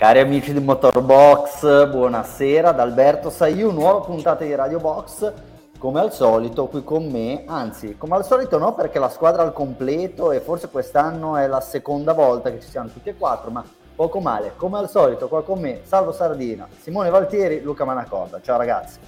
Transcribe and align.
Cari 0.00 0.18
amici 0.18 0.54
di 0.54 0.60
Motorbox, 0.60 1.90
buonasera 1.90 2.72
da 2.72 2.80
Alberto 2.80 3.28
Saiu, 3.28 3.70
nuova 3.70 4.00
puntata 4.00 4.44
di 4.44 4.54
Radio 4.54 4.78
Box, 4.78 5.30
come 5.76 6.00
al 6.00 6.10
solito 6.10 6.68
qui 6.68 6.82
con 6.82 7.04
me, 7.04 7.44
anzi 7.46 7.98
come 7.98 8.16
al 8.16 8.24
solito 8.24 8.56
no 8.56 8.72
perché 8.72 8.98
la 8.98 9.10
squadra 9.10 9.42
al 9.42 9.52
completo 9.52 10.32
e 10.32 10.40
forse 10.40 10.70
quest'anno 10.70 11.36
è 11.36 11.46
la 11.46 11.60
seconda 11.60 12.14
volta 12.14 12.50
che 12.50 12.62
ci 12.62 12.70
siamo 12.70 12.88
tutti 12.88 13.10
e 13.10 13.14
quattro, 13.14 13.50
ma 13.50 13.62
poco 13.94 14.20
male, 14.20 14.54
come 14.56 14.78
al 14.78 14.88
solito 14.88 15.28
qua 15.28 15.42
con 15.42 15.60
me 15.60 15.82
Salvo 15.84 16.12
Sardina, 16.12 16.66
Simone 16.80 17.10
Valtieri, 17.10 17.60
Luca 17.60 17.84
Manacorda, 17.84 18.40
ciao 18.40 18.56
ragazzi. 18.56 18.98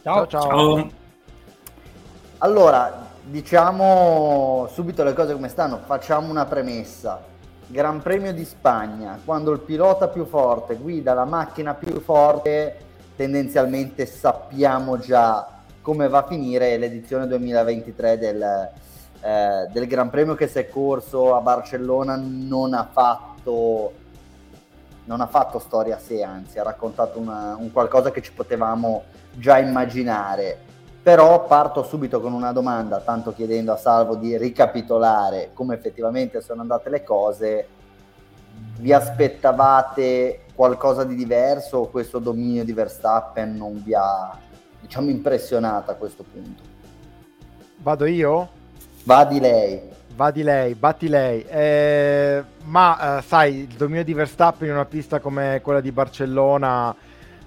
Ciao 0.00 0.28
ciao. 0.28 0.42
ciao. 0.42 0.90
Allora, 2.38 3.08
diciamo 3.20 4.68
subito 4.70 5.02
le 5.02 5.12
cose 5.12 5.32
come 5.32 5.48
stanno, 5.48 5.80
facciamo 5.84 6.30
una 6.30 6.44
premessa 6.44 7.32
Gran 7.66 8.02
Premio 8.02 8.32
di 8.32 8.44
Spagna, 8.44 9.18
quando 9.24 9.50
il 9.52 9.60
pilota 9.60 10.08
più 10.08 10.26
forte 10.26 10.76
guida 10.76 11.14
la 11.14 11.24
macchina 11.24 11.74
più 11.74 12.00
forte, 12.00 12.76
tendenzialmente 13.16 14.06
sappiamo 14.06 14.98
già 14.98 15.48
come 15.80 16.08
va 16.08 16.18
a 16.18 16.26
finire 16.26 16.76
l'edizione 16.76 17.26
2023 17.26 18.18
del, 18.18 18.70
eh, 19.20 19.68
del 19.70 19.86
Gran 19.86 20.10
Premio 20.10 20.34
che 20.34 20.46
si 20.46 20.58
è 20.58 20.68
corso 20.68 21.34
a 21.34 21.40
Barcellona 21.40 22.16
non 22.16 22.74
ha 22.74 22.88
fatto, 22.90 23.92
non 25.04 25.20
ha 25.20 25.26
fatto 25.26 25.58
storia 25.58 25.96
a 25.96 26.00
sé, 26.00 26.22
anzi 26.22 26.58
ha 26.58 26.62
raccontato 26.62 27.18
una, 27.18 27.56
un 27.58 27.72
qualcosa 27.72 28.10
che 28.10 28.22
ci 28.22 28.32
potevamo 28.32 29.04
già 29.32 29.58
immaginare. 29.58 30.72
Però 31.04 31.44
parto 31.44 31.82
subito 31.82 32.18
con 32.18 32.32
una 32.32 32.50
domanda, 32.50 32.98
tanto 32.98 33.34
chiedendo 33.34 33.72
a 33.72 33.76
Salvo 33.76 34.14
di 34.14 34.38
ricapitolare 34.38 35.50
come 35.52 35.74
effettivamente 35.74 36.40
sono 36.40 36.62
andate 36.62 36.88
le 36.88 37.04
cose. 37.04 37.68
Vi 38.78 38.90
aspettavate 38.90 40.46
qualcosa 40.54 41.04
di 41.04 41.14
diverso 41.14 41.76
o 41.76 41.88
questo 41.88 42.18
dominio 42.20 42.64
di 42.64 42.72
Verstappen 42.72 43.54
non 43.54 43.82
vi 43.84 43.92
ha, 43.94 44.34
diciamo, 44.80 45.10
impressionato 45.10 45.90
a 45.90 45.94
questo 45.94 46.24
punto? 46.24 46.62
Vado 47.76 48.06
io? 48.06 48.48
Va 49.02 49.26
di 49.26 49.40
lei. 49.40 49.82
Va 50.16 50.30
di 50.30 50.42
lei, 50.42 50.74
batti 50.74 51.08
lei. 51.08 51.44
Eh, 51.46 52.42
ma 52.62 53.18
eh, 53.18 53.22
sai, 53.22 53.58
il 53.58 53.76
dominio 53.76 54.04
di 54.04 54.14
Verstappen 54.14 54.68
in 54.68 54.74
una 54.74 54.86
pista 54.86 55.20
come 55.20 55.60
quella 55.62 55.82
di 55.82 55.92
Barcellona 55.92 56.96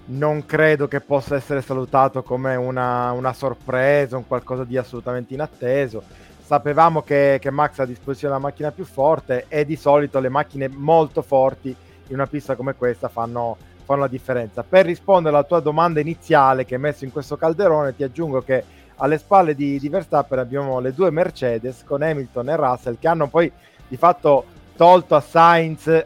non 0.08 0.46
credo 0.46 0.88
che 0.88 1.00
possa 1.00 1.36
essere 1.36 1.60
salutato 1.60 2.22
come 2.22 2.54
una, 2.56 3.12
una 3.12 3.32
sorpresa, 3.32 4.16
un 4.16 4.26
qualcosa 4.26 4.64
di 4.64 4.76
assolutamente 4.76 5.34
inatteso. 5.34 6.02
Sapevamo 6.40 7.02
che, 7.02 7.38
che, 7.40 7.50
Max 7.50 7.78
ha 7.78 7.82
a 7.82 7.86
disposizione 7.86 8.34
la 8.34 8.40
macchina 8.40 8.70
più 8.70 8.84
forte 8.84 9.44
e 9.48 9.66
di 9.66 9.76
solito 9.76 10.18
le 10.18 10.30
macchine 10.30 10.68
molto 10.68 11.20
forti 11.20 11.74
in 12.06 12.14
una 12.14 12.26
pista 12.26 12.56
come 12.56 12.74
questa 12.74 13.08
fanno, 13.08 13.56
fanno 13.84 14.00
la 14.00 14.08
differenza. 14.08 14.62
Per 14.62 14.86
rispondere 14.86 15.36
alla 15.36 15.44
tua 15.44 15.60
domanda 15.60 16.00
iniziale 16.00 16.64
che 16.64 16.76
hai 16.76 16.80
messo 16.80 17.04
in 17.04 17.12
questo 17.12 17.36
calderone, 17.36 17.94
ti 17.94 18.02
aggiungo 18.02 18.40
che 18.40 18.64
alle 18.96 19.18
spalle 19.18 19.54
di, 19.54 19.78
di 19.78 19.88
Verstappen 19.90 20.38
abbiamo 20.38 20.80
le 20.80 20.94
due 20.94 21.10
Mercedes 21.10 21.84
con 21.84 22.02
Hamilton 22.02 22.48
e 22.48 22.56
Russell 22.56 22.96
che 22.98 23.08
hanno 23.08 23.28
poi 23.28 23.52
di 23.86 23.96
fatto 23.96 24.44
tolto 24.74 25.14
a 25.14 25.20
Sainz, 25.20 25.86
in 25.86 26.04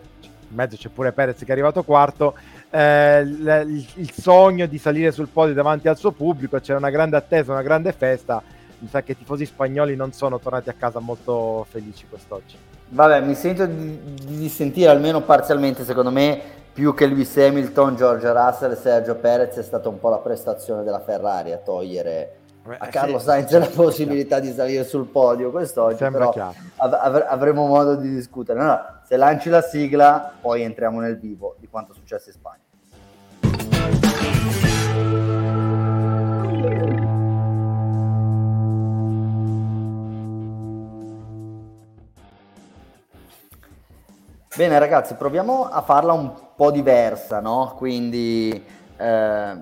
mezzo 0.48 0.76
c'è 0.76 0.88
pure 0.88 1.12
Perez 1.12 1.38
che 1.38 1.46
è 1.46 1.52
arrivato 1.52 1.84
quarto, 1.84 2.34
eh, 2.72 3.20
il, 3.20 3.86
il, 3.96 4.10
sogno 4.10 4.64
di 4.66 4.78
salire 4.78 5.12
sul 5.12 5.28
podio 5.28 5.52
davanti 5.52 5.88
al 5.88 5.98
suo 5.98 6.10
pubblico, 6.12 6.58
c'era 6.58 6.78
una 6.78 6.88
grande 6.88 7.16
attesa, 7.16 7.52
una 7.52 7.62
grande 7.62 7.92
festa. 7.92 8.42
Mi 8.78 8.88
sa 8.88 9.02
che 9.02 9.12
i 9.12 9.16
tifosi 9.18 9.44
spagnoli 9.44 9.94
non 9.94 10.12
sono 10.12 10.40
tornati 10.40 10.70
a 10.70 10.74
casa 10.76 10.98
molto 10.98 11.66
felici 11.68 12.06
quest'oggi. 12.08 12.56
Vabbè, 12.88 13.20
mi 13.20 13.34
sento 13.34 13.66
di, 13.66 14.00
di 14.24 14.48
sentire 14.48 14.90
almeno 14.90 15.20
parzialmente, 15.20 15.84
secondo 15.84 16.10
me, 16.10 16.40
più 16.72 16.94
che 16.94 17.06
Lewis 17.06 17.36
Hamilton, 17.36 17.94
George 17.96 18.32
Russell 18.32 18.72
e 18.72 18.76
Sergio 18.76 19.16
Perez 19.16 19.56
è 19.56 19.62
stata 19.62 19.90
un 19.90 19.98
po' 19.98 20.08
la 20.08 20.18
prestazione 20.18 20.82
della 20.82 21.00
Ferrari 21.00 21.52
a 21.52 21.58
togliere 21.58 22.40
a 22.64 22.86
Carlo 22.86 23.18
sì, 23.18 23.24
Sainz 23.24 23.50
la 23.58 23.66
possibilità 23.66 24.38
di 24.38 24.52
salire 24.52 24.84
sul 24.84 25.06
podio 25.06 25.50
quest'oggi, 25.50 25.96
Sembra 25.96 26.28
però 26.28 26.52
av- 26.76 27.26
avremo 27.28 27.66
modo 27.66 27.96
di 27.96 28.14
discutere. 28.14 28.58
No, 28.60 28.66
no, 28.66 28.80
se 29.04 29.16
lanci 29.16 29.48
la 29.48 29.62
sigla, 29.62 30.32
poi 30.40 30.62
entriamo 30.62 31.00
nel 31.00 31.18
vivo 31.18 31.56
di 31.58 31.66
quanto 31.68 31.92
è 31.92 31.94
successo 31.94 32.28
in 32.28 32.34
Spagna. 32.34 32.61
Bene 44.54 44.78
ragazzi, 44.78 45.14
proviamo 45.14 45.64
a 45.64 45.80
farla 45.80 46.12
un 46.12 46.30
po' 46.54 46.70
diversa, 46.70 47.40
no? 47.40 47.72
Quindi 47.78 48.62
eh, 48.98 49.56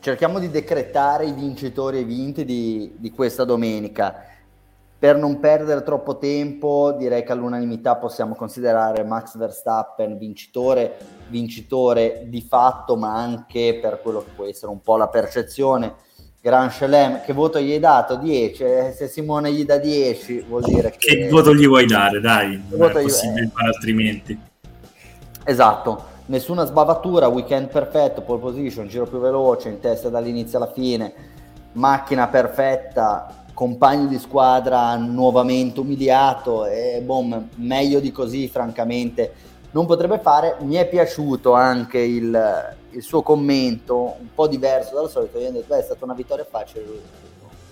cerchiamo 0.00 0.38
di 0.38 0.48
decretare 0.48 1.26
i 1.26 1.32
vincitori 1.32 1.98
e 1.98 2.00
i 2.00 2.04
vinti 2.04 2.46
di, 2.46 2.94
di 2.96 3.10
questa 3.10 3.44
domenica. 3.44 4.24
Per 4.98 5.16
non 5.18 5.40
perdere 5.40 5.82
troppo 5.82 6.16
tempo, 6.16 6.92
direi 6.92 7.22
che 7.22 7.32
all'unanimità 7.32 7.96
possiamo 7.96 8.34
considerare 8.34 9.04
Max 9.04 9.36
Verstappen 9.36 10.16
vincitore, 10.16 10.96
vincitore 11.28 12.22
di 12.28 12.40
fatto, 12.40 12.96
ma 12.96 13.14
anche 13.14 13.78
per 13.78 14.00
quello 14.00 14.24
che 14.24 14.30
può 14.34 14.46
essere 14.46 14.72
un 14.72 14.80
po' 14.80 14.96
la 14.96 15.08
percezione. 15.08 15.96
Gran 16.44 16.68
Chelem, 16.68 17.22
che 17.24 17.32
voto 17.32 17.58
gli 17.58 17.72
hai 17.72 17.78
dato? 17.78 18.16
10. 18.16 18.62
Eh, 18.64 18.94
se 18.94 19.08
Simone 19.08 19.50
gli 19.50 19.64
dà 19.64 19.78
10 19.78 20.44
vuol 20.46 20.60
dire 20.62 20.90
che... 20.90 20.98
Che 20.98 21.28
voto 21.30 21.54
gli 21.54 21.66
vuoi 21.66 21.86
dare? 21.86 22.20
Dai, 22.20 22.62
non 22.68 22.90
è 22.90 22.92
possibile 22.92 23.50
fare 23.50 23.68
altrimenti. 23.68 24.38
Esatto, 25.42 26.04
nessuna 26.26 26.66
sbavatura, 26.66 27.28
weekend 27.28 27.68
perfetto, 27.68 28.20
pole 28.20 28.40
position, 28.40 28.88
giro 28.88 29.06
più 29.06 29.20
veloce, 29.20 29.70
in 29.70 29.80
testa 29.80 30.10
dall'inizio 30.10 30.58
alla 30.58 30.70
fine, 30.70 31.14
macchina 31.72 32.28
perfetta, 32.28 33.46
compagno 33.54 34.06
di 34.06 34.18
squadra 34.18 34.96
nuovamente 34.96 35.80
umiliato 35.80 36.66
e 36.66 37.00
boom, 37.02 37.48
meglio 37.54 38.00
di 38.00 38.12
così 38.12 38.48
francamente 38.48 39.32
non 39.70 39.86
potrebbe 39.86 40.18
fare. 40.18 40.56
Mi 40.60 40.74
è 40.74 40.86
piaciuto 40.86 41.54
anche 41.54 42.00
il, 42.00 42.76
il 42.94 43.02
suo 43.02 43.22
commento, 43.22 44.16
un 44.18 44.28
po' 44.34 44.46
diverso 44.46 44.94
dal 44.94 45.10
solito, 45.10 45.38
io 45.38 45.48
ho 45.48 45.52
detto, 45.52 45.74
beh, 45.74 45.80
è 45.80 45.82
stata 45.82 46.04
una 46.04 46.14
vittoria 46.14 46.44
facile. 46.44 46.84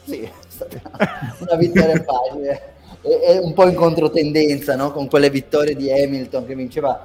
Sì, 0.05 0.22
è 0.22 0.33
stata 0.49 0.81
una 1.41 1.56
vittoria 1.56 2.03
facile. 2.03 2.75
È, 3.00 3.38
un 3.38 3.53
po' 3.53 3.66
in 3.66 3.75
controtendenza 3.75 4.77
no? 4.77 4.93
con 4.93 5.09
quelle 5.09 5.31
vittorie 5.31 5.75
di 5.75 5.91
Hamilton 5.91 6.47
che 6.47 6.55
vinceva 6.55 7.05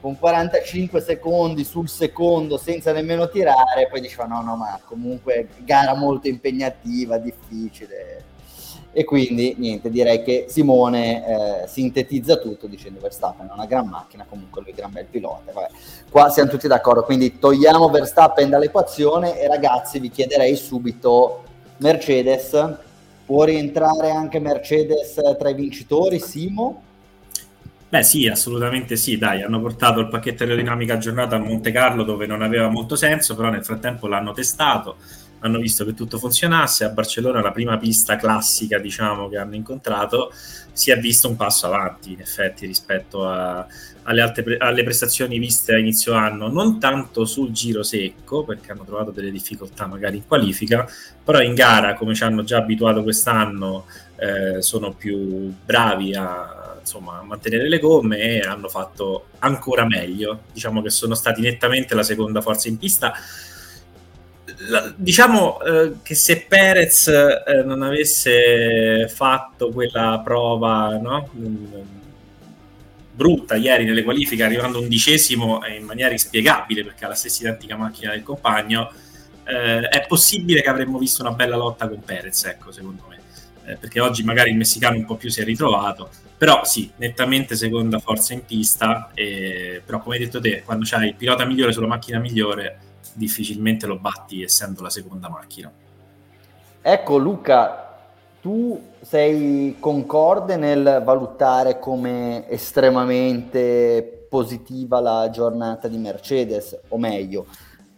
con 0.00 0.16
45 0.18 1.00
secondi 1.00 1.64
sul 1.64 1.88
secondo 1.88 2.58
senza 2.58 2.92
nemmeno 2.92 3.28
tirare, 3.28 3.88
poi 3.90 4.00
diceva 4.00 4.26
no, 4.26 4.40
no, 4.42 4.54
ma 4.54 4.78
comunque 4.84 5.48
gara 5.64 5.94
molto 5.94 6.28
impegnativa, 6.28 7.18
difficile. 7.18 8.25
E 8.98 9.04
quindi 9.04 9.54
niente, 9.58 9.90
direi 9.90 10.22
che 10.22 10.46
Simone 10.48 11.62
eh, 11.62 11.68
sintetizza 11.68 12.38
tutto 12.38 12.66
dicendo 12.66 12.98
Verstappen 12.98 13.46
è 13.46 13.52
una 13.52 13.66
gran 13.66 13.86
macchina, 13.86 14.24
comunque 14.26 14.62
lui 14.62 14.70
è 14.70 14.72
un 14.72 14.78
gran 14.78 14.92
bel 14.92 15.04
pilota. 15.04 15.52
Vabbè. 15.52 15.68
Qua 16.08 16.30
siamo 16.30 16.48
tutti 16.48 16.66
d'accordo, 16.66 17.02
quindi 17.02 17.38
togliamo 17.38 17.90
Verstappen 17.90 18.48
dall'equazione 18.48 19.38
e 19.38 19.48
ragazzi 19.48 19.98
vi 19.98 20.08
chiederei 20.08 20.56
subito 20.56 21.42
Mercedes, 21.76 22.58
può 23.26 23.44
rientrare 23.44 24.12
anche 24.12 24.38
Mercedes 24.38 25.20
tra 25.38 25.50
i 25.50 25.54
vincitori, 25.54 26.18
Simo? 26.18 26.80
Beh 27.90 28.02
sì, 28.02 28.26
assolutamente 28.28 28.96
sì, 28.96 29.18
dai, 29.18 29.42
hanno 29.42 29.60
portato 29.60 30.00
il 30.00 30.08
pacchetto 30.08 30.44
aerodinamica 30.44 30.94
aggiornato 30.94 31.34
a 31.34 31.38
Monte 31.38 31.70
Carlo 31.70 32.02
dove 32.02 32.24
non 32.24 32.40
aveva 32.40 32.68
molto 32.68 32.96
senso, 32.96 33.36
però 33.36 33.50
nel 33.50 33.62
frattempo 33.62 34.06
l'hanno 34.06 34.32
testato, 34.32 34.96
hanno 35.40 35.58
visto 35.58 35.84
che 35.84 35.94
tutto 35.94 36.18
funzionasse, 36.18 36.84
a 36.84 36.88
Barcellona 36.88 37.40
la 37.40 37.52
prima 37.52 37.76
pista 37.78 38.16
classica 38.16 38.78
diciamo 38.78 39.28
che 39.28 39.38
hanno 39.38 39.54
incontrato 39.54 40.32
si 40.72 40.90
è 40.90 40.98
visto 40.98 41.28
un 41.28 41.36
passo 41.36 41.66
avanti 41.66 42.12
in 42.12 42.20
effetti 42.20 42.66
rispetto 42.66 43.26
a, 43.26 43.66
alle, 44.02 44.20
altre, 44.20 44.56
alle 44.58 44.82
prestazioni 44.82 45.38
viste 45.38 45.72
a 45.74 45.78
inizio 45.78 46.12
anno, 46.12 46.48
non 46.48 46.78
tanto 46.78 47.24
sul 47.24 47.50
giro 47.50 47.82
secco 47.82 48.44
perché 48.44 48.72
hanno 48.72 48.84
trovato 48.84 49.10
delle 49.10 49.30
difficoltà 49.30 49.86
magari 49.86 50.18
in 50.18 50.26
qualifica, 50.26 50.86
però 51.24 51.40
in 51.40 51.54
gara 51.54 51.94
come 51.94 52.14
ci 52.14 52.24
hanno 52.24 52.44
già 52.44 52.58
abituato 52.58 53.02
quest'anno 53.02 53.86
eh, 54.16 54.60
sono 54.60 54.92
più 54.92 55.54
bravi 55.64 56.14
a 56.14 56.66
insomma, 56.86 57.20
mantenere 57.22 57.68
le 57.68 57.80
gomme 57.80 58.18
e 58.18 58.40
hanno 58.40 58.68
fatto 58.68 59.26
ancora 59.40 59.84
meglio. 59.84 60.42
Diciamo 60.52 60.80
che 60.82 60.90
sono 60.90 61.14
stati 61.14 61.40
nettamente 61.40 61.94
la 61.94 62.04
seconda 62.04 62.40
forza 62.40 62.68
in 62.68 62.78
pista. 62.78 63.12
La, 64.58 64.92
diciamo 64.96 65.60
eh, 65.60 65.92
che 66.02 66.14
se 66.14 66.46
Perez 66.48 67.08
eh, 67.08 67.62
non 67.62 67.82
avesse 67.82 69.06
fatto 69.08 69.70
quella 69.70 70.20
prova 70.24 70.96
no? 70.96 71.28
brutta 73.12 73.54
ieri 73.54 73.84
nelle 73.84 74.02
qualifiche, 74.02 74.42
arrivando 74.42 74.80
undicesimo 74.80 75.60
in 75.66 75.84
maniera 75.84 76.12
inspiegabile 76.12 76.84
perché 76.84 77.04
ha 77.04 77.08
la 77.08 77.14
stessa 77.14 77.42
identica 77.42 77.76
macchina 77.76 78.12
del 78.12 78.22
compagno, 78.22 78.92
eh, 79.44 79.88
è 79.88 80.06
possibile 80.06 80.62
che 80.62 80.68
avremmo 80.68 80.98
visto 80.98 81.22
una 81.22 81.32
bella 81.32 81.56
lotta 81.56 81.88
con 81.88 82.02
Perez, 82.02 82.44
ecco, 82.44 82.72
secondo 82.72 83.04
me. 83.08 83.16
eh, 83.66 83.76
perché 83.76 84.00
oggi 84.00 84.22
magari 84.22 84.50
il 84.50 84.56
messicano 84.56 84.96
un 84.96 85.04
po' 85.04 85.16
più 85.16 85.28
si 85.28 85.40
è 85.40 85.44
ritrovato, 85.44 86.08
però 86.36 86.64
sì, 86.64 86.90
nettamente 86.96 87.56
seconda 87.56 87.98
forza 87.98 88.32
in 88.32 88.44
pista, 88.44 89.10
e, 89.14 89.82
però 89.84 90.00
come 90.00 90.16
hai 90.16 90.24
detto 90.24 90.40
te, 90.40 90.62
quando 90.64 90.84
c'hai 90.86 91.08
il 91.08 91.14
pilota 91.14 91.44
migliore 91.44 91.72
sulla 91.72 91.86
macchina 91.86 92.18
migliore, 92.18 92.78
difficilmente 93.16 93.86
lo 93.86 93.98
batti 93.98 94.42
essendo 94.42 94.82
la 94.82 94.90
seconda 94.90 95.28
macchina. 95.28 95.72
Ecco 96.82 97.16
Luca, 97.16 97.98
tu 98.40 98.80
sei 99.00 99.76
concorde 99.80 100.56
nel 100.56 101.02
valutare 101.04 101.78
come 101.78 102.48
estremamente 102.48 104.26
positiva 104.28 105.00
la 105.00 105.30
giornata 105.30 105.88
di 105.88 105.96
Mercedes, 105.96 106.78
o 106.88 106.98
meglio, 106.98 107.46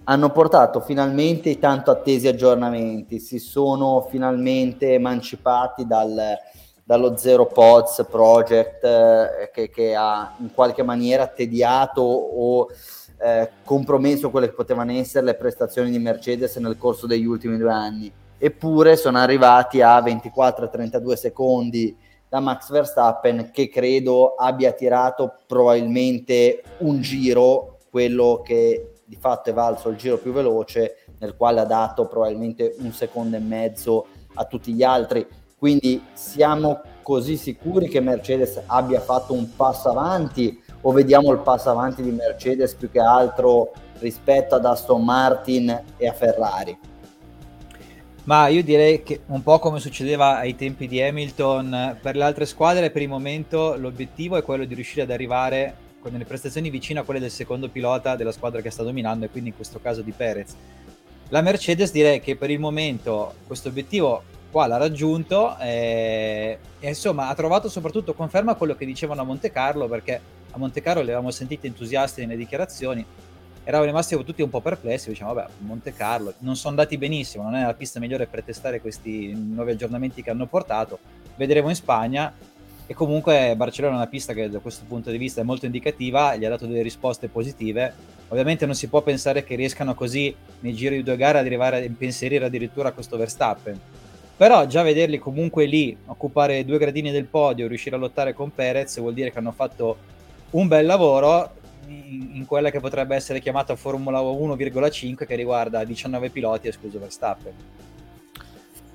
hanno 0.04 0.30
portato 0.30 0.80
finalmente 0.80 1.50
i 1.50 1.58
tanto 1.58 1.90
attesi 1.90 2.28
aggiornamenti, 2.28 3.18
si 3.18 3.38
sono 3.38 4.06
finalmente 4.08 4.94
emancipati 4.94 5.86
dal, 5.86 6.36
dallo 6.82 7.16
Zero 7.18 7.44
Pods 7.44 8.06
Project 8.08 8.84
eh, 8.84 9.50
che, 9.52 9.68
che, 9.68 9.94
ha 9.94 10.34
in 10.38 10.54
qualche 10.54 10.82
maniera 10.82 11.26
tediato 11.26 12.00
o 12.00 12.68
eh, 13.20 13.50
compromesso 13.64 14.30
quelle 14.30 14.48
che 14.48 14.54
potevano 14.54 14.92
essere 14.92 15.26
le 15.26 15.34
prestazioni 15.34 15.90
di 15.90 15.98
Mercedes 15.98 16.56
nel 16.56 16.78
corso 16.78 17.06
degli 17.06 17.24
ultimi 17.24 17.56
due 17.56 17.72
anni. 17.72 18.12
Eppure 18.38 18.96
sono 18.96 19.18
arrivati 19.18 19.82
a 19.82 20.00
24-32 20.00 21.12
secondi 21.14 21.96
da 22.28 22.40
Max 22.40 22.70
Verstappen 22.70 23.50
che 23.52 23.68
credo 23.68 24.34
abbia 24.34 24.72
tirato 24.72 25.34
probabilmente 25.46 26.62
un 26.78 27.00
giro, 27.00 27.78
quello 27.90 28.42
che 28.44 28.92
di 29.04 29.16
fatto 29.16 29.50
è 29.50 29.52
valso 29.54 29.88
il 29.88 29.96
giro 29.96 30.18
più 30.18 30.32
veloce, 30.32 30.98
nel 31.18 31.34
quale 31.34 31.60
ha 31.60 31.64
dato 31.64 32.06
probabilmente 32.06 32.76
un 32.80 32.92
secondo 32.92 33.36
e 33.36 33.40
mezzo 33.40 34.06
a 34.34 34.44
tutti 34.44 34.72
gli 34.72 34.82
altri. 34.82 35.26
Quindi 35.56 36.04
siamo 36.12 36.82
così 37.02 37.36
sicuri 37.36 37.88
che 37.88 38.00
Mercedes 38.00 38.62
abbia 38.66 39.00
fatto 39.00 39.32
un 39.32 39.56
passo 39.56 39.88
avanti 39.88 40.62
o 40.88 40.92
vediamo 40.92 41.30
il 41.32 41.40
passo 41.40 41.68
avanti 41.68 42.00
di 42.00 42.10
Mercedes 42.10 42.72
più 42.72 42.90
che 42.90 42.98
altro 42.98 43.72
rispetto 43.98 44.54
ad 44.54 44.64
Aston 44.64 45.04
Martin 45.04 45.82
e 45.98 46.08
a 46.08 46.14
Ferrari? 46.14 46.78
Ma 48.24 48.48
io 48.48 48.62
direi 48.62 49.02
che 49.02 49.20
un 49.26 49.42
po' 49.42 49.58
come 49.58 49.80
succedeva 49.80 50.38
ai 50.38 50.56
tempi 50.56 50.88
di 50.88 51.02
Hamilton, 51.02 51.98
per 52.00 52.16
le 52.16 52.24
altre 52.24 52.46
squadre 52.46 52.90
per 52.90 53.02
il 53.02 53.08
momento 53.08 53.76
l'obiettivo 53.76 54.38
è 54.38 54.42
quello 54.42 54.64
di 54.64 54.74
riuscire 54.74 55.02
ad 55.02 55.10
arrivare 55.10 55.76
con 56.00 56.12
delle 56.12 56.24
prestazioni 56.24 56.70
vicine 56.70 57.00
a 57.00 57.02
quelle 57.02 57.20
del 57.20 57.30
secondo 57.30 57.68
pilota 57.68 58.16
della 58.16 58.32
squadra 58.32 58.62
che 58.62 58.70
sta 58.70 58.82
dominando 58.82 59.26
e 59.26 59.28
quindi 59.28 59.50
in 59.50 59.56
questo 59.56 59.80
caso 59.80 60.00
di 60.00 60.12
Perez. 60.12 60.56
La 61.28 61.42
Mercedes 61.42 61.92
direi 61.92 62.20
che 62.20 62.36
per 62.36 62.48
il 62.48 62.60
momento 62.60 63.34
questo 63.46 63.68
obiettivo 63.68 64.22
qua 64.50 64.66
l'ha 64.66 64.78
raggiunto 64.78 65.54
e, 65.58 66.58
e, 66.80 66.88
insomma 66.88 67.28
ha 67.28 67.34
trovato 67.34 67.68
soprattutto 67.68 68.14
conferma 68.14 68.54
quello 68.54 68.74
che 68.74 68.86
dicevano 68.86 69.20
a 69.20 69.24
Monte 69.24 69.50
Carlo 69.50 69.86
perché 69.86 70.36
a 70.50 70.58
Monte 70.58 70.80
Carlo 70.80 71.00
li 71.00 71.08
avevamo 71.08 71.30
sentiti 71.30 71.66
entusiasti 71.66 72.20
nelle 72.22 72.36
dichiarazioni 72.36 73.04
eravamo 73.64 73.88
rimasti 73.88 74.16
tutti 74.24 74.42
un 74.42 74.50
po' 74.50 74.60
perplessi 74.60 75.10
diciamo 75.10 75.34
vabbè 75.34 75.50
Monte 75.58 75.92
Carlo 75.92 76.34
non 76.38 76.56
sono 76.56 76.70
andati 76.70 76.96
benissimo 76.96 77.44
non 77.44 77.56
è 77.56 77.64
la 77.64 77.74
pista 77.74 78.00
migliore 78.00 78.26
per 78.26 78.42
testare 78.42 78.80
questi 78.80 79.32
nuovi 79.32 79.72
aggiornamenti 79.72 80.22
che 80.22 80.30
hanno 80.30 80.46
portato 80.46 80.98
vedremo 81.36 81.68
in 81.68 81.74
Spagna 81.74 82.32
e 82.90 82.94
comunque 82.94 83.52
Barcellona 83.54 83.96
è 83.96 83.98
una 83.98 84.06
pista 84.06 84.32
che 84.32 84.48
da 84.48 84.60
questo 84.60 84.86
punto 84.88 85.10
di 85.10 85.18
vista 85.18 85.42
è 85.42 85.44
molto 85.44 85.66
indicativa, 85.66 86.34
gli 86.36 86.46
ha 86.46 86.48
dato 86.48 86.64
delle 86.64 86.80
risposte 86.80 87.28
positive. 87.28 87.92
Ovviamente 88.28 88.64
non 88.64 88.74
si 88.74 88.88
può 88.88 89.02
pensare 89.02 89.44
che 89.44 89.56
riescano 89.56 89.94
così 89.94 90.34
nei 90.60 90.72
giri 90.72 90.96
di 90.96 91.02
due 91.02 91.18
gare 91.18 91.38
ad 91.38 91.44
arrivare 91.44 91.76
a 91.76 91.80
impensierire 91.80 92.46
addirittura 92.46 92.92
questo 92.92 93.18
Verstappen. 93.18 93.78
Però 94.38 94.66
già 94.66 94.80
vederli 94.80 95.18
comunque 95.18 95.66
lì 95.66 95.94
occupare 96.06 96.64
due 96.64 96.78
gradini 96.78 97.10
del 97.10 97.26
podio, 97.26 97.68
riuscire 97.68 97.94
a 97.94 97.98
lottare 97.98 98.32
con 98.32 98.54
Perez, 98.54 98.98
vuol 99.00 99.12
dire 99.12 99.30
che 99.30 99.38
hanno 99.38 99.52
fatto 99.52 99.98
un 100.50 100.68
bel 100.68 100.86
lavoro 100.86 101.50
in, 101.86 102.44
quella 102.46 102.70
che 102.70 102.80
potrebbe 102.80 103.14
essere 103.14 103.40
chiamata 103.40 103.76
Formula 103.76 104.20
1,5 104.20 105.26
che 105.26 105.34
riguarda 105.34 105.84
19 105.84 106.30
piloti 106.30 106.68
escluso 106.68 106.98
Verstappen. 106.98 107.52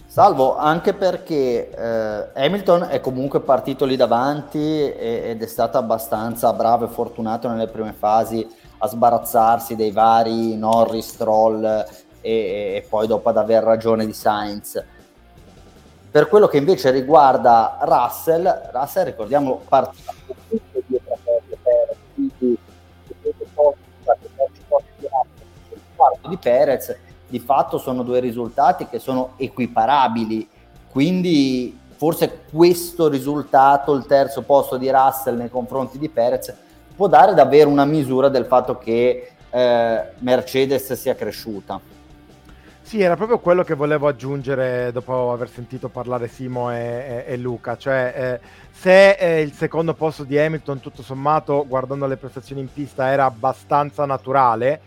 Salvo 0.06 0.58
anche 0.58 0.94
perché 0.94 1.72
eh, 1.72 2.28
Hamilton 2.36 2.88
è 2.90 3.00
comunque 3.00 3.40
partito 3.42 3.86
lì 3.86 3.96
davanti 3.96 4.92
ed 4.92 5.42
è 5.42 5.48
stato 5.48 5.80
abbastanza 5.80 6.54
bravo 6.54 6.86
e 6.86 6.90
fortunato 6.90 7.50
nelle 7.50 7.68
prime 7.68 7.94
fasi 7.94 8.48
a 8.78 8.88
sbarazzarsi 8.88 9.76
dei 9.76 9.92
vari 9.92 10.56
Norris, 10.56 11.18
Troll 11.18 11.66
e, 11.66 11.86
e 12.22 12.86
poi 12.88 13.08
dopo 13.08 13.30
ad 13.30 13.38
aver 13.38 13.64
ragione 13.64 14.06
di 14.06 14.14
Sainz. 14.14 14.84
Per 16.12 16.28
quello 16.30 16.48
che 16.48 16.58
invece 16.58 16.92
riguarda 16.92 17.80
Russell, 17.82 18.70
Russell 18.72 19.06
ricordiamolo 19.06 19.64
partita 19.68 20.14
di 26.28 26.38
Perez 26.38 26.96
di 27.28 27.40
fatto 27.40 27.78
sono 27.78 28.04
due 28.04 28.20
risultati 28.20 28.88
che 28.88 29.00
sono 29.00 29.34
equiparabili, 29.38 30.48
quindi 30.90 31.76
forse 31.96 32.42
questo 32.52 33.08
risultato, 33.08 33.94
il 33.96 34.06
terzo 34.06 34.44
posto 34.44 34.78
di 34.78 34.90
Russell 34.92 35.38
nei 35.38 35.50
confronti 35.50 35.98
di 35.98 36.10
Perez, 36.10 36.54
può 36.96 37.08
dare 37.08 37.34
davvero 37.34 37.70
una 37.70 37.86
misura 37.86 38.30
del 38.30 38.46
fatto 38.46 38.78
che 38.78 39.32
eh, 39.50 40.04
Mercedes 40.20 40.94
sia 40.94 41.16
cresciuta. 41.16 41.80
Sì, 42.84 43.02
era 43.02 43.16
proprio 43.16 43.40
quello 43.40 43.64
che 43.64 43.76
volevo 43.76 44.08
aggiungere 44.08 44.92
dopo 44.92 45.32
aver 45.32 45.50
sentito 45.50 45.88
parlare 45.88 46.28
Simo 46.28 46.70
e, 46.70 47.24
e, 47.26 47.34
e 47.34 47.38
Luca, 47.38 47.78
cioè 47.78 48.14
eh, 48.16 48.48
se 48.70 49.12
eh, 49.12 49.42
il 49.42 49.54
secondo 49.54 49.94
posto 49.94 50.26
di 50.26 50.38
Hamilton 50.38 50.82
tutto 50.82 51.02
sommato 51.02 51.66
guardando 51.66 52.06
le 52.06 52.18
prestazioni 52.18 52.62
in 52.62 52.72
pista 52.72 53.10
era 53.10 53.26
abbastanza 53.26 54.06
naturale, 54.06 54.82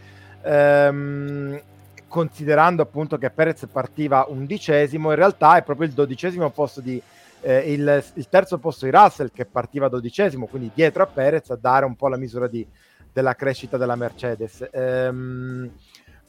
ehm, 0.47 1.61
considerando 2.09 2.83
appunto 2.83 3.19
che 3.19 3.31
Perez 3.31 3.67
partiva 3.71 4.27
undicesimo, 4.29 5.11
in 5.11 5.17
realtà 5.17 5.57
è 5.57 5.63
proprio 5.63 5.87
il 5.87 5.93
dodicesimo 5.93 6.51
posto 6.51 6.81
di 6.81 7.03
eh, 7.41 7.73
il, 7.73 8.05
il, 8.15 8.29
terzo 8.29 8.59
posto 8.59 8.87
di 8.87 8.91
Russell 8.91 9.31
che 9.33 9.45
partiva 9.45 9.89
dodicesimo, 9.89 10.47
quindi 10.47 10.71
dietro 10.73 11.03
a 11.03 11.07
Perez 11.07 11.51
a 11.51 11.59
dare 11.61 11.85
un 11.85 11.95
po' 11.95 12.09
la 12.09 12.17
misura 12.17 12.49
di, 12.49 12.67
della 13.13 13.35
crescita 13.35 13.77
della 13.77 13.97
Mercedes. 13.97 14.69
Ehm, 14.73 15.71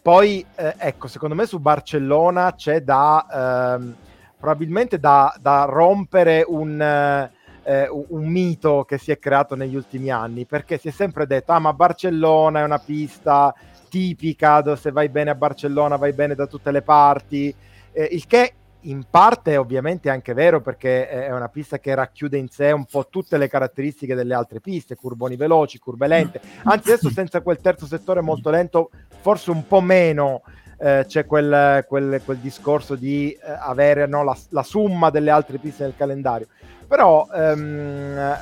poi 0.01 0.45
eh, 0.55 0.75
ecco, 0.77 1.07
secondo 1.07 1.35
me 1.35 1.45
su 1.45 1.59
Barcellona 1.59 2.53
c'è 2.55 2.81
da 2.81 3.75
ehm, 3.77 3.95
probabilmente 4.39 4.99
da, 4.99 5.35
da 5.39 5.65
rompere 5.65 6.45
un, 6.47 6.79
eh, 6.79 7.89
un 7.89 8.25
mito 8.25 8.85
che 8.87 8.97
si 8.97 9.11
è 9.11 9.19
creato 9.19 9.55
negli 9.55 9.75
ultimi 9.75 10.09
anni, 10.09 10.45
perché 10.45 10.77
si 10.77 10.89
è 10.89 10.91
sempre 10.91 11.25
detto, 11.25 11.51
ah 11.51 11.59
ma 11.59 11.73
Barcellona 11.73 12.61
è 12.61 12.63
una 12.63 12.79
pista 12.79 13.53
tipica, 13.87 14.61
dove 14.61 14.77
se 14.77 14.91
vai 14.91 15.09
bene 15.09 15.29
a 15.29 15.35
Barcellona 15.35 15.95
vai 15.95 16.13
bene 16.13 16.35
da 16.35 16.47
tutte 16.47 16.71
le 16.71 16.81
parti, 16.81 17.53
eh, 17.91 18.07
il 18.11 18.25
che 18.27 18.53
in 18.81 19.03
parte 19.09 19.53
è 19.53 19.59
ovviamente 19.59 20.09
anche 20.09 20.33
vero 20.33 20.61
perché 20.61 21.09
è 21.09 21.33
una 21.33 21.49
pista 21.49 21.79
che 21.79 21.95
racchiude 21.95 22.37
in 22.37 22.47
sé 22.47 22.71
un 22.71 22.85
po' 22.85 23.07
tutte 23.09 23.37
le 23.37 23.49
caratteristiche 23.49 24.15
delle 24.15 24.33
altre 24.33 24.59
piste, 24.59 24.95
curboni 24.95 25.35
veloci, 25.35 25.79
curve 25.79 26.07
lente, 26.07 26.39
anzi 26.63 26.91
adesso 26.91 27.09
senza 27.09 27.41
quel 27.41 27.59
terzo 27.59 27.85
settore 27.85 28.21
molto 28.21 28.49
lento 28.49 28.91
forse 29.19 29.51
un 29.51 29.65
po' 29.67 29.81
meno 29.81 30.41
eh, 30.77 31.05
c'è 31.07 31.25
quel, 31.25 31.85
quel, 31.87 32.21
quel, 32.23 32.37
discorso 32.37 32.95
di 32.95 33.31
eh, 33.31 33.39
avere 33.59 34.05
no, 34.05 34.23
la, 34.23 34.37
la, 34.49 34.63
summa 34.63 35.09
delle 35.09 35.31
altre 35.31 35.57
piste 35.57 35.83
nel 35.83 35.95
calendario, 35.97 36.47
però 36.87 37.27
ehm, 37.33 38.37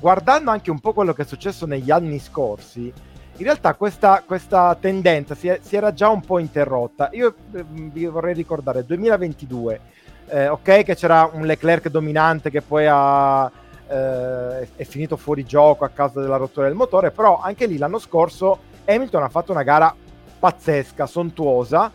guardando 0.00 0.50
anche 0.50 0.70
un 0.70 0.80
po' 0.80 0.92
quello 0.92 1.12
che 1.12 1.22
è 1.22 1.24
successo 1.24 1.64
negli 1.64 1.92
anni 1.92 2.18
scorsi, 2.18 2.92
in 3.36 3.44
realtà 3.44 3.74
questa, 3.74 4.22
questa 4.24 4.76
tendenza 4.78 5.34
si, 5.34 5.48
è, 5.48 5.58
si, 5.60 5.74
era 5.74 5.92
già 5.92 6.08
un 6.08 6.20
po' 6.20 6.38
interrotta. 6.38 7.10
Io 7.12 7.34
eh, 7.52 7.64
vi 7.66 8.06
vorrei 8.06 8.34
ricordare 8.34 8.84
2022, 8.84 9.80
eh, 10.28 10.48
ok 10.48 10.84
che 10.84 10.94
c'era 10.94 11.28
un 11.32 11.44
Leclerc 11.44 11.88
dominante 11.88 12.50
che 12.50 12.62
poi 12.62 12.86
ha, 12.88 13.50
eh, 13.88 14.68
è 14.76 14.84
finito 14.84 15.16
fuori 15.16 15.44
gioco 15.44 15.84
a 15.84 15.88
causa 15.88 16.20
della 16.20 16.36
rottura 16.36 16.66
del 16.66 16.76
motore, 16.76 17.10
però 17.10 17.40
anche 17.40 17.66
lì 17.66 17.76
l'anno 17.76 17.98
scorso 17.98 18.72
Hamilton 18.84 19.22
ha 19.24 19.28
fatto 19.28 19.50
una 19.50 19.62
gara 19.62 19.94
pazzesca, 20.38 21.06
sontuosa, 21.06 21.90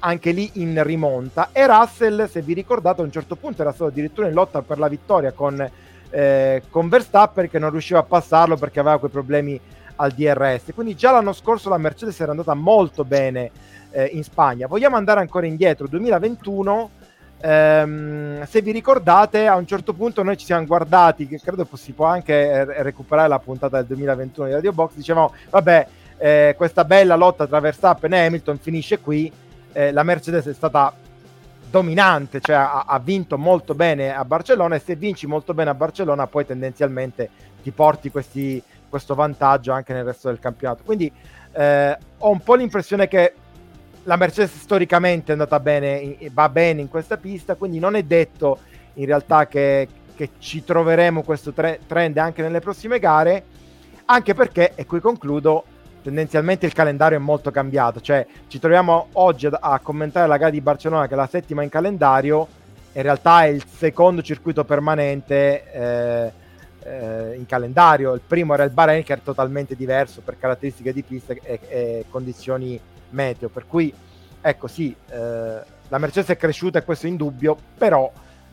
anche 0.00 0.30
lì 0.32 0.50
in 0.54 0.82
rimonta 0.82 1.50
e 1.52 1.66
Russell, 1.66 2.28
se 2.28 2.42
vi 2.42 2.54
ricordate, 2.54 3.00
a 3.00 3.04
un 3.04 3.12
certo 3.12 3.36
punto 3.36 3.62
era 3.62 3.72
stato 3.72 3.90
addirittura 3.90 4.28
in 4.28 4.34
lotta 4.34 4.62
per 4.62 4.78
la 4.78 4.88
vittoria 4.88 5.32
con, 5.32 5.68
eh, 6.10 6.62
con 6.70 6.88
Verstappen 6.88 7.48
che 7.48 7.58
non 7.58 7.70
riusciva 7.70 8.00
a 8.00 8.04
passarlo 8.04 8.56
perché 8.56 8.80
aveva 8.80 8.98
quei 8.98 9.10
problemi 9.10 9.60
al 9.96 10.12
DRS. 10.12 10.72
Quindi 10.74 10.94
già 10.94 11.10
l'anno 11.10 11.32
scorso 11.32 11.68
la 11.68 11.78
Mercedes 11.78 12.18
era 12.20 12.30
andata 12.30 12.54
molto 12.54 13.04
bene 13.04 13.50
eh, 13.90 14.10
in 14.12 14.22
Spagna. 14.22 14.66
Vogliamo 14.66 14.96
andare 14.96 15.20
ancora 15.20 15.46
indietro, 15.46 15.86
2021. 15.88 16.90
Ehm, 17.38 18.46
se 18.46 18.62
vi 18.62 18.72
ricordate, 18.72 19.46
a 19.46 19.56
un 19.56 19.66
certo 19.66 19.92
punto 19.92 20.22
noi 20.22 20.36
ci 20.36 20.46
siamo 20.46 20.64
guardati, 20.64 21.28
credo 21.28 21.68
si 21.74 21.92
può 21.92 22.06
anche 22.06 22.32
eh, 22.32 22.82
recuperare 22.82 23.28
la 23.28 23.38
puntata 23.38 23.76
del 23.76 23.86
2021 23.86 24.48
di 24.48 24.54
Radio 24.54 24.72
Box, 24.72 24.92
dicevamo, 24.94 25.34
vabbè, 25.50 25.86
eh, 26.18 26.54
questa 26.56 26.84
bella 26.84 27.14
lotta 27.14 27.46
tra 27.46 27.60
Verstappen 27.60 28.12
e 28.14 28.26
Hamilton 28.26 28.58
finisce 28.58 29.00
qui, 29.00 29.30
eh, 29.72 29.92
la 29.92 30.02
Mercedes 30.02 30.46
è 30.46 30.54
stata 30.54 30.94
dominante, 31.68 32.40
cioè 32.40 32.56
ha, 32.56 32.84
ha, 32.86 32.98
vinto 32.98 33.36
molto 33.36 33.74
bene 33.74 34.14
a 34.14 34.24
Barcellona 34.24 34.76
e 34.76 34.78
se 34.78 34.96
vinci 34.96 35.26
molto 35.26 35.52
bene 35.52 35.70
a 35.70 35.74
Barcellona 35.74 36.26
poi 36.26 36.46
tendenzialmente 36.46 37.28
ti 37.62 37.70
porti 37.70 38.10
questi, 38.10 38.62
questo 38.96 39.14
vantaggio 39.14 39.72
anche 39.72 39.92
nel 39.92 40.04
resto 40.04 40.28
del 40.28 40.38
campionato. 40.38 40.82
Quindi 40.84 41.12
eh, 41.52 41.98
ho 42.18 42.30
un 42.30 42.40
po' 42.40 42.54
l'impressione 42.54 43.06
che 43.08 43.34
la 44.04 44.16
Mercedes 44.16 44.58
storicamente 44.58 45.28
è 45.28 45.32
andata 45.32 45.60
bene, 45.60 46.16
va 46.32 46.48
bene 46.48 46.80
in 46.80 46.88
questa 46.88 47.16
pista, 47.16 47.56
quindi 47.56 47.78
non 47.78 47.96
è 47.96 48.02
detto 48.02 48.58
in 48.94 49.06
realtà 49.06 49.46
che, 49.46 49.88
che 50.14 50.30
ci 50.38 50.64
troveremo 50.64 51.22
questo 51.22 51.52
tre, 51.52 51.80
trend 51.86 52.16
anche 52.16 52.40
nelle 52.40 52.60
prossime 52.60 52.98
gare, 52.98 53.44
anche 54.06 54.32
perché, 54.32 54.72
e 54.76 54.86
qui 54.86 55.00
concludo, 55.00 55.64
tendenzialmente 56.02 56.66
il 56.66 56.72
calendario 56.72 57.18
è 57.18 57.20
molto 57.20 57.50
cambiato, 57.50 58.00
cioè 58.00 58.24
ci 58.46 58.60
troviamo 58.60 59.08
oggi 59.14 59.46
a, 59.46 59.58
a 59.60 59.80
commentare 59.80 60.28
la 60.28 60.36
gara 60.36 60.50
di 60.50 60.60
Barcellona 60.60 61.08
che 61.08 61.14
è 61.14 61.16
la 61.16 61.26
settima 61.26 61.64
in 61.64 61.68
calendario, 61.68 62.46
in 62.92 63.02
realtà 63.02 63.44
è 63.44 63.48
il 63.48 63.64
secondo 63.66 64.22
circuito 64.22 64.64
permanente 64.64 65.72
eh, 65.72 66.32
eh, 66.86 67.34
in 67.36 67.46
calendario, 67.46 68.14
il 68.14 68.20
primo 68.26 68.54
era 68.54 68.64
il 68.64 68.70
Bahrain 68.70 69.02
che 69.02 69.14
è 69.14 69.20
totalmente 69.22 69.74
diverso 69.74 70.20
per 70.24 70.38
caratteristiche 70.38 70.92
di 70.92 71.02
pista 71.02 71.32
e, 71.32 71.60
e 71.68 72.04
condizioni 72.08 72.78
meteo, 73.10 73.48
per 73.48 73.66
cui 73.66 73.92
ecco 74.40 74.66
sì, 74.68 74.94
eh, 75.10 75.14
la 75.88 75.98
Mercedes 75.98 76.30
è 76.30 76.36
cresciuta 76.36 76.78
e 76.78 76.84
questo 76.84 77.06
è 77.06 77.08
indubbio, 77.08 77.56
però 77.76 78.10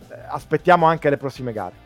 eh, 0.10 0.16
aspettiamo 0.28 0.86
anche 0.86 1.10
le 1.10 1.18
prossime 1.18 1.54
gare. 1.54 1.82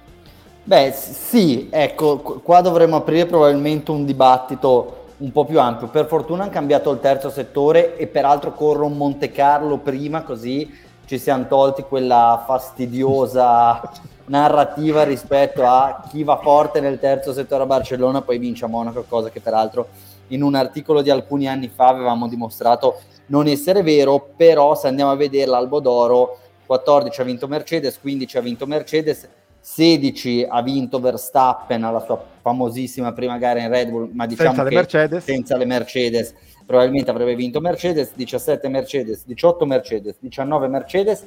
Beh 0.64 0.92
sì, 0.92 1.70
ecco, 1.72 2.18
qua 2.20 2.62
dovremmo 2.62 2.98
aprire 2.98 3.26
probabilmente 3.26 3.92
un 3.92 4.06
dibattito 4.06 5.06
un 5.18 5.32
po' 5.32 5.46
più 5.46 5.60
ampio. 5.60 5.88
Per 5.88 6.06
fortuna 6.08 6.44
hanno 6.44 6.52
cambiato 6.52 6.92
il 6.92 7.00
terzo 7.00 7.30
settore 7.30 7.98
e 7.98 8.08
peraltro 8.08 8.54
corro 8.54 8.86
un 8.86 8.98
Monte 8.98 9.32
Carlo 9.32 9.78
prima, 9.78 10.24
così 10.24 10.86
ci 11.08 11.18
siamo 11.18 11.48
tolti 11.48 11.84
quella 11.84 12.44
fastidiosa 12.46 13.82
narrativa 14.28 15.04
rispetto 15.04 15.66
a 15.66 16.04
chi 16.10 16.24
va 16.24 16.38
forte 16.38 16.82
nel 16.82 17.00
terzo 17.00 17.32
settore 17.32 17.64
a 17.64 17.66
Barcellona, 17.66 18.22
poi 18.22 18.38
vince 18.38 18.66
a 18.66 18.68
Monaco, 18.68 19.06
cosa 19.08 19.30
che 19.30 19.40
peraltro 19.40 19.88
in 20.28 20.44
un 20.44 20.54
articolo 20.56 21.02
di 21.02 21.10
alcuni 21.10 21.48
anni 21.48 21.70
fa 21.74 21.88
avevamo 21.88 22.28
dimostrato 22.28 23.00
non 23.28 23.48
essere 23.48 23.84
vero, 23.84 24.34
però 24.36 24.76
se 24.76 24.90
andiamo 24.90 25.12
a 25.12 25.16
vedere 25.16 25.50
l'Albo 25.50 25.80
d'Oro, 25.80 26.40
14 26.66 27.22
ha 27.22 27.24
vinto 27.24 27.48
Mercedes, 27.48 28.00
15 28.02 28.38
ha 28.38 28.42
vinto 28.42 28.68
Mercedes, 28.68 29.30
16 29.62 30.46
ha 30.50 30.62
vinto 30.62 31.00
Verstappen 31.00 31.86
alla 31.86 32.04
sua 32.04 32.22
famosissima 32.42 33.14
prima 33.14 33.38
gara 33.38 33.62
in 33.62 33.70
Red 33.70 33.90
Bull, 33.90 34.10
ma 34.12 34.26
diciamo 34.26 34.50
senza 34.50 34.64
le 34.64 34.76
Mercedes. 34.76 35.24
senza 35.24 35.58
le 35.58 35.66
Mercedes 35.66 36.34
probabilmente 36.68 37.10
avrebbe 37.10 37.34
vinto 37.34 37.62
Mercedes, 37.62 38.12
17 38.14 38.68
Mercedes, 38.68 39.24
18 39.26 39.66
Mercedes, 39.66 40.18
19 40.20 40.68
Mercedes, 40.68 41.26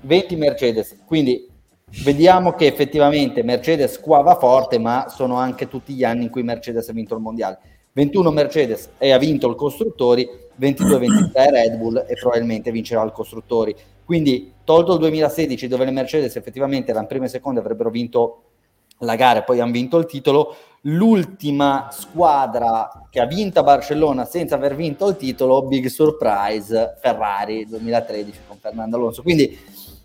20 0.00 0.36
Mercedes. 0.36 0.98
Quindi 1.06 1.48
vediamo 2.02 2.52
che 2.54 2.66
effettivamente 2.66 3.44
Mercedes 3.44 4.00
qua 4.00 4.20
va 4.22 4.34
forte, 4.34 4.78
ma 4.78 5.06
sono 5.08 5.36
anche 5.36 5.68
tutti 5.68 5.94
gli 5.94 6.02
anni 6.02 6.24
in 6.24 6.30
cui 6.30 6.42
Mercedes 6.42 6.88
ha 6.88 6.92
vinto 6.92 7.14
il 7.14 7.20
mondiale. 7.20 7.58
21 7.92 8.30
Mercedes 8.32 8.90
e 8.98 9.12
ha 9.12 9.18
vinto 9.18 9.48
il 9.48 9.54
costruttori, 9.54 10.28
22-23 10.58 11.30
Red 11.32 11.76
Bull 11.76 12.04
e 12.08 12.14
probabilmente 12.14 12.72
vincerà 12.72 13.04
il 13.04 13.12
costruttori. 13.12 13.76
Quindi 14.04 14.52
tolto 14.64 14.94
il 14.94 14.98
2016 14.98 15.68
dove 15.68 15.84
le 15.84 15.92
Mercedes 15.92 16.34
effettivamente 16.34 16.90
erano 16.90 17.06
prime 17.06 17.26
e 17.26 17.28
seconde 17.28 17.60
avrebbero 17.60 17.90
vinto 17.90 18.42
la 19.02 19.16
gara 19.16 19.40
e 19.40 19.42
poi 19.42 19.60
hanno 19.60 19.72
vinto 19.72 19.98
il 19.98 20.06
titolo, 20.06 20.56
l'ultima 20.82 21.88
squadra 21.92 22.90
che 23.10 23.20
ha 23.20 23.26
vinto 23.26 23.60
a 23.60 23.62
Barcellona 23.62 24.24
senza 24.24 24.54
aver 24.56 24.74
vinto 24.74 25.08
il 25.08 25.16
titolo, 25.16 25.62
big 25.62 25.86
surprise, 25.86 26.96
Ferrari 27.00 27.66
2013 27.66 28.38
con 28.48 28.58
Fernando 28.58 28.96
Alonso. 28.96 29.22
Quindi 29.22 29.56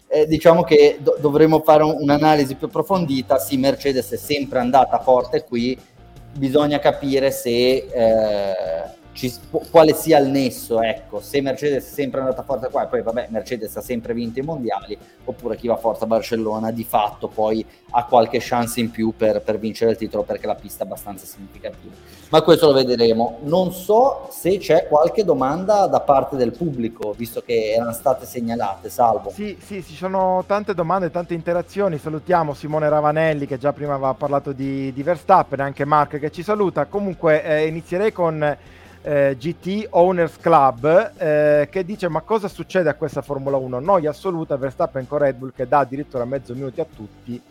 eh, 0.09 0.25
diciamo 0.25 0.63
che 0.63 0.97
do- 0.99 1.17
dovremmo 1.19 1.59
fare 1.61 1.83
un- 1.83 1.97
un'analisi 1.99 2.55
più 2.55 2.67
approfondita. 2.67 3.39
Sì, 3.39 3.57
Mercedes 3.57 4.11
è 4.11 4.17
sempre 4.17 4.59
andata 4.59 4.99
forte 4.99 5.43
qui, 5.43 5.77
bisogna 6.33 6.79
capire 6.79 7.31
se 7.31 7.87
eh, 7.91 8.53
ci, 9.17 9.33
quale 9.71 9.95
sia 9.95 10.19
il 10.19 10.29
nesso, 10.29 10.79
ecco, 10.79 11.21
se 11.21 11.41
Mercedes 11.41 11.83
è 11.83 11.93
sempre 11.93 12.19
andata 12.19 12.43
forte 12.43 12.69
qua 12.69 12.83
e 12.83 12.87
poi 12.87 13.01
vabbè 13.01 13.27
Mercedes 13.31 13.75
ha 13.75 13.81
sempre 13.81 14.13
vinto 14.13 14.37
i 14.37 14.43
mondiali, 14.43 14.95
oppure 15.25 15.55
chi 15.55 15.67
va 15.67 15.75
forte 15.75 16.03
a 16.03 16.07
Barcellona 16.07 16.71
di 16.71 16.83
fatto 16.83 17.27
poi 17.27 17.65
ha 17.91 18.05
qualche 18.05 18.37
chance 18.39 18.79
in 18.79 18.91
più 18.91 19.13
per, 19.17 19.41
per 19.41 19.57
vincere 19.57 19.91
il 19.91 19.97
titolo 19.97 20.21
perché 20.21 20.45
la 20.45 20.53
pista 20.53 20.83
è 20.83 20.85
abbastanza 20.85 21.25
significativa. 21.25 21.93
Ma 22.29 22.41
questo 22.41 22.67
lo 22.67 22.73
vedremo. 22.73 23.39
Non 23.43 23.71
so 23.71 24.27
se 24.29 24.57
c'è 24.57 24.85
qualche 24.87 25.23
domanda 25.23 25.87
da 25.87 26.01
parte 26.01 26.35
del 26.35 26.51
pubblico, 26.51 27.13
visto 27.17 27.41
che 27.41 27.71
erano 27.71 27.93
state 27.93 28.25
segnalate, 28.25 28.89
salvo. 28.89 29.31
Sì, 29.31 29.57
sì, 29.59 29.81
ci 29.81 29.95
sono 29.95 30.43
tante 30.45 30.73
domande, 30.73 31.09
tante 31.09 31.33
interazioni. 31.33 31.97
Salutiamo 31.97 32.53
Simone 32.53 32.89
Ravanelli 32.89 33.47
che 33.47 33.57
già 33.57 33.71
prima 33.71 33.93
aveva 33.93 34.13
parlato 34.13 34.51
di, 34.51 34.91
di 34.93 35.03
Verstappen, 35.03 35.61
anche 35.61 35.85
Mark 35.85 36.19
che 36.19 36.29
ci 36.29 36.43
saluta. 36.43 36.85
Comunque 36.85 37.41
eh, 37.43 37.65
inizierei 37.65 38.11
con 38.11 38.57
eh, 39.07 39.37
GT 39.39 39.87
Owners 39.91 40.35
Club 40.37 41.13
eh, 41.17 41.69
che 41.71 41.85
dice 41.85 42.09
ma 42.09 42.19
cosa 42.19 42.49
succede 42.49 42.89
a 42.89 42.95
questa 42.95 43.21
Formula 43.21 43.55
1? 43.55 43.79
Noia 43.79 44.09
assoluta 44.09 44.57
Verstappen 44.57 45.07
con 45.07 45.19
Red 45.19 45.37
Bull 45.37 45.53
che 45.55 45.65
dà 45.65 45.79
addirittura 45.79 46.25
mezzo 46.25 46.53
minuto 46.53 46.81
a 46.81 46.85
tutti 46.93 47.41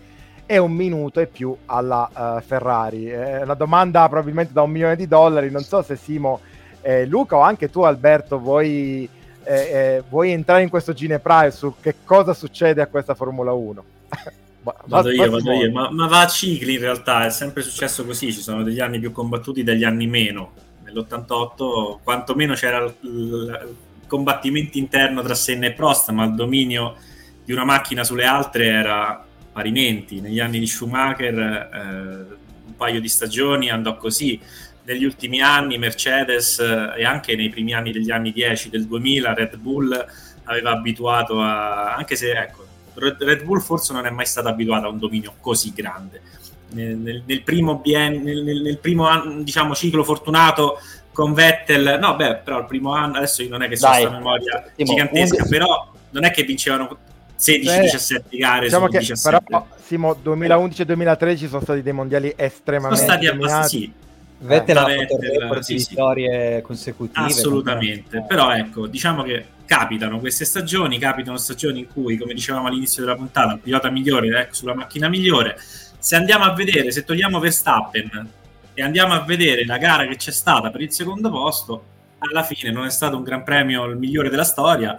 e 0.44 0.58
un 0.58 0.72
minuto 0.72 1.18
e 1.18 1.26
più 1.26 1.56
alla 1.64 2.10
uh, 2.12 2.40
Ferrari. 2.42 3.06
È 3.06 3.42
una 3.42 3.54
domanda 3.54 4.06
probabilmente 4.06 4.52
da 4.52 4.62
un 4.62 4.70
milione 4.70 4.96
di 4.96 5.08
dollari, 5.08 5.50
non 5.50 5.62
so 5.62 5.80
se 5.82 5.96
Simo, 5.96 6.40
eh, 6.82 7.06
Luca 7.06 7.36
o 7.36 7.40
anche 7.40 7.70
tu 7.70 7.80
Alberto 7.80 8.38
vuoi, 8.38 9.08
eh, 9.42 9.54
eh 9.54 10.02
vuoi 10.08 10.32
entrare 10.32 10.62
in 10.62 10.68
questo 10.68 10.92
ginepraio 10.92 11.50
su 11.50 11.74
che 11.80 11.96
cosa 12.04 12.34
succede 12.34 12.82
a 12.82 12.86
questa 12.86 13.14
Formula 13.14 13.52
1. 13.52 13.84
vado 14.86 15.10
io, 15.10 15.30
vado 15.30 15.52
io, 15.52 15.72
ma, 15.72 15.90
ma 15.90 16.06
va 16.06 16.20
a 16.20 16.26
cicli 16.26 16.74
in 16.74 16.80
realtà, 16.80 17.24
è 17.24 17.30
sempre 17.30 17.62
successo 17.62 18.04
così, 18.04 18.30
ci 18.30 18.40
sono 18.40 18.62
degli 18.62 18.80
anni 18.80 18.98
più 18.98 19.10
combattuti, 19.10 19.64
degli 19.64 19.84
anni 19.84 20.06
meno 20.06 20.64
nell'88 20.86 21.98
quantomeno 22.02 22.54
c'era 22.54 22.78
il, 22.78 22.94
il 23.02 23.76
combattimento 24.06 24.78
interno 24.78 25.22
tra 25.22 25.34
Senna 25.34 25.66
e 25.66 25.72
Prost, 25.72 26.10
ma 26.10 26.24
il 26.24 26.34
dominio 26.34 26.96
di 27.44 27.52
una 27.52 27.64
macchina 27.64 28.04
sulle 28.04 28.24
altre 28.24 28.66
era 28.66 29.24
parimenti. 29.52 30.20
Negli 30.20 30.40
anni 30.40 30.58
di 30.58 30.66
Schumacher 30.66 31.38
eh, 31.38 32.36
un 32.66 32.76
paio 32.76 33.00
di 33.00 33.08
stagioni 33.08 33.70
andò 33.70 33.96
così. 33.96 34.40
Negli 34.84 35.04
ultimi 35.04 35.40
anni 35.40 35.78
Mercedes 35.78 36.60
eh, 36.60 37.00
e 37.00 37.04
anche 37.04 37.34
nei 37.34 37.48
primi 37.48 37.74
anni 37.74 37.90
degli 37.90 38.10
anni 38.10 38.32
10 38.32 38.70
del 38.70 38.86
2000 38.86 39.34
Red 39.34 39.56
Bull 39.56 40.06
aveva 40.44 40.70
abituato 40.70 41.40
a... 41.40 41.94
anche 41.94 42.14
se 42.14 42.30
ecco, 42.30 42.64
Red 42.94 43.42
Bull 43.42 43.60
forse 43.60 43.92
non 43.92 44.06
è 44.06 44.10
mai 44.10 44.26
stata 44.26 44.48
abituata 44.48 44.86
a 44.86 44.90
un 44.90 44.98
dominio 44.98 45.34
così 45.40 45.72
grande 45.74 46.22
nel, 46.70 47.22
nel, 47.24 47.42
primo, 47.42 47.76
bien, 47.78 48.22
nel, 48.22 48.42
nel 48.42 48.78
primo 48.78 49.06
anno, 49.06 49.42
diciamo, 49.42 49.74
ciclo 49.74 50.04
fortunato 50.04 50.78
con 51.12 51.32
Vettel, 51.32 51.98
no, 52.00 52.14
beh, 52.14 52.36
però 52.44 52.58
il 52.58 52.66
primo 52.66 52.92
anno, 52.92 53.16
adesso 53.16 53.42
non 53.48 53.62
è 53.62 53.68
che 53.68 53.76
so 53.76 53.88
questa 53.88 54.10
memoria 54.10 54.70
Simo, 54.74 54.90
gigantesca, 54.90 55.36
11... 55.36 55.48
però 55.48 55.92
non 56.10 56.24
è 56.24 56.30
che 56.30 56.42
vincevano 56.42 56.98
16-17 57.38 58.22
gare 58.30 58.64
diciamo 58.64 58.88
che 58.88 58.98
17. 58.98 59.44
però 59.46 59.66
Simo 59.82 60.14
2011 60.14 60.82
e 60.82 60.84
2013 60.86 61.48
sono 61.48 61.60
stati 61.60 61.82
dei 61.82 61.92
mondiali 61.92 62.32
estremamente 62.34 63.04
sono 63.04 63.10
stati 63.10 63.26
abbastanza 63.26 63.68
sì. 63.68 63.92
Vettel 64.38 64.76
ha 64.76 64.86
fatto 64.86 65.18
record 65.18 65.60
sì, 65.60 65.74
vittorie 65.74 66.60
consecutive 66.62 67.26
assolutamente. 67.26 68.24
però 68.26 68.54
ecco 68.54 68.86
diciamo 68.86 69.22
che 69.22 69.44
capitano 69.64 70.18
queste 70.18 70.44
stagioni 70.44 70.98
capitano 70.98 71.36
stagioni 71.36 71.80
in 71.80 71.88
cui 71.92 72.16
come 72.16 72.34
dicevamo 72.34 72.68
all'inizio 72.68 73.02
della 73.02 73.16
puntata 73.16 73.52
il 73.52 73.60
pilota 73.60 73.90
migliore 73.90 74.28
è 74.28 74.40
ecco, 74.40 74.54
sulla 74.54 74.74
macchina 74.74 75.08
migliore 75.08 75.58
se 75.98 76.16
andiamo 76.16 76.44
a 76.44 76.52
vedere, 76.52 76.90
se 76.90 77.04
togliamo 77.04 77.38
Verstappen 77.38 78.30
e 78.74 78.82
andiamo 78.82 79.14
a 79.14 79.20
vedere 79.20 79.64
la 79.64 79.78
gara 79.78 80.06
che 80.06 80.16
c'è 80.16 80.30
stata 80.30 80.70
per 80.70 80.82
il 80.82 80.92
secondo 80.92 81.30
posto, 81.30 81.84
alla 82.18 82.42
fine 82.42 82.70
non 82.70 82.84
è 82.84 82.90
stato 82.90 83.16
un 83.16 83.22
gran 83.22 83.42
premio 83.42 83.84
il 83.84 83.96
migliore 83.96 84.28
della 84.28 84.44
storia, 84.44 84.98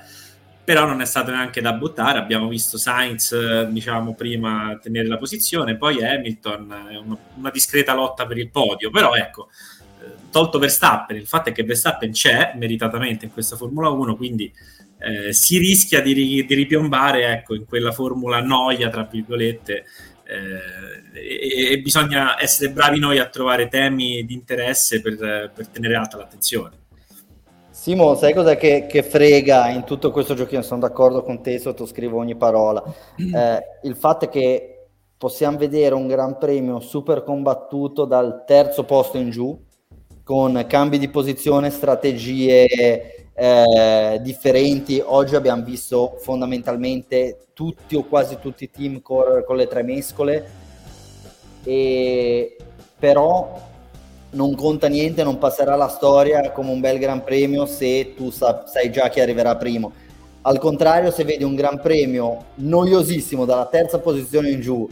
però 0.63 0.85
non 0.85 1.01
è 1.01 1.05
stato 1.05 1.31
neanche 1.31 1.61
da 1.61 1.73
buttare. 1.73 2.19
Abbiamo 2.19 2.47
visto 2.47 2.77
Sainz, 2.77 3.63
diciamo, 3.67 4.13
prima 4.13 4.77
tenere 4.81 5.07
la 5.07 5.17
posizione, 5.17 5.77
poi 5.77 6.03
Hamilton, 6.03 6.61
una, 7.05 7.17
una 7.35 7.49
discreta 7.51 7.93
lotta 7.93 8.25
per 8.25 8.37
il 8.37 8.49
podio, 8.49 8.89
però 8.89 9.13
ecco, 9.13 9.47
eh, 10.01 10.29
tolto 10.29 10.59
Verstappen, 10.59 11.15
il 11.15 11.25
fatto 11.25 11.49
è 11.49 11.51
che 11.53 11.63
Verstappen 11.63 12.11
c'è 12.11 12.53
meritatamente 12.55 13.25
in 13.25 13.31
questa 13.31 13.55
Formula 13.55 13.89
1, 13.89 14.15
quindi 14.17 14.51
eh, 14.99 15.31
si 15.31 15.57
rischia 15.57 16.01
di, 16.01 16.13
di 16.13 16.53
ripiombare 16.53 17.27
ecco, 17.27 17.55
in 17.55 17.65
quella 17.65 17.91
formula 17.91 18.41
noia, 18.41 18.89
tra 18.89 19.07
virgolette, 19.09 19.85
eh, 20.27 21.71
e, 21.71 21.79
bisogna 21.79 22.41
essere 22.41 22.71
bravi 22.71 22.99
noi 22.99 23.19
a 23.19 23.27
trovare 23.27 23.69
temi 23.69 24.25
di 24.25 24.33
interesse 24.33 25.01
per, 25.01 25.51
per 25.53 25.67
tenere 25.67 25.95
alta 25.95 26.17
l'attenzione. 26.17 26.85
Simo, 27.69 28.15
sai 28.15 28.33
cosa 28.33 28.55
che, 28.55 28.85
che, 28.87 29.01
frega 29.03 29.69
in 29.69 29.85
tutto 29.85 30.11
questo 30.11 30.33
giochino? 30.33 30.61
Sono 30.61 30.81
d'accordo 30.81 31.23
con 31.23 31.41
te, 31.41 31.57
sottoscrivo 31.57 32.17
ogni 32.17 32.35
parola. 32.35 32.83
Eh, 33.15 33.63
il 33.83 33.95
fatto 33.95 34.25
è 34.25 34.29
che 34.29 34.87
possiamo 35.17 35.57
vedere 35.57 35.95
un 35.95 36.07
gran 36.07 36.37
premio 36.37 36.79
super 36.79 37.23
combattuto 37.23 38.03
dal 38.05 38.43
terzo 38.45 38.83
posto 38.83 39.17
in 39.17 39.29
giù 39.29 39.57
con 40.23 40.65
cambi 40.67 40.99
di 40.99 41.07
posizione, 41.07 41.69
strategie 41.69 43.26
eh, 43.39 44.19
differenti. 44.23 45.01
Oggi 45.05 45.35
abbiamo 45.35 45.63
visto 45.63 46.17
fondamentalmente 46.19 47.37
tutti 47.53 47.95
o 47.95 48.03
quasi 48.03 48.39
tutti 48.41 48.63
i 48.63 48.71
team 48.71 49.01
correre 49.01 49.43
con 49.43 49.57
le 49.57 49.67
tre 49.67 49.83
mescole, 49.83 50.49
e 51.63 52.57
però 52.97 53.59
non 54.31 54.55
conta 54.55 54.87
niente, 54.87 55.23
non 55.23 55.37
passerà 55.37 55.75
la 55.75 55.87
storia 55.87 56.51
come 56.51 56.71
un 56.71 56.79
bel 56.79 56.97
gran 56.97 57.23
premio 57.23 57.65
se 57.67 58.13
tu 58.15 58.31
sa- 58.31 58.63
sai 58.65 58.91
già 58.91 59.07
chi 59.09 59.19
arriverà 59.19 59.55
primo. 59.55 59.91
Al 60.41 60.59
contrario, 60.59 61.11
se 61.11 61.23
vedi 61.23 61.43
un 61.43 61.55
gran 61.55 61.79
premio 61.79 62.45
noiosissimo 62.55 63.45
dalla 63.45 63.67
terza 63.67 63.99
posizione 63.99 64.49
in 64.49 64.61
giù, 64.61 64.87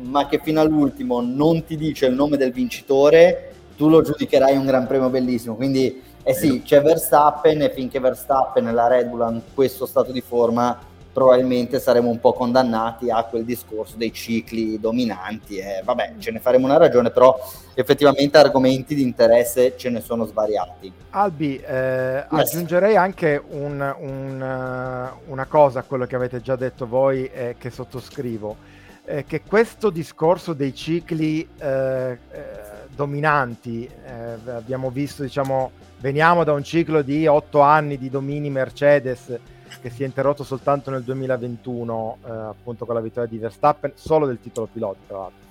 ma 0.00 0.26
che 0.26 0.40
fino 0.42 0.60
all'ultimo 0.60 1.20
non 1.20 1.64
ti 1.64 1.76
dice 1.76 2.06
il 2.06 2.14
nome 2.14 2.36
del 2.36 2.52
vincitore, 2.52 3.52
tu 3.76 3.88
lo 3.88 4.02
giudicherai 4.02 4.56
un 4.56 4.66
gran 4.66 4.86
premio 4.86 5.10
bellissimo. 5.10 5.54
Quindi, 5.54 6.02
eh 6.26 6.32
sì, 6.32 6.62
c'è 6.62 6.80
Verstappen 6.80 7.60
e 7.60 7.70
finché 7.70 8.00
Verstappen 8.00 8.66
e 8.66 8.72
la 8.72 8.88
Red 8.88 9.08
Bull 9.08 9.20
hanno 9.20 9.42
questo 9.52 9.84
stato 9.84 10.10
di 10.10 10.22
forma, 10.22 10.78
probabilmente 11.12 11.78
saremo 11.78 12.08
un 12.08 12.18
po' 12.18 12.32
condannati 12.32 13.10
a 13.10 13.22
quel 13.24 13.44
discorso 13.44 13.96
dei 13.98 14.10
cicli 14.10 14.80
dominanti. 14.80 15.58
E 15.58 15.82
vabbè, 15.84 16.14
ce 16.18 16.30
ne 16.30 16.40
faremo 16.40 16.64
una 16.64 16.78
ragione, 16.78 17.10
però 17.10 17.38
effettivamente 17.74 18.38
argomenti 18.38 18.94
di 18.94 19.02
interesse 19.02 19.76
ce 19.76 19.90
ne 19.90 20.00
sono 20.00 20.24
svariati. 20.24 20.90
Albi, 21.10 21.58
eh, 21.58 22.24
aggiungerei 22.26 22.96
anche 22.96 23.42
un, 23.50 23.94
un, 23.98 24.40
uh, 24.40 25.30
una 25.30 25.44
cosa 25.44 25.80
a 25.80 25.82
quello 25.82 26.06
che 26.06 26.16
avete 26.16 26.40
già 26.40 26.56
detto 26.56 26.86
voi 26.86 27.26
e 27.26 27.56
che 27.58 27.68
sottoscrivo, 27.68 28.56
eh, 29.04 29.24
che 29.26 29.42
questo 29.42 29.90
discorso 29.90 30.54
dei 30.54 30.74
cicli 30.74 31.46
eh, 31.58 32.18
eh 32.32 32.63
dominanti, 32.94 33.86
eh, 33.86 34.50
abbiamo 34.50 34.90
visto, 34.90 35.22
diciamo, 35.22 35.70
veniamo 36.00 36.44
da 36.44 36.52
un 36.52 36.62
ciclo 36.62 37.02
di 37.02 37.26
otto 37.26 37.60
anni 37.60 37.98
di 37.98 38.10
domini 38.10 38.50
Mercedes, 38.50 39.38
che 39.80 39.90
si 39.90 40.02
è 40.02 40.06
interrotto 40.06 40.44
soltanto 40.44 40.90
nel 40.90 41.02
2021, 41.02 42.18
eh, 42.24 42.30
appunto 42.30 42.86
con 42.86 42.94
la 42.94 43.00
vittoria 43.00 43.28
di 43.28 43.38
Verstappen, 43.38 43.92
solo 43.94 44.26
del 44.26 44.40
titolo 44.40 44.68
pilota, 44.72 44.98
tra 45.06 45.18
l'altro. 45.18 45.42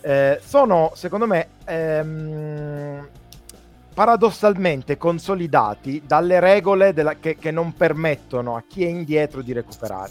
Eh, 0.00 0.40
sono, 0.42 0.92
secondo 0.94 1.26
me, 1.26 1.48
ehm, 1.64 3.08
paradossalmente 3.94 4.96
consolidati 4.96 6.02
dalle 6.06 6.40
regole 6.40 6.92
della, 6.92 7.14
che, 7.14 7.36
che, 7.36 7.50
non 7.50 7.74
permettono 7.74 8.56
a 8.56 8.62
chi 8.66 8.84
è 8.84 8.88
indietro 8.88 9.42
di 9.42 9.52
recuperare. 9.52 10.10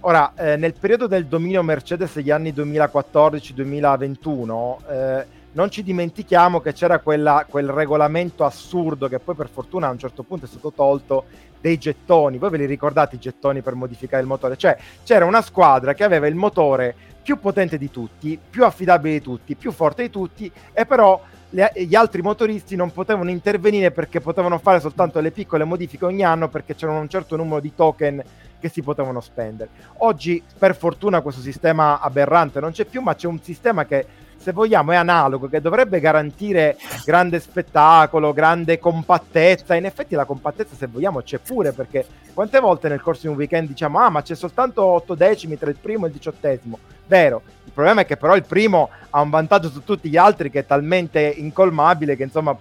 Ora, 0.00 0.32
eh, 0.36 0.56
nel 0.56 0.74
periodo 0.74 1.06
del 1.06 1.26
dominio 1.26 1.62
Mercedes 1.62 2.14
degli 2.14 2.30
anni 2.30 2.52
2014-2021, 2.52 4.78
eh, 4.88 5.26
non 5.56 5.70
ci 5.70 5.82
dimentichiamo 5.82 6.60
che 6.60 6.74
c'era 6.74 6.98
quella, 6.98 7.46
quel 7.48 7.70
regolamento 7.70 8.44
assurdo 8.44 9.08
che 9.08 9.18
poi 9.18 9.34
per 9.34 9.48
fortuna 9.48 9.88
a 9.88 9.90
un 9.90 9.98
certo 9.98 10.22
punto 10.22 10.44
è 10.44 10.48
stato 10.48 10.70
tolto 10.70 11.24
dei 11.60 11.78
gettoni. 11.78 12.36
Voi 12.36 12.50
ve 12.50 12.58
li 12.58 12.66
ricordate 12.66 13.16
i 13.16 13.18
gettoni 13.18 13.62
per 13.62 13.74
modificare 13.74 14.20
il 14.22 14.28
motore? 14.28 14.58
Cioè 14.58 14.76
c'era 15.02 15.24
una 15.24 15.40
squadra 15.40 15.94
che 15.94 16.04
aveva 16.04 16.26
il 16.26 16.34
motore 16.34 16.94
più 17.22 17.40
potente 17.40 17.78
di 17.78 17.90
tutti, 17.90 18.38
più 18.38 18.64
affidabile 18.64 19.14
di 19.14 19.22
tutti, 19.22 19.56
più 19.56 19.72
forte 19.72 20.02
di 20.02 20.10
tutti 20.10 20.52
e 20.74 20.84
però 20.84 21.20
le, 21.50 21.72
gli 21.74 21.94
altri 21.94 22.20
motoristi 22.20 22.76
non 22.76 22.92
potevano 22.92 23.30
intervenire 23.30 23.90
perché 23.92 24.20
potevano 24.20 24.58
fare 24.58 24.78
soltanto 24.78 25.20
le 25.20 25.30
piccole 25.30 25.64
modifiche 25.64 26.04
ogni 26.04 26.22
anno 26.22 26.50
perché 26.50 26.74
c'era 26.74 26.92
un 26.92 27.08
certo 27.08 27.34
numero 27.34 27.60
di 27.60 27.74
token 27.74 28.22
che 28.60 28.68
si 28.68 28.82
potevano 28.82 29.20
spendere. 29.20 29.70
Oggi 29.98 30.42
per 30.58 30.76
fortuna 30.76 31.22
questo 31.22 31.40
sistema 31.40 31.98
aberrante 31.98 32.60
non 32.60 32.72
c'è 32.72 32.84
più, 32.84 33.00
ma 33.00 33.14
c'è 33.14 33.26
un 33.26 33.40
sistema 33.40 33.86
che 33.86 34.06
se 34.46 34.52
vogliamo, 34.52 34.92
è 34.92 34.94
analogo, 34.94 35.48
che 35.48 35.60
dovrebbe 35.60 35.98
garantire 35.98 36.76
grande 37.04 37.40
spettacolo, 37.40 38.32
grande 38.32 38.78
compattezza. 38.78 39.74
In 39.74 39.86
effetti 39.86 40.14
la 40.14 40.24
compattezza, 40.24 40.76
se 40.76 40.86
vogliamo, 40.86 41.20
c'è 41.20 41.38
pure, 41.38 41.72
perché 41.72 42.06
quante 42.32 42.60
volte 42.60 42.88
nel 42.88 43.00
corso 43.00 43.22
di 43.22 43.28
un 43.28 43.34
weekend 43.34 43.66
diciamo, 43.66 43.98
ah, 43.98 44.08
ma 44.08 44.22
c'è 44.22 44.36
soltanto 44.36 44.84
8 44.84 45.16
decimi 45.16 45.58
tra 45.58 45.68
il 45.68 45.74
primo 45.74 46.04
e 46.04 46.08
il 46.10 46.14
diciottesimo. 46.14 46.78
Vero, 47.08 47.42
il 47.64 47.72
problema 47.72 48.02
è 48.02 48.06
che 48.06 48.16
però 48.16 48.36
il 48.36 48.44
primo 48.44 48.90
ha 49.10 49.20
un 49.20 49.30
vantaggio 49.30 49.68
su 49.68 49.82
tutti 49.82 50.08
gli 50.08 50.16
altri 50.16 50.48
che 50.48 50.60
è 50.60 50.66
talmente 50.66 51.20
incolmabile 51.20 52.14
che 52.14 52.22
insomma 52.22 52.56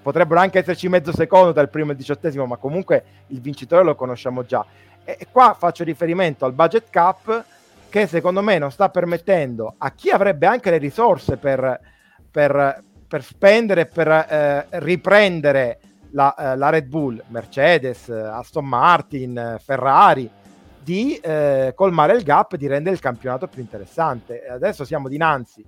potrebbero 0.00 0.40
anche 0.40 0.60
esserci 0.60 0.88
mezzo 0.88 1.12
secondo 1.12 1.60
il 1.60 1.68
primo 1.68 1.90
e 1.90 1.92
il 1.92 1.98
diciottesimo, 1.98 2.46
ma 2.46 2.56
comunque 2.56 3.04
il 3.26 3.42
vincitore 3.42 3.84
lo 3.84 3.94
conosciamo 3.94 4.46
già. 4.46 4.64
E 5.04 5.26
qua 5.30 5.54
faccio 5.58 5.84
riferimento 5.84 6.46
al 6.46 6.54
budget 6.54 6.86
cap 6.88 7.44
che 7.88 8.06
secondo 8.06 8.42
me 8.42 8.58
non 8.58 8.70
sta 8.70 8.88
permettendo 8.90 9.74
a 9.78 9.92
chi 9.92 10.10
avrebbe 10.10 10.46
anche 10.46 10.70
le 10.70 10.78
risorse 10.78 11.36
per, 11.36 11.80
per, 12.30 12.84
per 13.06 13.22
spendere, 13.22 13.86
per 13.86 14.08
eh, 14.08 14.66
riprendere 14.80 15.78
la, 16.10 16.34
eh, 16.34 16.56
la, 16.56 16.70
Red 16.70 16.86
Bull, 16.86 17.22
Mercedes, 17.28 18.08
Aston 18.08 18.66
Martin, 18.66 19.56
Ferrari, 19.62 20.30
di 20.82 21.16
eh, 21.16 21.72
colmare 21.74 22.14
il 22.14 22.22
gap 22.22 22.54
e 22.54 22.58
di 22.58 22.66
rendere 22.66 22.94
il 22.94 23.00
campionato 23.00 23.46
più 23.46 23.60
interessante. 23.60 24.46
Adesso 24.46 24.84
siamo 24.84 25.08
dinanzi 25.08 25.64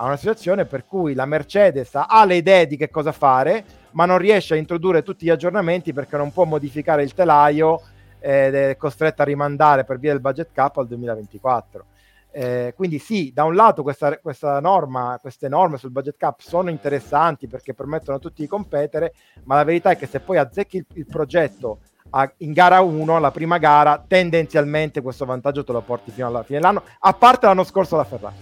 a 0.00 0.04
una 0.04 0.16
situazione 0.16 0.64
per 0.64 0.84
cui 0.84 1.14
la 1.14 1.26
Mercedes 1.26 1.94
ha 1.94 2.24
le 2.24 2.36
idee 2.36 2.66
di 2.66 2.76
che 2.76 2.90
cosa 2.90 3.12
fare, 3.12 3.64
ma 3.92 4.04
non 4.04 4.18
riesce 4.18 4.54
a 4.54 4.58
introdurre 4.58 5.02
tutti 5.02 5.24
gli 5.24 5.30
aggiornamenti 5.30 5.92
perché 5.92 6.16
non 6.16 6.32
può 6.32 6.44
modificare 6.44 7.02
il 7.02 7.14
telaio 7.14 7.80
ed 8.20 8.54
è 8.54 8.76
costretta 8.76 9.22
a 9.22 9.26
rimandare 9.26 9.84
per 9.84 9.98
via 9.98 10.12
del 10.12 10.20
budget 10.20 10.50
cap 10.52 10.76
al 10.78 10.86
2024. 10.86 11.84
Eh, 12.30 12.74
quindi 12.76 12.98
sì, 12.98 13.32
da 13.34 13.44
un 13.44 13.54
lato 13.54 13.82
questa, 13.82 14.18
questa, 14.18 14.60
norma, 14.60 15.18
queste 15.20 15.48
norme 15.48 15.78
sul 15.78 15.90
budget 15.90 16.16
cap 16.18 16.40
sono 16.40 16.68
interessanti 16.70 17.48
perché 17.48 17.74
permettono 17.74 18.18
a 18.18 18.20
tutti 18.20 18.42
di 18.42 18.48
competere, 18.48 19.14
ma 19.44 19.56
la 19.56 19.64
verità 19.64 19.90
è 19.90 19.96
che 19.96 20.06
se 20.06 20.20
poi 20.20 20.36
azzecchi 20.36 20.76
il, 20.76 20.86
il 20.94 21.06
progetto 21.06 21.80
a, 22.10 22.30
in 22.38 22.52
gara 22.52 22.80
1, 22.80 23.18
la 23.18 23.30
prima 23.30 23.58
gara, 23.58 24.02
tendenzialmente 24.06 25.00
questo 25.00 25.24
vantaggio 25.24 25.64
te 25.64 25.72
lo 25.72 25.80
porti 25.80 26.10
fino 26.10 26.26
alla 26.26 26.42
fine 26.42 26.58
dell'anno, 26.58 26.82
a 26.98 27.12
parte 27.14 27.46
l'anno 27.46 27.64
scorso 27.64 27.96
la 27.96 28.04
Ferrari. 28.04 28.36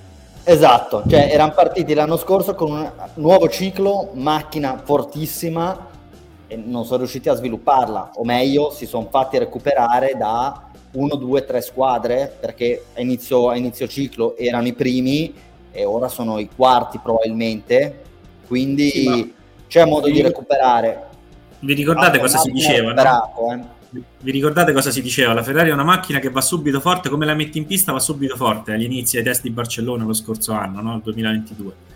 Esatto, 0.48 1.02
cioè 1.08 1.28
erano 1.32 1.52
partiti 1.54 1.92
l'anno 1.92 2.16
scorso 2.16 2.54
con 2.54 2.70
un 2.70 2.92
nuovo 3.14 3.48
ciclo, 3.48 4.10
macchina 4.12 4.80
fortissima, 4.84 5.94
e 6.46 6.56
non 6.56 6.84
sono 6.84 6.98
riusciti 6.98 7.28
a 7.28 7.34
svilupparla, 7.34 8.12
o 8.14 8.24
meglio, 8.24 8.70
si 8.70 8.86
sono 8.86 9.08
fatti 9.10 9.38
recuperare 9.38 10.14
da 10.16 10.70
uno, 10.92 11.16
due, 11.16 11.44
tre 11.44 11.60
squadre, 11.60 12.34
perché 12.38 12.86
a 12.94 13.00
inizio, 13.00 13.48
a 13.48 13.56
inizio 13.56 13.86
ciclo 13.86 14.36
erano 14.36 14.66
i 14.66 14.72
primi 14.72 15.32
e 15.72 15.84
ora 15.84 16.08
sono 16.08 16.38
i 16.38 16.48
quarti 16.54 16.98
probabilmente, 17.02 18.02
quindi 18.46 18.90
sì, 18.90 19.34
c'è 19.66 19.84
modo 19.84 20.06
vi, 20.06 20.12
di 20.12 20.22
recuperare. 20.22 21.04
Vi 21.58 21.74
ricordate 21.74 22.18
ah, 22.18 22.20
cosa 22.20 22.38
si 22.38 22.50
diceva? 22.50 22.92
No? 22.92 23.52
Eh. 23.52 24.00
Vi 24.20 24.30
ricordate 24.30 24.72
cosa 24.72 24.90
si 24.90 25.02
diceva? 25.02 25.32
La 25.32 25.42
Ferrari 25.42 25.70
è 25.70 25.72
una 25.72 25.84
macchina 25.84 26.18
che 26.18 26.30
va 26.30 26.40
subito 26.40 26.80
forte, 26.80 27.08
come 27.08 27.26
la 27.26 27.34
metti 27.34 27.58
in 27.58 27.66
pista 27.66 27.92
va 27.92 28.00
subito 28.00 28.36
forte 28.36 28.72
agli 28.72 28.84
inizi 28.84 29.18
ai 29.18 29.24
test 29.24 29.42
di 29.42 29.50
Barcellona 29.50 30.04
lo 30.04 30.12
scorso 30.12 30.52
anno, 30.52 30.80
no? 30.80 30.94
il 30.96 31.02
2022 31.02 31.94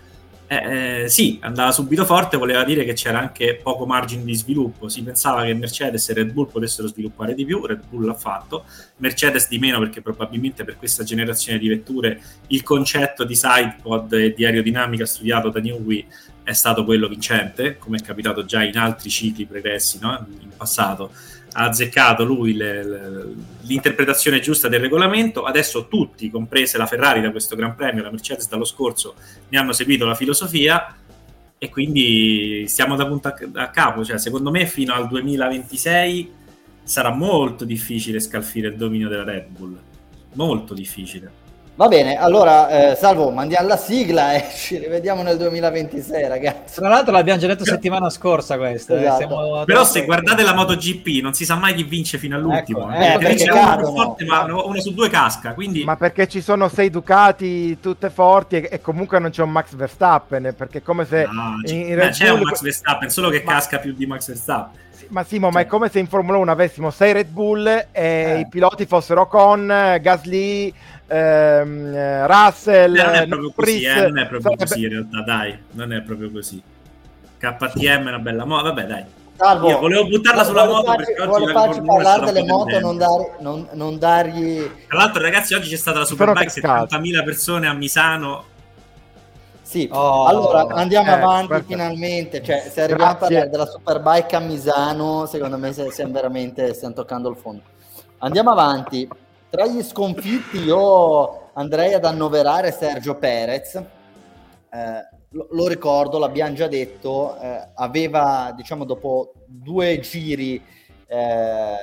eh, 0.51 1.03
eh, 1.03 1.07
sì, 1.07 1.39
andava 1.41 1.71
subito 1.71 2.03
forte, 2.03 2.35
voleva 2.35 2.65
dire 2.65 2.83
che 2.83 2.91
c'era 2.91 3.19
anche 3.19 3.55
poco 3.55 3.85
margine 3.85 4.25
di 4.25 4.35
sviluppo. 4.35 4.89
Si 4.89 5.01
pensava 5.01 5.45
che 5.45 5.53
Mercedes 5.53 6.09
e 6.09 6.13
Red 6.13 6.33
Bull 6.33 6.49
potessero 6.49 6.89
sviluppare 6.89 7.33
di 7.33 7.45
più, 7.45 7.65
Red 7.65 7.85
Bull 7.87 8.03
l'ha 8.03 8.13
fatto, 8.13 8.65
Mercedes 8.97 9.47
di 9.47 9.59
meno 9.59 9.79
perché 9.79 10.01
probabilmente 10.01 10.65
per 10.65 10.75
questa 10.75 11.05
generazione 11.05 11.57
di 11.57 11.69
vetture 11.69 12.21
il 12.47 12.63
concetto 12.63 13.23
di 13.23 13.33
sidepod 13.33 14.11
e 14.11 14.33
di 14.33 14.43
aerodinamica 14.43 15.05
studiato 15.05 15.47
da 15.47 15.61
Newey 15.61 16.05
è 16.43 16.51
stato 16.51 16.83
quello 16.83 17.07
vincente, 17.07 17.77
come 17.77 17.99
è 17.99 18.01
capitato 18.01 18.43
già 18.43 18.61
in 18.61 18.77
altri 18.77 19.09
cicli 19.09 19.45
pregressi 19.45 19.99
no? 20.01 20.27
in 20.41 20.49
passato 20.57 21.11
ha 21.53 21.65
azzeccato 21.65 22.23
lui 22.23 22.53
le, 22.53 22.83
le, 22.83 23.33
l'interpretazione 23.61 24.39
giusta 24.39 24.67
del 24.67 24.79
regolamento. 24.79 25.43
Adesso 25.43 25.87
tutti, 25.87 26.29
comprese 26.29 26.77
la 26.77 26.85
Ferrari 26.85 27.21
da 27.21 27.31
questo 27.31 27.55
Gran 27.55 27.75
Premio, 27.75 28.03
la 28.03 28.11
Mercedes 28.11 28.47
dallo 28.47 28.65
scorso, 28.65 29.15
ne 29.49 29.57
hanno 29.57 29.73
seguito 29.73 30.05
la 30.05 30.15
filosofia 30.15 30.95
e 31.57 31.69
quindi 31.69 32.65
stiamo 32.67 32.95
da 32.95 33.05
punto 33.05 33.27
a, 33.27 33.35
a 33.53 33.69
capo. 33.69 34.03
Cioè, 34.03 34.17
secondo 34.17 34.51
me 34.51 34.65
fino 34.65 34.93
al 34.93 35.07
2026 35.07 36.39
sarà 36.83 37.11
molto 37.11 37.65
difficile 37.65 38.19
scalfire 38.19 38.69
il 38.69 38.75
dominio 38.75 39.09
della 39.09 39.23
Red 39.23 39.47
Bull. 39.47 39.79
Molto 40.33 40.73
difficile. 40.73 41.39
Va 41.81 41.87
bene, 41.87 42.15
allora 42.15 42.91
eh, 42.91 42.95
Salvo, 42.95 43.31
mandiamo 43.31 43.67
la 43.67 43.75
sigla 43.75 44.33
e 44.33 44.45
ci 44.53 44.77
rivediamo 44.77 45.23
nel 45.23 45.35
2026, 45.37 46.27
ragazzi. 46.27 46.75
Tra 46.75 46.87
l'altro 46.87 47.11
l'abbiamo 47.11 47.39
già 47.39 47.47
detto 47.47 47.65
settimana 47.65 48.07
scorsa 48.11 48.55
questa. 48.55 48.93
Eh, 48.93 49.01
esatto. 49.01 49.61
Eh, 49.61 49.65
Però 49.65 49.83
se 49.83 50.05
guardate 50.05 50.43
la 50.43 50.53
MotoGP 50.53 51.23
non 51.23 51.33
si 51.33 51.43
sa 51.43 51.55
mai 51.55 51.73
chi 51.73 51.81
vince 51.81 52.19
fino 52.19 52.35
all'ultimo. 52.35 52.81
Ecco, 52.93 53.21
eh, 53.21 53.31
ecco 53.31 53.87
uno, 53.89 53.95
forte, 53.95 54.25
ma 54.25 54.43
uno 54.43 54.79
su 54.79 54.93
due 54.93 55.09
casca. 55.09 55.55
Quindi... 55.55 55.83
Ma 55.83 55.95
perché 55.95 56.27
ci 56.27 56.41
sono 56.41 56.69
sei 56.69 56.91
Ducati 56.91 57.79
tutte 57.79 58.11
forti 58.11 58.57
e, 58.57 58.69
e 58.73 58.79
comunque 58.79 59.17
non 59.17 59.31
c'è 59.31 59.41
un 59.41 59.49
Max 59.49 59.73
Verstappen, 59.73 60.53
perché 60.55 60.77
è 60.77 60.81
come 60.83 61.05
se... 61.05 61.27
No, 61.31 61.55
in, 61.65 61.79
in 61.79 61.95
Red 61.95 62.11
c'è 62.11 62.29
un 62.29 62.41
Max 62.41 62.61
Verstappen, 62.61 63.09
solo 63.09 63.29
che 63.29 63.41
ma... 63.43 63.53
casca 63.53 63.79
più 63.79 63.93
di 63.93 64.05
Max 64.05 64.27
Verstappen. 64.27 64.79
Ma 65.07 65.23
Simo, 65.23 65.47
cioè. 65.47 65.55
ma 65.55 65.59
è 65.61 65.65
come 65.65 65.89
se 65.89 65.97
in 65.97 66.07
Formula 66.07 66.37
1 66.37 66.51
avessimo 66.51 66.91
6 66.91 67.13
Red 67.13 67.27
Bull 67.27 67.67
e 67.67 67.87
eh. 67.91 68.39
i 68.39 68.47
piloti 68.47 68.85
fossero 68.85 69.27
con 69.27 69.67
Gasly, 69.99 70.73
ehm, 71.11 72.25
Russell. 72.27 72.93
Non 72.93 73.13
è 73.15 73.27
proprio 73.27 73.51
così, 73.55 73.83
eh, 73.83 73.93
non 74.01 74.17
è 74.17 74.27
proprio 74.27 74.41
sarebbe... 74.41 74.65
così 74.65 74.81
in 74.83 74.89
realtà, 74.89 75.21
dai, 75.21 75.59
non 75.71 75.93
è 75.93 76.01
proprio 76.01 76.31
così. 76.31 76.61
KTM 77.37 78.05
è 78.05 78.07
una 78.09 78.19
bella 78.19 78.45
moto, 78.45 78.63
vabbè 78.63 78.85
dai. 78.85 79.03
Salvo, 79.35 79.69
Io 79.69 79.79
volevo 79.79 80.07
buttarla 80.07 80.43
sulla 80.43 80.65
moto 80.65 80.83
farci, 80.85 81.13
perché 81.13 81.21
oggi 81.23 81.51
farci 81.51 81.81
parlare 81.81 82.25
delle 82.25 82.43
moto, 82.43 82.79
non, 82.79 82.97
tendente. 82.97 82.97
dar- 82.97 83.41
non- 83.41 83.67
non 83.71 83.97
dargli... 83.97 84.71
Tra 84.87 84.97
l'altro 84.99 85.21
ragazzi 85.23 85.55
oggi 85.55 85.69
c'è 85.69 85.77
stata 85.77 85.97
la 85.99 86.05
Superbike, 86.05 86.45
cascato. 86.45 86.95
70.000 86.97 87.23
persone 87.23 87.67
a 87.67 87.73
Misano, 87.73 88.43
Sì, 89.63 89.89
Oh, 89.91 90.25
allora 90.27 90.67
andiamo 90.75 91.09
eh, 91.09 91.13
avanti 91.13 91.47
perfetto. 91.47 91.71
finalmente. 91.71 92.43
Cioè, 92.43 92.69
se 92.71 92.81
arriviamo 92.81 93.11
a 93.11 93.15
parlare 93.15 93.49
della 93.49 93.65
Superbike 93.65 94.35
a 94.35 94.39
Misano, 94.39 95.25
secondo 95.25 95.57
me 95.57 95.71
stiamo 95.73 96.11
veramente 96.13 96.73
stiamo 96.75 96.93
toccando 96.93 97.29
il 97.29 97.37
fondo. 97.37 97.61
Andiamo 98.19 98.51
avanti. 98.51 99.09
Tra 99.51 99.67
gli 99.67 99.83
sconfitti, 99.83 100.59
io 100.59 101.51
andrei 101.55 101.93
ad 101.93 102.05
annoverare 102.05 102.71
Sergio 102.71 103.15
Perez. 103.15 103.75
Eh, 103.75 103.85
lo, 105.31 105.47
lo 105.51 105.67
ricordo, 105.67 106.17
l'abbiamo 106.19 106.53
già 106.53 106.67
detto, 106.69 107.37
eh, 107.37 107.67
aveva, 107.75 108.53
diciamo, 108.55 108.85
dopo 108.85 109.33
due 109.45 109.99
giri 109.99 110.55
eh, 111.05 111.75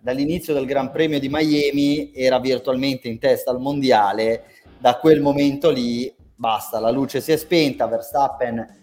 dall'inizio 0.00 0.54
del 0.54 0.64
Gran 0.64 0.90
Premio 0.90 1.20
di 1.20 1.28
Miami, 1.28 2.12
era 2.14 2.38
virtualmente 2.38 3.08
in 3.08 3.18
testa 3.18 3.50
al 3.50 3.60
mondiale. 3.60 4.44
Da 4.78 4.96
quel 4.96 5.20
momento 5.20 5.68
lì 5.68 6.10
basta, 6.34 6.80
la 6.80 6.90
luce 6.90 7.20
si 7.20 7.30
è 7.30 7.36
spenta, 7.36 7.86
Verstappen 7.88 8.80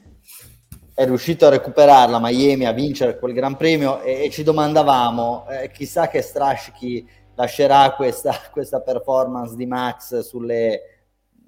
è 0.94 1.06
riuscito 1.06 1.48
a 1.48 1.50
recuperarla 1.50 2.20
Miami, 2.20 2.66
a 2.66 2.74
vincere 2.74 3.18
quel 3.18 3.34
Gran 3.34 3.58
Premio 3.58 4.02
e, 4.02 4.26
e 4.26 4.30
ci 4.30 4.44
domandavamo, 4.44 5.48
eh, 5.48 5.72
chissà 5.72 6.10
che 6.10 6.22
Straschi 6.22 7.18
lascerà 7.40 7.94
questa, 7.94 8.36
questa 8.52 8.82
performance 8.82 9.56
di 9.56 9.66
Max 9.66 10.20
sulle 10.20 10.82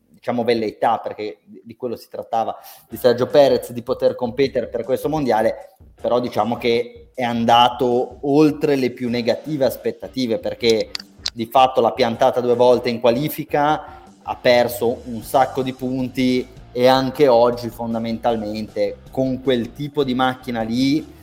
diciamo 0.08 0.44
velleità, 0.44 1.00
perché 1.00 1.40
di 1.46 1.62
di 1.64 1.76
quello 1.76 1.96
si 1.96 2.08
trattava 2.08 2.56
di 2.88 2.96
Sergio 2.96 3.26
Perez 3.26 3.72
di 3.72 3.82
poter 3.82 4.16
competere 4.16 4.68
per 4.68 4.84
questo 4.84 5.10
mondiale, 5.10 5.76
però 6.00 6.20
diciamo 6.20 6.58
che 6.58 7.10
è 7.16 7.24
andato 7.24 8.18
oltre 8.22 8.76
le 8.76 8.92
più 8.92 9.10
negative 9.10 9.66
aspettative, 9.66 10.38
perché 10.38 10.92
di 11.34 11.48
fatto 11.48 11.82
l'ha 11.82 11.92
piantata 11.92 12.40
due 12.40 12.56
volte 12.56 12.90
in 12.90 13.00
qualifica, 13.00 14.02
ha 14.22 14.36
perso 14.36 15.02
un 15.06 15.24
sacco 15.24 15.64
di 15.64 15.74
punti 15.74 16.48
e 16.72 16.88
anche 16.88 17.28
oggi 17.28 17.70
fondamentalmente 17.70 19.00
con 19.10 19.42
quel 19.42 19.74
tipo 19.74 20.04
di 20.04 20.14
macchina 20.14 20.62
lì 20.62 21.20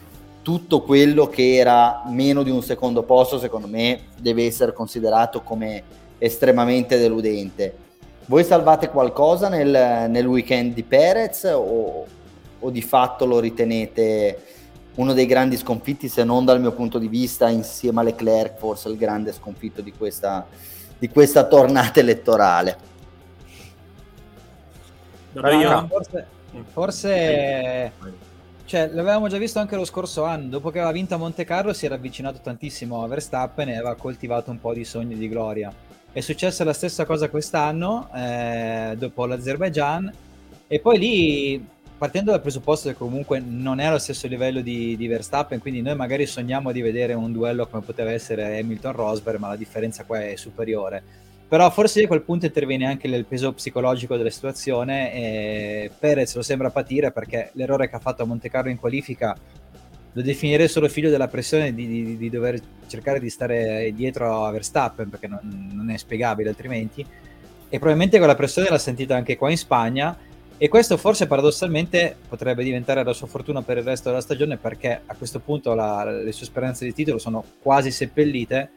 tutto 0.48 0.80
quello 0.80 1.26
che 1.26 1.56
era 1.56 2.04
meno 2.06 2.42
di 2.42 2.48
un 2.48 2.62
secondo 2.62 3.02
posto 3.02 3.38
secondo 3.38 3.66
me 3.66 4.04
deve 4.18 4.46
essere 4.46 4.72
considerato 4.72 5.42
come 5.42 5.82
estremamente 6.16 6.96
deludente 6.96 7.76
voi 8.24 8.44
salvate 8.44 8.88
qualcosa 8.88 9.50
nel, 9.50 10.08
nel 10.08 10.24
weekend 10.24 10.72
di 10.72 10.84
Perez 10.84 11.44
o, 11.54 12.06
o 12.61 12.70
di 12.70 12.80
fatto 12.80 13.26
lo 13.26 13.40
ritenete 13.40 14.42
uno 14.94 15.12
dei 15.12 15.26
grandi 15.26 15.58
sconfitti 15.58 16.08
se 16.08 16.24
non 16.24 16.46
dal 16.46 16.62
mio 16.62 16.72
punto 16.72 16.98
di 16.98 17.08
vista 17.08 17.50
insieme 17.50 18.00
a 18.00 18.04
Leclerc 18.04 18.56
forse 18.56 18.88
il 18.88 18.96
grande 18.96 19.34
sconfitto 19.34 19.82
di 19.82 19.92
questa, 19.92 20.46
di 20.98 21.11
questa 21.11 21.44
tornata 21.44 22.00
elettorale 22.00 22.78
io? 25.34 25.87
Forse, 25.88 26.26
forse 26.72 27.92
cioè, 28.68 28.90
l'avevamo 28.92 29.28
già 29.28 29.38
visto 29.38 29.59
anche 29.61 29.76
lo 29.76 29.87
scorso 29.87 30.24
anno. 30.24 30.48
Dopo 30.48 30.68
che 30.68 30.78
aveva 30.78 30.92
vinto 30.92 31.14
a 31.14 31.16
Monte 31.16 31.46
Carlo, 31.46 31.72
si 31.72 31.87
era 31.87 31.94
avvicinato 31.94 32.40
tantissimo 32.42 33.02
a 33.02 33.07
Verstappen 33.07 33.66
e 33.70 33.76
aveva 33.76 33.94
coltivato 33.94 34.50
un 34.50 34.61
po' 34.61 34.74
di 34.74 34.85
sogni 34.85 35.16
di 35.16 35.26
gloria. 35.26 35.72
È 36.12 36.20
successa 36.20 36.64
la 36.64 36.74
stessa 36.74 37.07
cosa 37.07 37.31
quest'anno, 37.31 38.11
eh, 38.14 38.94
dopo 38.98 39.24
l'Azerbaijan, 39.24 40.12
e 40.66 40.81
poi 40.81 40.98
lì, 40.98 41.66
partendo 41.96 42.31
dal 42.33 42.42
presupposto 42.42 42.90
che 42.90 42.94
comunque 42.94 43.40
non 43.40 43.81
è 43.81 43.87
allo 43.87 43.96
stesso 43.96 44.26
livello 44.26 44.61
di, 44.61 44.98
di 44.98 45.07
Verstappen, 45.07 45.61
quindi 45.61 45.81
noi 45.81 45.96
magari 45.96 46.26
sogniamo 46.26 46.70
di 46.70 46.83
vedere 46.83 47.14
un 47.14 47.33
duello 47.33 47.66
come 47.68 47.83
poteva 47.83 48.12
essere 48.12 48.59
Hamilton-Rosberg, 48.59 49.38
ma 49.38 49.48
la 49.48 49.57
differenza 49.57 50.04
qua 50.04 50.20
è 50.20 50.37
superiore 50.37 51.02
però 51.48 51.70
forse 51.70 52.02
a 52.02 52.06
quel 52.06 52.20
punto 52.20 52.44
interviene 52.44 52.87
anche 52.87 53.06
il 53.06 53.24
peso 53.24 53.54
psicologico 53.54 54.16
della 54.16 54.28
situazione 54.28 55.12
e 55.14 55.90
Perez 55.98 56.34
lo 56.34 56.42
sembra 56.42 56.68
patire 56.68 57.11
perché 57.11 57.50
l'errore 57.54 57.88
che 57.88 57.96
ha 57.96 58.00
fatto 58.00 58.22
a 58.22 58.26
Monte 58.26 58.50
Carlo 58.50 58.70
in 58.70 58.78
qualifica 58.78 59.34
lo 60.12 60.22
definirei 60.22 60.68
solo 60.68 60.88
figlio 60.88 61.11
della 61.11 61.28
pressione 61.28 61.74
di, 61.74 61.87
di- 61.87 62.16
di 62.16 62.28
dover 62.28 62.61
cercare 62.87 63.20
di 63.20 63.30
stare 63.30 63.92
dietro 63.94 64.44
a 64.44 64.50
Verstappen 64.50 65.08
perché 65.08 65.26
non, 65.26 65.70
non 65.72 65.90
è 65.90 65.96
spiegabile 65.96 66.48
altrimenti. 66.48 67.00
E 67.00 67.76
probabilmente 67.76 68.18
quella 68.18 68.34
pressione 68.34 68.68
l'ha 68.68 68.78
sentita 68.78 69.14
anche 69.14 69.37
qua 69.37 69.50
in 69.50 69.58
Spagna. 69.58 70.16
E 70.56 70.68
questo 70.68 70.96
forse 70.96 71.28
paradossalmente 71.28 72.16
potrebbe 72.28 72.64
diventare 72.64 73.04
la 73.04 73.12
sua 73.12 73.28
fortuna 73.28 73.62
per 73.62 73.76
il 73.76 73.84
resto 73.84 74.08
della 74.08 74.20
stagione 74.20 74.56
perché 74.56 75.02
a 75.06 75.14
questo 75.14 75.38
punto 75.38 75.72
la- 75.74 76.04
le 76.04 76.32
sue 76.32 76.46
speranze 76.46 76.84
di 76.84 76.92
titolo 76.92 77.18
sono 77.18 77.44
quasi 77.62 77.92
seppellite 77.92 78.70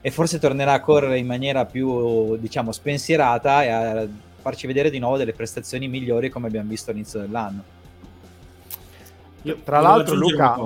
e 0.00 0.10
forse 0.10 0.38
tornerà 0.38 0.72
a 0.74 0.80
correre 0.80 1.18
in 1.18 1.26
maniera 1.26 1.64
più, 1.64 2.36
diciamo, 2.36 2.72
spensierata 2.72 3.64
e 3.64 3.68
a 3.68 4.06
farci 4.40 4.66
vedere 4.66 4.90
di 4.90 4.98
nuovo 4.98 5.16
delle 5.16 5.32
prestazioni 5.32 5.88
migliori 5.88 6.30
come 6.30 6.46
abbiamo 6.46 6.68
visto 6.68 6.90
all'inizio 6.90 7.20
dell'anno. 7.20 7.62
Io 9.42 9.58
Tra 9.64 9.80
l'altro, 9.80 10.14
Luca-. 10.14 10.56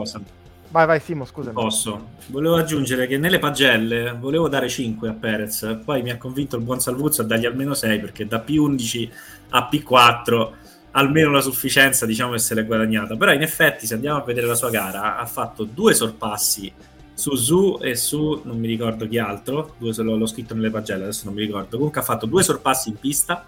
Vai, 0.73 0.87
vai, 0.87 1.01
Simo, 1.01 1.27
scusami. 1.27 1.55
Posso. 1.55 2.09
Volevo 2.29 2.57
aggiungere 2.57 3.07
che 3.07 3.19
nelle 3.19 3.39
pagelle 3.39 4.17
volevo 4.19 4.49
dare 4.49 4.71
5 4.71 5.09
a 5.09 5.13
Perez, 5.13 5.81
poi 5.85 6.03
mi 6.03 6.11
ha 6.11 6.17
convinto 6.17 6.57
il 6.57 6.63
buon 6.63 6.81
Salvuzzo 6.81 7.21
a 7.21 7.25
dargli 7.27 7.45
almeno 7.45 7.75
6 7.75 8.01
perché 8.01 8.27
da 8.27 8.43
P11 8.47 9.11
a 9.51 9.69
P4 9.71 10.51
almeno 10.93 11.31
la 11.31 11.43
sufficienza 11.43 12.07
diciamo 12.07 12.33
che 12.33 12.39
se 12.39 12.55
l'è 12.55 12.65
guadagnata. 12.65 13.17
Però 13.17 13.33
in 13.33 13.43
effetti 13.43 13.87
se 13.87 13.95
andiamo 13.95 14.19
a 14.19 14.25
vedere 14.25 14.47
la 14.47 14.55
sua 14.55 14.71
gara 14.71 15.19
ha 15.19 15.27
fatto 15.27 15.65
due 15.65 15.93
sorpassi 15.93 16.73
su 17.23 17.37
Zu 17.37 17.79
e 17.81 17.95
su 17.95 18.41
non 18.43 18.59
mi 18.59 18.67
ricordo 18.67 19.07
chi 19.07 19.17
altro, 19.17 19.77
due 19.79 19.93
se 19.93 20.03
l'ho, 20.03 20.27
scritto 20.27 20.55
nelle 20.55 20.71
pagelle, 20.71 21.05
adesso 21.05 21.27
non 21.27 21.35
mi 21.35 21.43
ricordo. 21.43 21.77
Comunque 21.77 22.01
ha 22.01 22.05
fatto 22.05 22.27
due 22.27 22.43
sorpassi 22.43 22.89
in 22.89 22.99
pista. 22.99 23.47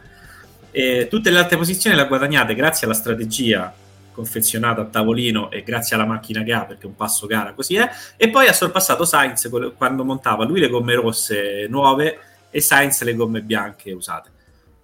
E 0.71 1.09
tutte 1.11 1.31
le 1.31 1.39
altre 1.39 1.57
posizioni 1.57 1.97
le 1.97 2.03
ha 2.03 2.07
guadagnate 2.07 2.55
grazie 2.55 2.87
alla 2.87 2.95
strategia 2.95 3.75
confezionata 4.13 4.83
a 4.83 4.85
tavolino 4.85 5.51
e 5.51 5.65
grazie 5.65 5.97
alla 5.97 6.05
macchina 6.05 6.45
che 6.45 6.53
ha 6.53 6.65
perché 6.65 6.87
un 6.87 6.95
passo 6.95 7.27
gara 7.27 7.53
così 7.53 7.75
è. 7.75 7.91
E 8.17 8.31
poi 8.31 8.47
ha 8.47 8.53
sorpassato 8.53 9.05
Sainz 9.05 9.49
quando 9.77 10.05
montava 10.05 10.45
lui 10.45 10.61
le 10.61 10.69
gomme 10.69 10.95
rosse 10.95 11.67
nuove 11.69 12.19
e 12.51 12.61
Sainz 12.61 13.03
le 13.03 13.15
gomme 13.15 13.43
bianche 13.43 13.93
usate. 13.93 14.31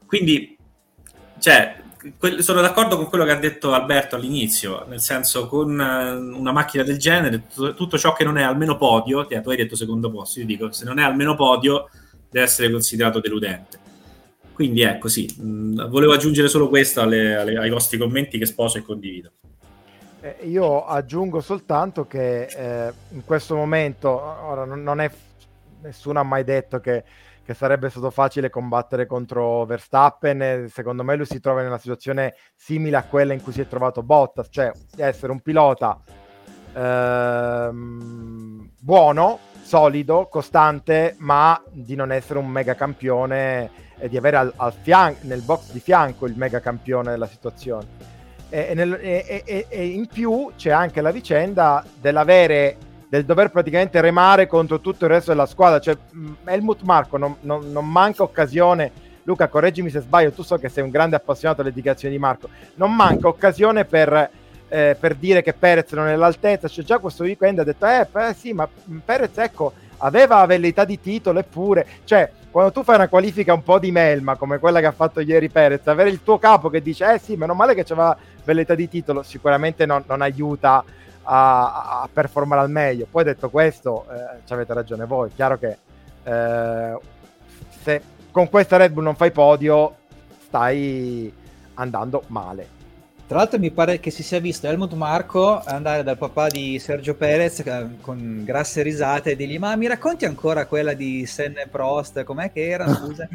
Quindi 0.04 0.56
cioè 1.38 1.80
sono 2.40 2.60
d'accordo 2.60 2.96
con 2.96 3.08
quello 3.08 3.24
che 3.24 3.32
ha 3.32 3.36
detto 3.36 3.72
Alberto 3.72 4.16
all'inizio 4.16 4.86
nel 4.88 5.00
senso 5.00 5.46
con 5.46 5.78
eh, 5.80 6.12
una 6.12 6.52
macchina 6.52 6.82
del 6.82 6.98
genere 6.98 7.42
tutto, 7.48 7.98
ciò 7.98 8.12
che 8.12 8.24
non 8.24 8.38
è 8.38 8.42
almeno 8.42 8.76
podio 8.76 9.26
che 9.26 9.40
tu 9.40 9.50
hai 9.50 9.56
detto 9.56 9.76
secondo 9.76 10.10
posto 10.10 10.40
io 10.40 10.46
dico 10.46 10.72
se 10.72 10.84
non 10.84 10.98
è 10.98 11.02
almeno 11.02 11.34
podio 11.34 11.90
deve 12.30 12.46
essere 12.46 12.70
considerato 12.70 13.20
deludente 13.20 13.80
quindi 14.60 14.82
ecco 14.82 15.08
sì, 15.08 15.24
mh, 15.40 15.88
volevo 15.88 16.12
aggiungere 16.12 16.46
solo 16.48 16.68
questo 16.68 17.00
alle- 17.00 17.34
alle- 17.34 17.56
ai 17.56 17.70
vostri 17.70 17.96
commenti 17.96 18.36
che 18.36 18.44
sposo 18.44 18.76
e 18.76 18.82
condivido. 18.82 19.32
Eh, 20.20 20.36
io 20.42 20.84
aggiungo 20.84 21.40
soltanto 21.40 22.06
che 22.06 22.42
eh, 22.42 22.92
in 23.12 23.24
questo 23.24 23.56
momento, 23.56 24.10
ora 24.10 24.66
non 24.66 25.00
è, 25.00 25.10
nessuno 25.80 26.20
ha 26.20 26.24
mai 26.24 26.44
detto 26.44 26.78
che, 26.78 27.02
che 27.50 27.56
sarebbe 27.56 27.90
stato 27.90 28.10
facile 28.10 28.48
combattere 28.48 29.06
contro 29.06 29.64
Verstappen, 29.64 30.68
secondo 30.68 31.02
me 31.02 31.16
lui 31.16 31.26
si 31.26 31.40
trova 31.40 31.62
in 31.62 31.66
una 31.66 31.78
situazione 31.78 32.36
simile 32.54 32.96
a 32.96 33.02
quella 33.02 33.32
in 33.32 33.42
cui 33.42 33.50
si 33.50 33.60
è 33.60 33.66
trovato 33.66 34.04
Bottas, 34.04 34.46
cioè 34.50 34.70
essere 34.96 35.32
un 35.32 35.40
pilota 35.40 35.98
ehm, 36.72 38.70
buono, 38.78 39.40
solido, 39.62 40.28
costante, 40.28 41.16
ma 41.18 41.60
di 41.72 41.96
non 41.96 42.12
essere 42.12 42.38
un 42.38 42.46
mega 42.46 42.76
campione 42.76 43.68
e 43.98 44.08
di 44.08 44.16
avere 44.16 44.36
al, 44.36 44.52
al 44.54 44.72
fian- 44.72 45.16
nel 45.22 45.42
box 45.42 45.72
di 45.72 45.80
fianco 45.80 46.26
il 46.26 46.36
mega 46.36 46.60
campione 46.60 47.10
della 47.10 47.26
situazione. 47.26 47.86
E, 48.48 48.66
e 48.70 48.74
nel- 48.74 49.00
e- 49.02 49.66
e 49.68 49.86
in 49.86 50.06
più 50.06 50.52
c'è 50.54 50.70
anche 50.70 51.00
la 51.00 51.10
vicenda 51.10 51.84
dell'avere 52.00 52.76
del 53.10 53.24
dover 53.24 53.50
praticamente 53.50 54.00
remare 54.00 54.46
contro 54.46 54.80
tutto 54.80 55.04
il 55.04 55.10
resto 55.10 55.32
della 55.32 55.44
squadra. 55.46 55.80
Cioè, 55.80 55.96
mh, 56.10 56.32
Helmut 56.44 56.82
Marco 56.82 57.16
non, 57.16 57.34
non- 57.40 57.72
non 57.72 57.86
manca 57.90 58.22
occasione. 58.22 59.08
Luca, 59.24 59.48
correggimi 59.48 59.90
se 59.90 59.98
sbaglio, 59.98 60.30
tu 60.30 60.42
so 60.42 60.56
che 60.58 60.68
sei 60.68 60.84
un 60.84 60.90
grande 60.90 61.16
appassionato 61.16 61.62
delle 61.62 61.74
dichiarazioni 61.74 62.14
di 62.14 62.20
Marco. 62.20 62.48
Non 62.76 62.94
manca 62.94 63.26
occasione 63.26 63.84
per, 63.84 64.30
eh, 64.68 64.96
per 64.98 65.16
dire 65.16 65.42
che 65.42 65.52
Perez 65.54 65.90
non 65.90 66.06
è 66.06 66.12
all'altezza. 66.12 66.68
Cioè, 66.68 66.84
già 66.84 66.98
questo 66.98 67.24
weekend 67.24 67.58
ha 67.58 67.64
detto: 67.64 67.84
Eh, 67.84 68.06
beh, 68.08 68.32
sì, 68.32 68.52
ma 68.52 68.68
Perez, 69.04 69.36
ecco, 69.38 69.72
aveva 69.98 70.46
velleità 70.46 70.84
di 70.84 71.00
titolo 71.00 71.40
eppure. 71.40 71.84
Cioè, 72.04 72.30
quando 72.48 72.70
tu 72.70 72.84
fai 72.84 72.94
una 72.94 73.08
qualifica 73.08 73.52
un 73.52 73.64
po' 73.64 73.80
di 73.80 73.90
melma 73.90 74.36
come 74.36 74.58
quella 74.58 74.78
che 74.78 74.86
ha 74.86 74.92
fatto 74.92 75.18
ieri 75.18 75.48
Perez, 75.48 75.84
avere 75.88 76.10
il 76.10 76.22
tuo 76.22 76.38
capo 76.38 76.70
che 76.70 76.80
dice: 76.80 77.12
Eh 77.12 77.18
sì, 77.18 77.34
meno 77.34 77.54
male 77.54 77.74
che 77.74 77.82
c'aveva 77.82 78.16
velleità 78.44 78.76
di 78.76 78.88
titolo, 78.88 79.24
sicuramente 79.24 79.84
non, 79.84 80.04
non 80.06 80.22
aiuta 80.22 80.84
a, 81.32 82.02
a 82.02 82.08
performare 82.12 82.62
al 82.62 82.70
meglio. 82.70 83.06
Poi 83.08 83.22
detto 83.22 83.50
questo, 83.50 84.04
eh, 84.10 84.40
ci 84.44 84.52
avete 84.52 84.74
ragione 84.74 85.06
voi. 85.06 85.30
Chiaro 85.32 85.58
che 85.58 85.78
eh, 86.24 86.98
se 87.82 88.02
con 88.32 88.48
questa 88.48 88.76
Red 88.76 88.92
Bull 88.92 89.04
non 89.04 89.14
fai 89.14 89.30
podio, 89.30 89.94
stai 90.46 91.32
andando 91.74 92.24
male. 92.26 92.79
Tra 93.30 93.38
l'altro 93.38 93.60
mi 93.60 93.70
pare 93.70 94.00
che 94.00 94.10
si 94.10 94.24
sia 94.24 94.40
visto 94.40 94.66
Helmut 94.66 94.92
Marco 94.94 95.62
andare 95.64 96.02
dal 96.02 96.18
papà 96.18 96.48
di 96.48 96.80
Sergio 96.80 97.14
Perez 97.14 97.60
eh, 97.60 97.86
con 98.00 98.42
grasse 98.44 98.82
risate 98.82 99.30
e 99.30 99.36
dirgli 99.36 99.56
ma 99.56 99.76
mi 99.76 99.86
racconti 99.86 100.24
ancora 100.24 100.66
quella 100.66 100.94
di 100.94 101.24
Senne 101.26 101.68
Prost, 101.70 102.24
com'è 102.24 102.50
che 102.50 102.68
era? 102.68 102.88
Scusa. 102.92 103.28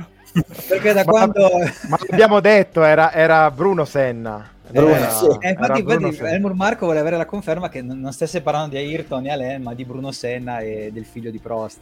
Perché 0.67 0.91
da 0.91 1.05
ma, 1.05 1.09
quando... 1.09 1.49
ma 1.87 1.97
abbiamo 2.09 2.41
detto, 2.41 2.83
era, 2.83 3.13
era 3.13 3.49
Bruno 3.51 3.85
Senna. 3.85 4.45
Bruno, 4.67 4.95
era, 4.95 5.09
sì. 5.11 5.27
eh, 5.39 5.51
infatti, 5.51 5.79
infatti 5.79 6.23
Helmut 6.25 6.51
Marco 6.51 6.83
vuole 6.83 6.99
avere 6.99 7.15
la 7.15 7.25
conferma 7.25 7.69
che 7.69 7.81
non, 7.81 7.97
non 7.97 8.11
stesse 8.11 8.41
parlando 8.41 8.75
di 8.75 8.81
Ayrton 8.81 9.25
e 9.25 9.31
Alain, 9.31 9.61
ma 9.61 9.73
di 9.73 9.85
Bruno 9.85 10.11
Senna 10.11 10.59
e 10.59 10.89
del 10.91 11.05
figlio 11.05 11.31
di 11.31 11.39
Prost. 11.39 11.79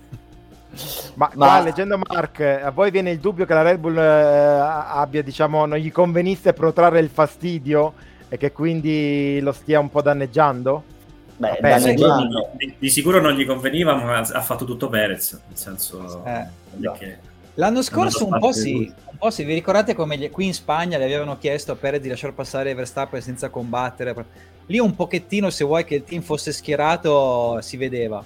Ma, 1.15 1.29
ma... 1.35 1.45
Qua, 1.45 1.61
leggendo 1.61 1.97
Mark, 1.97 2.39
a 2.39 2.71
voi 2.71 2.91
viene 2.91 3.11
il 3.11 3.19
dubbio 3.19 3.45
che 3.45 3.53
la 3.53 3.61
Red 3.61 3.79
Bull 3.79 3.97
eh, 3.97 4.01
abbia, 4.01 5.21
diciamo, 5.21 5.65
non 5.65 5.77
gli 5.77 5.91
convenisse 5.91 6.53
protrarre 6.53 6.99
il 6.99 7.09
fastidio 7.09 7.93
e 8.29 8.37
che 8.37 8.51
quindi 8.51 9.39
lo 9.41 9.51
stia 9.51 9.79
un 9.79 9.89
po' 9.89 10.01
danneggiando? 10.01 10.83
Beh, 11.37 11.59
danneggiando. 11.61 12.49
Di, 12.53 12.75
di, 12.79 12.89
sicuro 12.89 13.21
non 13.21 13.33
gli 13.33 13.45
conveniva, 13.45 13.95
ma 13.95 14.17
ha 14.19 14.41
fatto 14.41 14.65
tutto 14.65 14.89
Perez, 14.89 15.39
nel 15.47 15.57
senso... 15.57 16.23
Eh, 16.25 16.45
no. 16.77 16.97
L'anno 17.55 17.83
scorso 17.83 18.25
un 18.25 18.39
po' 18.39 18.51
sì, 18.51 18.91
un 19.11 19.17
po' 19.17 19.29
sì, 19.29 19.43
vi 19.43 19.53
ricordate 19.53 19.93
come 19.93 20.17
gli, 20.17 20.31
qui 20.31 20.47
in 20.47 20.55
Spagna 20.55 20.97
le 20.97 21.03
avevano 21.03 21.37
chiesto 21.37 21.73
a 21.73 21.75
Perez 21.75 22.01
di 22.01 22.09
lasciare 22.09 22.33
passare 22.33 22.73
Verstappen 22.73 23.21
senza 23.21 23.49
combattere? 23.49 24.15
Lì 24.65 24.79
un 24.79 24.95
pochettino, 24.95 25.51
se 25.51 25.63
vuoi 25.63 25.85
che 25.85 25.95
il 25.95 26.03
team 26.03 26.23
fosse 26.23 26.51
schierato, 26.51 27.61
si 27.61 27.77
vedeva 27.77 28.23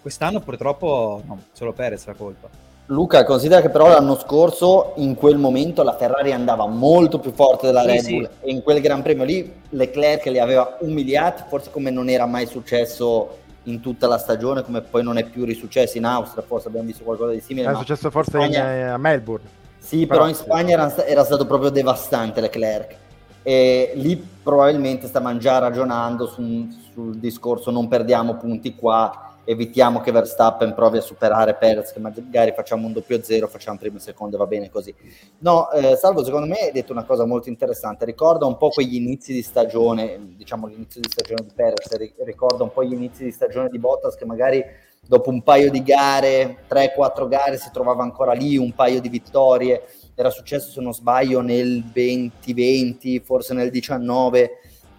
Quest'anno 0.00 0.40
purtroppo 0.40 1.22
no, 1.26 1.42
solo 1.52 1.72
Perez 1.72 2.06
la 2.06 2.14
colpa. 2.14 2.48
Luca, 2.86 3.22
considera 3.22 3.60
che 3.60 3.68
però 3.68 3.88
l'anno 3.88 4.16
scorso 4.16 4.94
in 4.96 5.14
quel 5.14 5.36
momento 5.36 5.84
la 5.84 5.94
Ferrari 5.94 6.32
andava 6.32 6.66
molto 6.66 7.20
più 7.20 7.32
forte 7.32 7.66
della 7.66 7.82
Red 7.82 8.08
Bull 8.08 8.24
sì. 8.24 8.46
e 8.46 8.50
in 8.50 8.62
quel 8.62 8.80
Gran 8.80 9.02
Premio 9.02 9.24
lì 9.24 9.52
Leclerc 9.68 10.26
li 10.26 10.40
aveva 10.40 10.76
umiliati, 10.80 11.44
forse 11.46 11.70
come 11.70 11.90
non 11.90 12.08
era 12.08 12.26
mai 12.26 12.46
successo 12.46 13.38
in 13.64 13.80
tutta 13.80 14.08
la 14.08 14.18
stagione, 14.18 14.64
come 14.64 14.80
poi 14.80 15.04
non 15.04 15.18
è 15.18 15.24
più 15.24 15.44
risuccesso 15.44 15.98
in 15.98 16.04
Austria, 16.04 16.42
forse 16.42 16.66
abbiamo 16.66 16.86
visto 16.86 17.04
qualcosa 17.04 17.30
di 17.30 17.40
simile. 17.40 17.70
È 17.70 17.74
successo 17.76 18.10
forse 18.10 18.32
Spagna... 18.32 18.74
in, 18.74 18.82
a 18.88 18.96
Melbourne. 18.96 19.48
Sì, 19.78 20.06
però, 20.06 20.20
però 20.20 20.28
in 20.28 20.34
Spagna 20.34 20.72
era, 20.72 21.06
era, 21.06 21.24
stato 21.24 21.46
proprio 21.46 21.70
devastante 21.70 22.40
Leclerc 22.40 22.96
e 23.42 23.92
lì 23.94 24.16
probabilmente 24.42 25.06
stavano 25.06 25.38
già 25.38 25.58
ragionando 25.58 26.26
su, 26.26 26.68
sul 26.92 27.16
discorso 27.16 27.70
non 27.70 27.88
perdiamo 27.88 28.36
punti 28.36 28.74
qua 28.74 29.29
evitiamo 29.50 30.00
che 30.00 30.12
Verstappen 30.12 30.74
provi 30.74 30.98
a 30.98 31.00
superare 31.00 31.54
Perez, 31.54 31.90
che 31.90 31.98
magari 31.98 32.52
facciamo 32.52 32.86
un 32.86 32.92
doppio 32.92 33.20
zero, 33.20 33.48
facciamo 33.48 33.78
primo 33.78 33.96
e 33.96 34.00
secondo, 34.00 34.36
va 34.36 34.46
bene 34.46 34.70
così. 34.70 34.94
No, 35.38 35.68
eh, 35.72 35.96
Salvo, 35.96 36.22
secondo 36.22 36.46
me 36.46 36.60
hai 36.60 36.72
detto 36.72 36.92
una 36.92 37.02
cosa 37.02 37.26
molto 37.26 37.48
interessante, 37.48 38.04
ricorda 38.04 38.46
un 38.46 38.56
po' 38.56 38.68
quegli 38.68 38.94
inizi 38.94 39.32
di 39.32 39.42
stagione, 39.42 40.34
diciamo 40.36 40.68
l'inizio 40.68 41.00
di 41.00 41.08
stagione 41.10 41.42
di 41.42 41.52
Perez, 41.52 42.14
ricorda 42.24 42.62
un 42.62 42.72
po' 42.72 42.84
gli 42.84 42.92
inizi 42.92 43.24
di 43.24 43.32
stagione 43.32 43.68
di 43.68 43.78
Bottas 43.80 44.14
che 44.14 44.24
magari 44.24 44.64
dopo 45.04 45.30
un 45.30 45.42
paio 45.42 45.68
di 45.72 45.82
gare, 45.82 46.58
3-4 46.68 47.26
gare, 47.26 47.58
si 47.58 47.70
trovava 47.72 48.04
ancora 48.04 48.32
lì, 48.32 48.56
un 48.56 48.72
paio 48.72 49.00
di 49.00 49.08
vittorie, 49.08 49.82
era 50.14 50.30
successo 50.30 50.70
se 50.70 50.80
non 50.80 50.94
sbaglio 50.94 51.40
nel 51.40 51.82
2020, 51.82 53.18
forse 53.18 53.52
nel 53.54 53.70
19, 53.70 54.50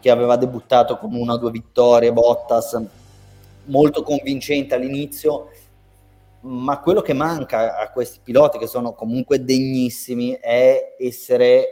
che 0.02 0.10
aveva 0.10 0.36
debuttato 0.36 0.98
con 0.98 1.14
una 1.14 1.34
o 1.34 1.38
due 1.38 1.52
vittorie 1.52 2.12
Bottas 2.12 3.00
molto 3.72 4.04
convincente 4.04 4.76
all'inizio, 4.76 5.50
ma 6.42 6.80
quello 6.80 7.02
che 7.02 7.14
manca 7.14 7.78
a 7.78 7.90
questi 7.92 8.20
piloti 8.22 8.58
che 8.58 8.68
sono 8.68 8.94
comunque 8.94 9.44
degnissimi 9.44 10.38
è 10.40 10.96
essere 11.00 11.68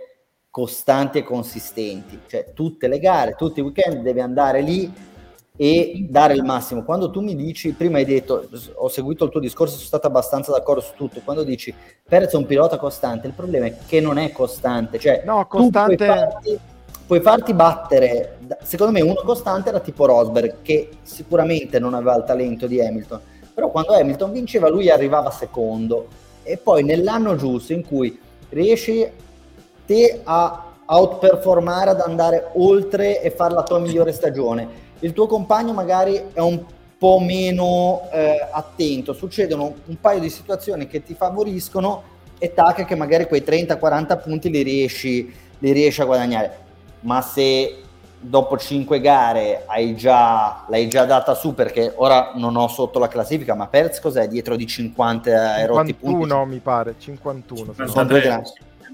costanti 0.50 1.20
e 1.20 1.24
consistenti, 1.24 2.22
cioè 2.28 2.54
tutte 2.54 2.88
le 2.88 3.00
gare, 3.00 3.36
tutti 3.36 3.60
i 3.60 3.64
weekend 3.64 4.02
devi 4.02 4.20
andare 4.20 4.62
lì 4.62 4.92
e 5.56 6.08
dare 6.10 6.34
il 6.34 6.44
massimo. 6.44 6.84
Quando 6.84 7.12
tu 7.12 7.22
mi 7.22 7.36
dici, 7.36 7.74
prima 7.74 7.98
hai 7.98 8.06
detto, 8.06 8.48
ho 8.76 8.88
seguito 8.88 9.26
il 9.26 9.32
tuo 9.32 9.40
discorso, 9.40 9.76
sono 9.76 9.86
stato 9.86 10.08
abbastanza 10.08 10.52
d'accordo 10.52 10.82
su 10.82 10.94
tutto, 10.96 11.22
quando 11.24 11.44
dici 11.44 11.74
Perez 12.08 12.32
è 12.32 12.38
un 12.38 12.46
pilota 12.46 12.78
costante, 12.78 13.28
il 13.28 13.34
problema 13.34 13.66
è 13.66 13.76
che 13.86 14.00
non 14.00 14.18
è 14.18 14.32
costante, 14.32 14.98
cioè 15.00 15.24
no, 15.26 15.46
costante... 15.48 15.96
puoi 15.96 16.08
farti, 16.08 16.60
puoi 17.10 17.22
farti 17.22 17.56
battere 17.56 18.38
secondo 18.62 18.94
me 18.94 19.02
uno 19.02 19.24
costante 19.26 19.70
era 19.70 19.80
tipo 19.80 20.06
Rosberg, 20.06 20.58
che 20.62 20.90
sicuramente 21.02 21.80
non 21.80 21.96
aveva 21.96 22.16
il 22.16 22.24
talento 22.24 22.68
di 22.68 22.80
Hamilton, 22.80 23.20
però 23.52 23.72
quando 23.72 23.94
Hamilton 23.94 24.32
vinceva 24.32 24.70
lui 24.70 24.92
arrivava 24.92 25.32
secondo 25.32 26.06
e 26.44 26.58
poi 26.58 26.84
nell'anno 26.84 27.36
giusto 27.36 27.74
in 27.74 27.84
cui 27.84 28.16
riesci 28.50 29.10
te 29.88 30.22
a 30.24 30.66
outperformare, 30.86 31.90
ad 31.90 32.02
andare 32.02 32.52
oltre 32.54 33.24
e 33.24 33.32
fare 33.32 33.56
la 33.56 33.64
tua 33.64 33.80
migliore 33.80 34.12
stagione, 34.12 34.68
il 35.00 35.12
tuo 35.12 35.26
compagno 35.26 35.74
magari 35.74 36.26
è 36.32 36.42
un 36.42 36.64
po' 36.96 37.18
meno 37.18 38.08
eh, 38.12 38.48
attento, 38.52 39.14
succedono 39.14 39.74
un 39.84 40.00
paio 40.00 40.20
di 40.20 40.30
situazioni 40.30 40.86
che 40.86 41.02
ti 41.02 41.16
favoriscono 41.16 42.04
e 42.38 42.54
tac 42.54 42.86
che 42.86 42.94
magari 42.94 43.26
quei 43.26 43.42
30-40 43.42 44.22
punti 44.22 44.52
li 44.52 44.62
riesci, 44.62 45.34
li 45.58 45.72
riesci 45.72 46.02
a 46.02 46.06
guadagnare. 46.06 46.68
Ma 47.02 47.22
se 47.22 47.84
dopo 48.20 48.58
cinque 48.58 49.00
gare 49.00 49.64
hai 49.66 49.96
già, 49.96 50.66
l'hai 50.68 50.90
già 50.90 51.06
data 51.06 51.34
su 51.34 51.54
perché 51.54 51.94
ora 51.96 52.32
non 52.36 52.56
ho 52.56 52.68
sotto 52.68 53.00
la 53.00 53.08
classifica, 53.08 53.54
ma 53.56 53.68
Perez 53.68 54.00
cos'è 54.00 54.28
dietro 54.28 54.56
di 54.56 54.68
50 54.68 55.60
51 55.60 55.94
punti? 55.98 56.54
mi 56.54 56.60
pare, 56.60 56.96
51. 56.98 57.74
Sono 57.88 58.06
due 58.06 58.22
gran, 58.22 58.44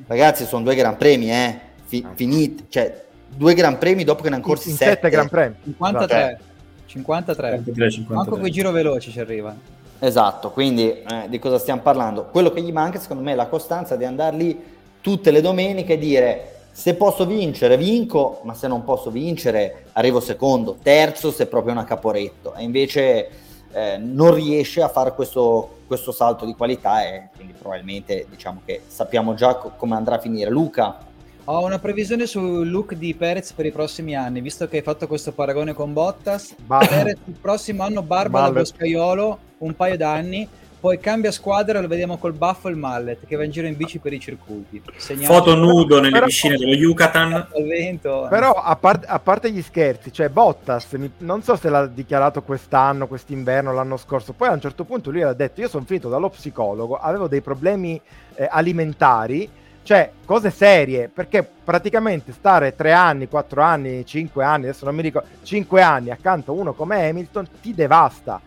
ragazzi, 0.07 0.45
sono 0.45 0.63
due 0.63 0.75
gran 0.75 0.97
premi, 0.97 1.31
eh? 1.31 1.59
Fi, 1.85 2.03
ah. 2.05 2.11
finiti, 2.13 2.65
cioè 2.69 3.03
due 3.27 3.53
gran 3.53 3.77
premi 3.77 4.03
dopo 4.03 4.21
che 4.21 4.29
ne 4.29 4.35
hanno 4.35 4.43
corsi 4.43 4.71
7 4.71 5.09
gran 5.09 5.27
premi. 5.27 5.55
53. 5.63 6.39
53. 6.85 7.63
53, 7.65 7.89
53. 7.91 8.15
Manco 8.15 8.37
quei 8.37 8.51
giro 8.51 8.71
veloci 8.71 9.11
ci 9.11 9.19
arrivano. 9.19 9.73
Esatto, 9.99 10.51
quindi 10.51 10.89
eh, 10.89 11.25
di 11.29 11.39
cosa 11.39 11.57
stiamo 11.57 11.81
parlando? 11.81 12.25
Quello 12.25 12.51
che 12.51 12.61
gli 12.61 12.71
manca 12.71 12.99
secondo 12.99 13.23
me 13.23 13.31
è 13.31 13.35
la 13.35 13.47
costanza 13.47 13.95
di 13.95 14.05
andare 14.05 14.35
lì 14.35 14.63
tutte 15.01 15.31
le 15.31 15.41
domeniche 15.41 15.93
e 15.93 15.97
dire 15.97 16.54
se 16.75 16.93
posso 16.95 17.25
vincere, 17.25 17.77
vinco, 17.77 18.41
ma 18.43 18.53
se 18.53 18.67
non 18.67 18.83
posso 18.83 19.09
vincere, 19.09 19.85
arrivo 19.93 20.19
secondo, 20.19 20.75
terzo 20.83 21.31
se 21.31 21.47
proprio 21.47 21.71
una 21.71 21.85
caporetto. 21.85 22.53
E 22.53 22.63
invece 22.63 23.29
eh, 23.71 23.97
non 23.97 24.33
riesce 24.33 24.81
a 24.81 24.89
fare 24.89 25.13
questo, 25.15 25.77
questo, 25.87 26.11
salto 26.11 26.45
di 26.45 26.53
qualità 26.53 27.07
e 27.07 27.29
quindi 27.33 27.53
probabilmente 27.53 28.27
diciamo 28.29 28.59
che 28.65 28.81
sappiamo 28.87 29.35
già 29.35 29.55
co- 29.55 29.71
come 29.77 29.95
andrà 29.95 30.15
a 30.15 30.19
finire. 30.19 30.49
Luca? 30.49 30.97
Ho 31.45 31.63
una 31.63 31.79
previsione 31.79 32.25
sul 32.25 32.69
look 32.69 32.93
di 32.95 33.13
Perez 33.13 33.53
per 33.53 33.65
i 33.65 33.71
prossimi 33.71 34.13
anni, 34.13 34.41
visto 34.41 34.67
che 34.67 34.75
hai 34.75 34.83
fatto 34.83 35.07
questo 35.07 35.31
paragone 35.31 35.71
con 35.71 35.93
Bottas. 35.93 36.55
Ba- 36.57 36.79
Perez 36.79 37.19
il 37.23 37.37
prossimo 37.39 37.83
anno 37.83 38.01
barba 38.01 38.41
da 38.41 38.51
boscaiolo, 38.51 39.37
un 39.59 39.73
paio 39.77 39.95
d'anni 39.95 40.45
poi 40.85 40.99
cambia 40.99 41.31
squadra 41.31 41.79
e 41.79 41.81
lo 41.81 41.87
vediamo 41.87 42.17
col 42.17 42.33
baffo 42.33 42.67
e 42.67 42.71
il 42.71 42.77
mallet 42.77 43.25
che 43.25 43.35
va 43.35 43.43
in 43.43 43.49
giro 43.49 43.65
in 43.65 43.75
bici 43.75 43.97
per 43.97 44.13
i 44.13 44.19
circuiti. 44.19 44.83
Segnato 44.97 45.33
Foto 45.33 45.55
nudo 45.55 45.99
nelle 45.99 46.11
però, 46.11 46.27
piscine 46.27 46.57
dello 46.57 46.75
Yucatan. 46.75 47.47
Vento, 47.67 48.27
però 48.29 48.51
a, 48.51 48.75
part- 48.75 49.05
a, 49.07 49.17
parte 49.17 49.49
gli 49.51 49.63
scherzi, 49.63 50.13
cioè 50.13 50.29
Bottas, 50.29 50.91
mi- 50.91 51.11
non 51.17 51.41
so 51.41 51.55
se 51.55 51.69
l'ha 51.69 51.87
dichiarato 51.87 52.43
quest'anno, 52.43 53.07
quest'inverno, 53.07 53.73
l'anno 53.73 53.97
scorso, 53.97 54.33
poi 54.33 54.49
a 54.49 54.51
un 54.51 54.61
certo 54.61 54.83
punto 54.83 55.09
lui 55.09 55.23
ha 55.23 55.33
detto 55.33 55.59
io 55.61 55.69
sono 55.69 55.85
finito 55.85 56.07
dallo 56.07 56.29
psicologo, 56.29 56.99
avevo 56.99 57.27
dei 57.27 57.41
problemi 57.41 57.99
eh, 58.35 58.47
alimentari, 58.47 59.49
cioè 59.81 60.11
cose 60.23 60.51
serie, 60.51 61.09
perché 61.11 61.49
praticamente 61.63 62.31
stare 62.31 62.75
tre 62.75 62.91
anni, 62.91 63.27
quattro 63.27 63.63
anni, 63.63 64.05
cinque 64.05 64.43
anni, 64.43 64.65
adesso 64.65 64.85
non 64.85 64.93
mi 64.93 65.01
ricordo, 65.01 65.29
cinque 65.41 65.81
anni 65.81 66.11
accanto 66.11 66.51
a 66.51 66.53
uno 66.53 66.73
come 66.73 67.09
Hamilton 67.09 67.47
ti 67.59 67.73
devasta 67.73 68.39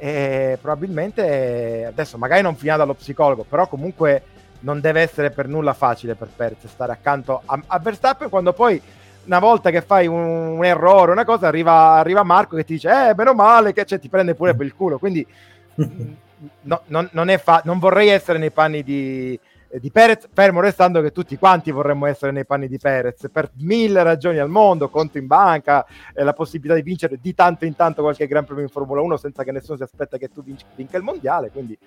e 0.00 0.56
probabilmente 0.58 1.84
adesso 1.86 2.16
magari 2.16 2.40
non 2.40 2.56
finirà 2.56 2.78
dallo 2.78 2.94
psicologo, 2.94 3.44
però 3.46 3.68
comunque 3.68 4.22
non 4.60 4.80
deve 4.80 5.02
essere 5.02 5.30
per 5.30 5.46
nulla 5.46 5.74
facile 5.74 6.14
per 6.14 6.28
Perez 6.34 6.66
stare 6.66 6.92
accanto 6.92 7.42
a, 7.44 7.60
a 7.66 7.78
Verstappen 7.78 8.30
quando 8.30 8.54
poi 8.54 8.80
una 9.26 9.38
volta 9.38 9.70
che 9.70 9.82
fai 9.82 10.06
un, 10.06 10.16
un 10.16 10.64
errore, 10.64 11.12
una 11.12 11.26
cosa, 11.26 11.48
arriva, 11.48 11.92
arriva, 11.92 12.22
Marco 12.22 12.56
che 12.56 12.64
ti 12.64 12.74
dice, 12.74 12.88
eh, 12.88 13.14
meno 13.14 13.34
male, 13.34 13.74
che 13.74 13.84
cioè, 13.84 14.00
ti 14.00 14.08
prende 14.08 14.34
pure 14.34 14.54
per 14.54 14.64
il 14.64 14.74
culo. 14.74 14.98
Quindi 14.98 15.26
no, 16.62 16.80
non, 16.86 17.08
non, 17.12 17.40
fa- 17.42 17.60
non, 17.64 17.78
vorrei 17.78 18.08
essere 18.08 18.38
nei 18.38 18.50
panni 18.50 18.82
di, 18.82 19.38
di 19.78 19.90
Perez, 19.90 20.28
fermo 20.32 20.60
restando 20.60 21.00
che 21.00 21.12
tutti 21.12 21.38
quanti 21.38 21.70
vorremmo 21.70 22.06
essere 22.06 22.32
nei 22.32 22.44
panni 22.44 22.66
di 22.66 22.78
Perez 22.78 23.28
per 23.32 23.50
mille 23.58 24.02
ragioni 24.02 24.38
al 24.38 24.48
mondo, 24.48 24.88
conto 24.88 25.18
in 25.18 25.26
banca, 25.26 25.86
eh, 26.14 26.24
la 26.24 26.32
possibilità 26.32 26.74
di 26.74 26.82
vincere 26.82 27.18
di 27.20 27.34
tanto 27.34 27.64
in 27.64 27.76
tanto 27.76 28.02
qualche 28.02 28.26
Gran 28.26 28.44
Premio 28.44 28.64
in 28.64 28.70
Formula 28.70 29.00
1 29.00 29.16
senza 29.16 29.44
che 29.44 29.52
nessuno 29.52 29.76
si 29.76 29.82
aspetta 29.84 30.18
che 30.18 30.28
tu 30.28 30.42
vinci, 30.42 30.64
vinca 30.74 30.96
il 30.96 31.04
mondiale, 31.04 31.50
quindi 31.50 31.78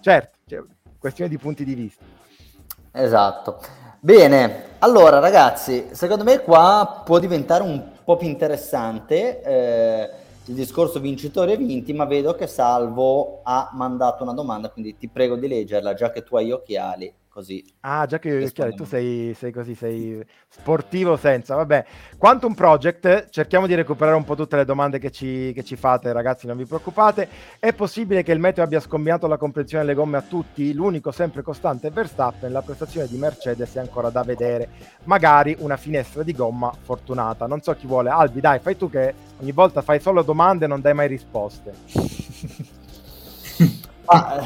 certo, 0.00 0.38
cioè, 0.46 0.62
questione 0.98 1.30
di 1.30 1.38
punti 1.38 1.64
di 1.64 1.74
vista. 1.74 2.04
Esatto. 2.92 3.60
Bene, 4.00 4.74
allora 4.78 5.18
ragazzi, 5.18 5.88
secondo 5.92 6.22
me 6.22 6.40
qua 6.40 7.02
può 7.04 7.18
diventare 7.18 7.62
un 7.62 7.82
po' 8.04 8.16
più 8.16 8.28
interessante. 8.28 9.42
Eh, 9.42 10.10
il 10.48 10.54
discorso 10.54 11.00
vincitori 11.00 11.52
e 11.52 11.56
vinti, 11.56 11.92
ma 11.92 12.04
vedo 12.04 12.34
che 12.34 12.46
Salvo 12.46 13.40
ha 13.42 13.70
mandato 13.72 14.22
una 14.22 14.32
domanda, 14.32 14.70
quindi 14.70 14.96
ti 14.96 15.08
prego 15.08 15.36
di 15.36 15.48
leggerla, 15.48 15.94
già 15.94 16.10
che 16.10 16.22
tu 16.22 16.36
hai 16.36 16.46
gli 16.46 16.52
occhiali, 16.52 17.12
così. 17.36 17.62
Ah, 17.80 18.06
già 18.06 18.18
che 18.18 18.50
chiaro, 18.50 18.72
tu 18.72 18.84
sei, 18.84 19.34
sei, 19.34 19.52
così, 19.52 19.74
sei 19.74 20.24
sportivo 20.48 21.18
senza. 21.18 21.54
Vabbè, 21.54 21.84
Quantum 22.16 22.54
Project, 22.54 23.28
cerchiamo 23.28 23.66
di 23.66 23.74
recuperare 23.74 24.16
un 24.16 24.24
po' 24.24 24.34
tutte 24.34 24.56
le 24.56 24.64
domande 24.64 24.98
che 24.98 25.10
ci, 25.10 25.52
che 25.52 25.62
ci 25.62 25.76
fate, 25.76 26.14
ragazzi, 26.14 26.46
non 26.46 26.56
vi 26.56 26.64
preoccupate. 26.64 27.28
È 27.58 27.74
possibile 27.74 28.22
che 28.22 28.32
il 28.32 28.38
meteo 28.38 28.64
abbia 28.64 28.80
scombiato 28.80 29.26
la 29.26 29.36
comprensione 29.36 29.84
delle 29.84 29.94
gomme 29.94 30.16
a 30.16 30.22
tutti? 30.22 30.72
L'unico 30.72 31.10
sempre 31.10 31.42
costante 31.42 31.88
è 31.88 31.90
Verstappen, 31.90 32.50
la 32.50 32.62
prestazione 32.62 33.06
di 33.06 33.18
Mercedes 33.18 33.74
è 33.74 33.80
ancora 33.80 34.08
da 34.08 34.22
vedere. 34.22 34.70
Magari 35.04 35.54
una 35.58 35.76
finestra 35.76 36.22
di 36.22 36.32
gomma 36.32 36.72
fortunata. 36.80 37.46
Non 37.46 37.60
so 37.60 37.74
chi 37.74 37.86
vuole. 37.86 38.08
Albi, 38.08 38.40
dai, 38.40 38.60
fai 38.60 38.78
tu 38.78 38.88
che 38.88 39.12
ogni 39.40 39.52
volta 39.52 39.82
fai 39.82 40.00
solo 40.00 40.22
domande 40.22 40.64
e 40.64 40.68
non 40.68 40.80
dai 40.80 40.94
mai 40.94 41.08
risposte. 41.08 42.75
ah, 44.06 44.42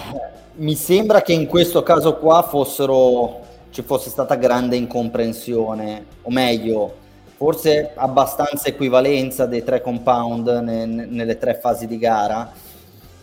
mi 0.57 0.75
sembra 0.75 1.23
che 1.23 1.33
in 1.33 1.47
questo 1.47 1.83
caso 1.83 2.17
qua 2.17 2.43
fossero, 2.43 3.41
ci 3.71 3.83
fosse 3.83 4.11
stata 4.11 4.35
grande 4.35 4.77
incomprensione, 4.77 6.05
o 6.23 6.31
meglio, 6.31 6.95
forse 7.37 7.93
abbastanza 7.95 8.69
equivalenza 8.69 9.47
dei 9.47 9.65
tre 9.65 9.81
compound 9.81 10.49
ne, 10.49 10.85
nelle 10.85 11.39
tre 11.39 11.55
fasi 11.55 11.87
di 11.87 11.99
gara. 11.99 12.53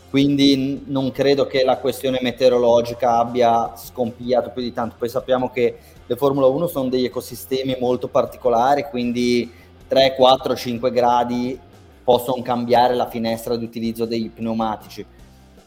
Quindi 0.09 0.83
non 0.87 1.11
credo 1.11 1.45
che 1.47 1.63
la 1.65 1.77
questione 1.77 2.19
meteorologica 2.21 3.17
abbia 3.17 3.73
scompiato 3.75 4.51
più 4.51 4.61
di 4.61 4.71
tanto. 4.71 4.95
Poi 4.97 5.09
sappiamo 5.09 5.49
che 5.49 5.77
le 6.05 6.15
Formula 6.15 6.47
1 6.47 6.67
sono 6.67 6.89
degli 6.89 7.05
ecosistemi 7.05 7.75
molto 7.79 8.07
particolari, 8.07 8.85
quindi 8.89 9.51
3, 9.87 10.15
4, 10.15 10.55
5 10.55 10.91
gradi 10.91 11.59
possono 12.03 12.41
cambiare 12.41 12.95
la 12.95 13.09
finestra 13.09 13.57
di 13.57 13.65
utilizzo 13.65 14.05
dei 14.05 14.31
pneumatici 14.33 15.05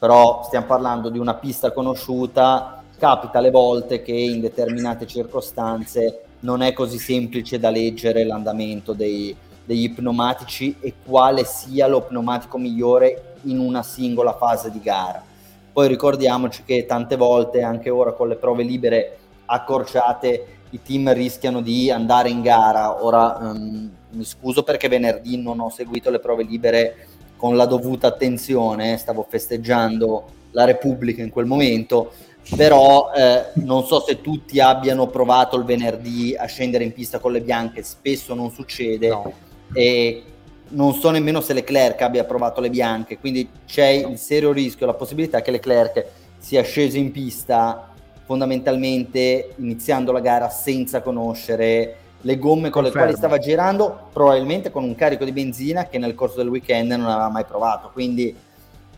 però 0.00 0.42
stiamo 0.44 0.64
parlando 0.64 1.10
di 1.10 1.18
una 1.18 1.34
pista 1.34 1.72
conosciuta, 1.72 2.82
capita 2.96 3.36
alle 3.36 3.50
volte 3.50 4.00
che 4.00 4.12
in 4.12 4.40
determinate 4.40 5.06
circostanze 5.06 6.22
non 6.40 6.62
è 6.62 6.72
così 6.72 6.96
semplice 6.96 7.58
da 7.58 7.68
leggere 7.68 8.24
l'andamento 8.24 8.94
dei, 8.94 9.36
degli 9.62 9.92
pneumatici 9.92 10.74
e 10.80 10.94
quale 11.04 11.44
sia 11.44 11.86
lo 11.86 12.00
pneumatico 12.00 12.56
migliore 12.56 13.34
in 13.42 13.58
una 13.58 13.82
singola 13.82 14.32
fase 14.32 14.70
di 14.70 14.80
gara. 14.80 15.22
Poi 15.70 15.86
ricordiamoci 15.86 16.62
che 16.64 16.86
tante 16.86 17.16
volte, 17.16 17.60
anche 17.60 17.90
ora 17.90 18.12
con 18.12 18.28
le 18.28 18.36
prove 18.36 18.62
libere 18.62 19.18
accorciate, 19.44 20.46
i 20.70 20.80
team 20.82 21.12
rischiano 21.12 21.60
di 21.60 21.90
andare 21.90 22.30
in 22.30 22.40
gara. 22.40 23.04
Ora 23.04 23.36
um, 23.38 23.90
mi 24.12 24.24
scuso 24.24 24.62
perché 24.62 24.88
venerdì 24.88 25.36
non 25.36 25.60
ho 25.60 25.68
seguito 25.68 26.08
le 26.08 26.20
prove 26.20 26.44
libere 26.44 27.06
con 27.40 27.56
la 27.56 27.64
dovuta 27.64 28.08
attenzione, 28.08 28.98
stavo 28.98 29.24
festeggiando 29.26 30.24
la 30.50 30.64
Repubblica 30.64 31.22
in 31.22 31.30
quel 31.30 31.46
momento, 31.46 32.12
però 32.54 33.10
eh, 33.16 33.46
non 33.54 33.86
so 33.86 34.00
se 34.00 34.20
tutti 34.20 34.60
abbiano 34.60 35.06
provato 35.06 35.56
il 35.56 35.64
venerdì 35.64 36.36
a 36.36 36.44
scendere 36.44 36.84
in 36.84 36.92
pista 36.92 37.18
con 37.18 37.32
le 37.32 37.40
bianche, 37.40 37.82
spesso 37.82 38.34
non 38.34 38.50
succede 38.50 39.08
no. 39.08 39.32
e 39.72 40.22
non 40.68 40.92
so 40.92 41.08
nemmeno 41.08 41.40
se 41.40 41.54
Leclerc 41.54 42.02
abbia 42.02 42.24
provato 42.24 42.60
le 42.60 42.68
bianche, 42.68 43.16
quindi 43.16 43.48
c'è 43.66 43.86
il 43.86 44.18
serio 44.18 44.52
rischio, 44.52 44.84
la 44.84 44.92
possibilità 44.92 45.40
che 45.40 45.50
Leclerc 45.50 46.04
sia 46.36 46.60
sceso 46.60 46.98
in 46.98 47.10
pista 47.10 47.90
fondamentalmente 48.26 49.54
iniziando 49.56 50.12
la 50.12 50.20
gara 50.20 50.50
senza 50.50 51.00
conoscere 51.00 51.96
le 52.22 52.38
gomme 52.38 52.70
con 52.70 52.82
Confermo. 52.82 53.06
le 53.06 53.12
quali 53.12 53.16
stava 53.16 53.38
girando, 53.38 54.08
probabilmente 54.12 54.70
con 54.70 54.84
un 54.84 54.94
carico 54.94 55.24
di 55.24 55.32
benzina 55.32 55.86
che 55.86 55.98
nel 55.98 56.14
corso 56.14 56.36
del 56.36 56.48
weekend 56.48 56.90
non 56.92 57.06
aveva 57.06 57.28
mai 57.28 57.44
provato. 57.44 57.90
Quindi 57.92 58.36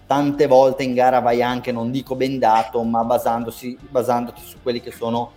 tante 0.06 0.46
volte 0.46 0.82
in 0.82 0.94
gara 0.94 1.20
vai 1.20 1.42
anche, 1.42 1.72
non 1.72 1.90
dico 1.90 2.14
bendato, 2.16 2.82
ma 2.82 3.04
basandoti 3.04 4.42
su 4.44 4.56
quelli 4.62 4.80
che 4.80 4.90
sono 4.90 5.32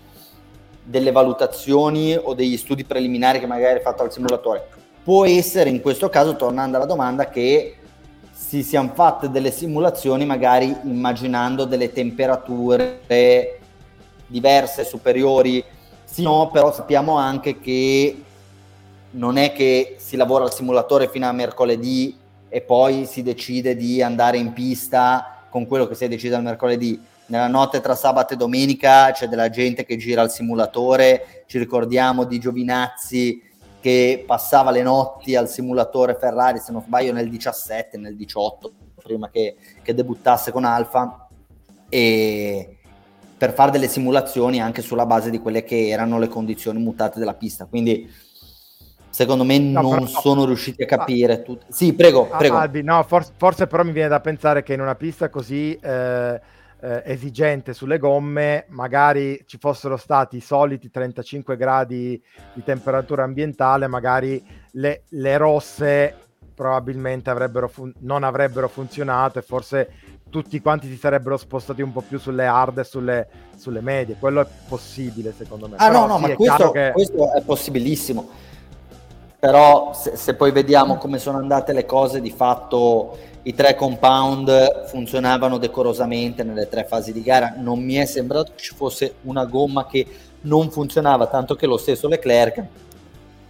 delle 0.83 1.11
valutazioni 1.11 2.15
o 2.15 2.33
degli 2.33 2.57
studi 2.57 2.83
preliminari 2.83 3.39
che 3.39 3.47
magari 3.47 3.77
hai 3.77 3.83
fatto 3.83 4.03
al 4.03 4.11
simulatore. 4.11 4.67
Può 5.03 5.25
essere 5.25 5.69
in 5.69 5.81
questo 5.81 6.09
caso, 6.09 6.35
tornando 6.35 6.77
alla 6.77 6.85
domanda, 6.85 7.29
che 7.29 7.77
si 8.31 8.63
siano 8.63 8.91
fatte 8.93 9.29
delle 9.29 9.51
simulazioni 9.51 10.25
magari 10.25 10.75
immaginando 10.83 11.65
delle 11.65 11.91
temperature 11.91 13.59
diverse, 14.27 14.83
superiori 14.83 15.63
sì, 16.15 16.21
no, 16.21 16.49
però 16.49 16.71
sappiamo 16.71 17.17
anche 17.17 17.59
che 17.59 18.23
non 19.11 19.35
è 19.35 19.51
che 19.51 19.97
si 19.99 20.15
lavora 20.15 20.45
al 20.45 20.53
simulatore 20.53 21.09
fino 21.09 21.27
a 21.27 21.33
mercoledì 21.33 22.17
e 22.47 22.61
poi 22.61 23.05
si 23.05 23.21
decide 23.21 23.75
di 23.75 24.01
andare 24.01 24.37
in 24.37 24.53
pista 24.53 25.43
con 25.49 25.67
quello 25.67 25.85
che 25.87 25.93
si 25.93 26.05
è 26.05 26.07
deciso 26.07 26.37
al 26.37 26.41
mercoledì. 26.41 27.03
Nella 27.25 27.49
notte 27.49 27.81
tra 27.81 27.95
sabato 27.95 28.33
e 28.33 28.37
domenica 28.37 29.11
c'è 29.11 29.27
della 29.27 29.49
gente 29.49 29.83
che 29.83 29.97
gira 29.97 30.21
al 30.21 30.31
simulatore, 30.31 31.43
ci 31.47 31.57
ricordiamo 31.57 32.23
di 32.23 32.39
Giovinazzi 32.39 33.41
che 33.81 34.23
passava 34.25 34.71
le 34.71 34.83
notti 34.83 35.35
al 35.35 35.49
simulatore 35.49 36.15
Ferrari, 36.15 36.59
se 36.59 36.71
non 36.71 36.81
sbaglio 36.81 37.11
nel 37.11 37.27
17, 37.27 37.97
nel 37.97 38.15
18, 38.15 38.71
prima 39.03 39.29
che, 39.29 39.57
che 39.81 39.93
debuttasse 39.93 40.53
con 40.53 40.63
Alfa. 40.63 41.27
E, 41.89 42.74
per 43.37 43.53
fare 43.53 43.71
delle 43.71 43.87
simulazioni 43.87 44.61
anche 44.61 44.81
sulla 44.81 45.05
base 45.05 45.29
di 45.29 45.39
quelle 45.39 45.63
che 45.63 45.87
erano 45.87 46.19
le 46.19 46.27
condizioni 46.27 46.79
mutate 46.79 47.19
della 47.19 47.33
pista. 47.33 47.65
Quindi 47.65 48.09
secondo 49.09 49.43
me 49.43 49.57
no, 49.59 49.81
non 49.81 50.05
però, 50.05 50.19
sono 50.19 50.45
riusciti 50.45 50.83
a 50.83 50.85
capire 50.85 51.33
ah, 51.33 51.37
tutto. 51.37 51.65
Sì, 51.69 51.93
prego, 51.93 52.29
ah, 52.29 52.37
prego. 52.37 52.57
Albi, 52.57 52.83
no, 52.83 53.03
forse, 53.03 53.33
forse, 53.37 53.67
però 53.67 53.83
mi 53.83 53.91
viene 53.91 54.09
da 54.09 54.19
pensare 54.19 54.63
che 54.63 54.73
in 54.73 54.81
una 54.81 54.95
pista 54.95 55.29
così 55.29 55.73
eh, 55.73 56.39
eh, 56.79 57.01
esigente 57.05 57.73
sulle 57.73 57.97
gomme, 57.97 58.65
magari 58.69 59.43
ci 59.47 59.57
fossero 59.57 59.97
stati 59.97 60.37
i 60.37 60.41
soliti 60.41 60.89
35 60.89 61.57
gradi 61.57 62.21
di 62.53 62.63
temperatura 62.63 63.23
ambientale, 63.23 63.87
magari 63.87 64.43
le, 64.71 65.03
le 65.09 65.37
rosse 65.37 66.15
probabilmente 66.53 67.29
avrebbero 67.29 67.67
fun- 67.67 67.93
non 67.99 68.23
avrebbero 68.23 68.69
funzionato 68.69 69.39
e 69.39 69.41
forse 69.41 69.89
tutti 70.35 70.59
quanti 70.59 70.89
si 70.89 70.97
sarebbero 70.97 71.37
spostati 71.37 71.81
un 71.81 71.93
po' 71.93 72.01
più 72.01 72.19
sulle 72.19 72.45
hard 72.45 72.79
e 72.79 72.83
sulle, 72.83 73.27
sulle 73.55 73.79
medie. 73.79 74.17
Quello 74.19 74.41
è 74.41 74.45
possibile, 74.67 75.33
secondo 75.37 75.69
me. 75.69 75.77
Ah, 75.77 75.87
Però, 75.87 76.01
no, 76.01 76.07
no, 76.07 76.25
sì, 76.25 76.29
ma 76.29 76.35
questo, 76.35 76.71
che... 76.71 76.91
questo, 76.91 77.33
è 77.33 77.41
possibilissimo. 77.41 78.27
Però 79.39 79.93
se, 79.93 80.17
se, 80.17 80.33
poi 80.33 80.51
vediamo 80.51 80.97
come 80.97 81.19
sono 81.19 81.37
andate 81.37 81.71
le 81.71 81.85
cose, 81.85 82.19
di 82.19 82.31
fatto 82.31 83.17
i 83.43 83.53
tre 83.53 83.75
compound 83.75 84.87
funzionavano 84.87 85.57
decorosamente 85.57 86.43
nelle 86.43 86.67
tre 86.67 86.83
fasi 86.83 87.13
di 87.13 87.21
gara. 87.21 87.53
Non 87.57 87.81
mi 87.81 87.93
è 87.93 88.03
sembrato 88.03 88.51
che 88.53 88.61
ci 88.61 88.75
fosse 88.75 89.15
una 89.21 89.45
gomma 89.45 89.87
che 89.87 90.05
non 90.41 90.69
funzionava, 90.69 91.27
tanto 91.27 91.55
che 91.55 91.65
lo 91.65 91.77
stesso 91.77 92.09
Leclerc 92.09 92.61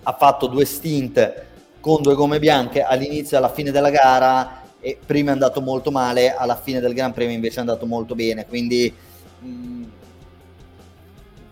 ha 0.04 0.14
fatto 0.14 0.46
due 0.46 0.66
stint 0.66 1.44
con 1.80 2.04
due 2.04 2.14
gomme 2.14 2.38
bianche 2.38 2.84
all'inizio 2.84 3.38
e 3.38 3.40
alla 3.40 3.50
fine 3.50 3.72
della 3.72 3.90
gara 3.90 4.62
e 4.86 5.00
prima 5.04 5.32
è 5.32 5.34
andato 5.34 5.62
molto 5.62 5.90
male, 5.90 6.36
alla 6.36 6.56
fine 6.56 6.80
del 6.80 6.94
Gran 6.94 7.12
Premio 7.12 7.34
invece 7.34 7.58
è 7.58 7.60
andato 7.62 7.88
molto 7.88 8.14
bene, 8.14 8.46
quindi 8.46 8.94
mh, 9.40 9.48
mm, 9.48 9.84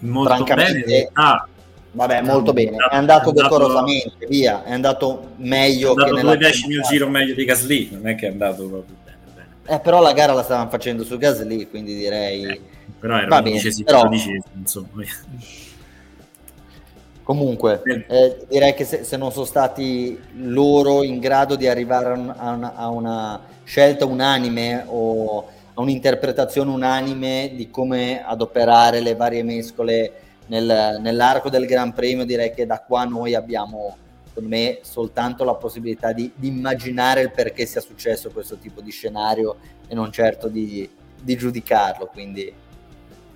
molto 0.02 0.44
bene. 0.44 1.10
Ah, 1.14 1.48
vabbè, 1.94 2.22
molto 2.22 2.54
bene, 2.54 2.78
è 2.92 2.96
andato, 2.96 3.32
è 3.32 3.34
decorosamente, 3.34 4.28
via, 4.28 4.64
è 4.64 4.72
andato 4.72 5.32
meglio 5.38 5.88
è 5.88 5.90
andato 5.90 6.14
che 6.14 6.22
nella 6.22 6.36
decimi 6.36 6.76
il 6.76 6.82
giro 6.84 7.10
meglio 7.10 7.34
di 7.34 7.44
Gasly, 7.44 7.90
non 7.94 8.08
è 8.08 8.14
che 8.14 8.28
è 8.28 8.30
andato 8.30 8.68
proprio 8.68 8.96
bene, 9.04 9.18
bene. 9.34 9.78
Eh, 9.78 9.80
però 9.80 10.00
la 10.00 10.14
gara 10.14 10.34
la 10.34 10.44
stavano 10.44 10.70
facendo 10.70 11.04
su 11.04 11.18
Gasly, 11.18 11.68
quindi 11.70 11.96
direi... 11.96 12.44
Eh, 12.46 12.62
però 13.00 13.18
era 13.18 13.38
undicesimo, 13.38 13.86
però... 13.86 14.08
insomma. 14.56 14.90
Comunque, 17.24 17.82
eh, 18.10 18.46
direi 18.50 18.74
che 18.74 18.84
se, 18.84 19.06
se, 19.06 19.16
non 19.16 19.32
sono 19.32 19.46
stati 19.46 20.20
loro 20.36 21.04
in 21.04 21.20
grado 21.20 21.56
di 21.56 21.68
arrivare 21.68 22.12
a 22.36 22.52
una, 22.52 22.76
a 22.76 22.90
una, 22.90 23.42
scelta 23.64 24.06
unanime 24.06 24.84
o 24.88 25.48
a 25.74 25.82
un'interpretazione 25.82 26.70
unanime 26.70 27.54
di 27.56 27.70
come 27.70 28.22
adoperare 28.26 29.00
le 29.00 29.16
varie 29.16 29.42
mescole 29.42 30.12
nel, 30.48 30.98
nell'arco 31.00 31.50
del 31.50 31.66
Gran 31.66 31.94
Premio, 31.94 32.26
direi 32.26 32.54
che 32.54 32.66
da 32.66 32.82
qua 32.82 33.06
noi 33.06 33.36
abbiamo, 33.36 33.96
secondo 34.28 34.50
me, 34.50 34.80
soltanto 34.82 35.46
la 35.46 35.56
possibilità 35.56 36.12
di, 36.12 36.30
di 36.36 36.48
immaginare 36.50 37.22
il 37.22 37.32
perché 37.32 37.66
sia 37.66 37.80
successo 37.80 38.32
questo 38.32 38.58
tipo 38.58 38.82
di 38.82 38.92
scenario 38.92 39.56
e 39.88 39.96
non 39.96 40.12
certo 40.12 40.50
di, 40.50 40.88
di 41.22 41.38
giudicarlo. 41.38 42.08
Quindi 42.08 42.54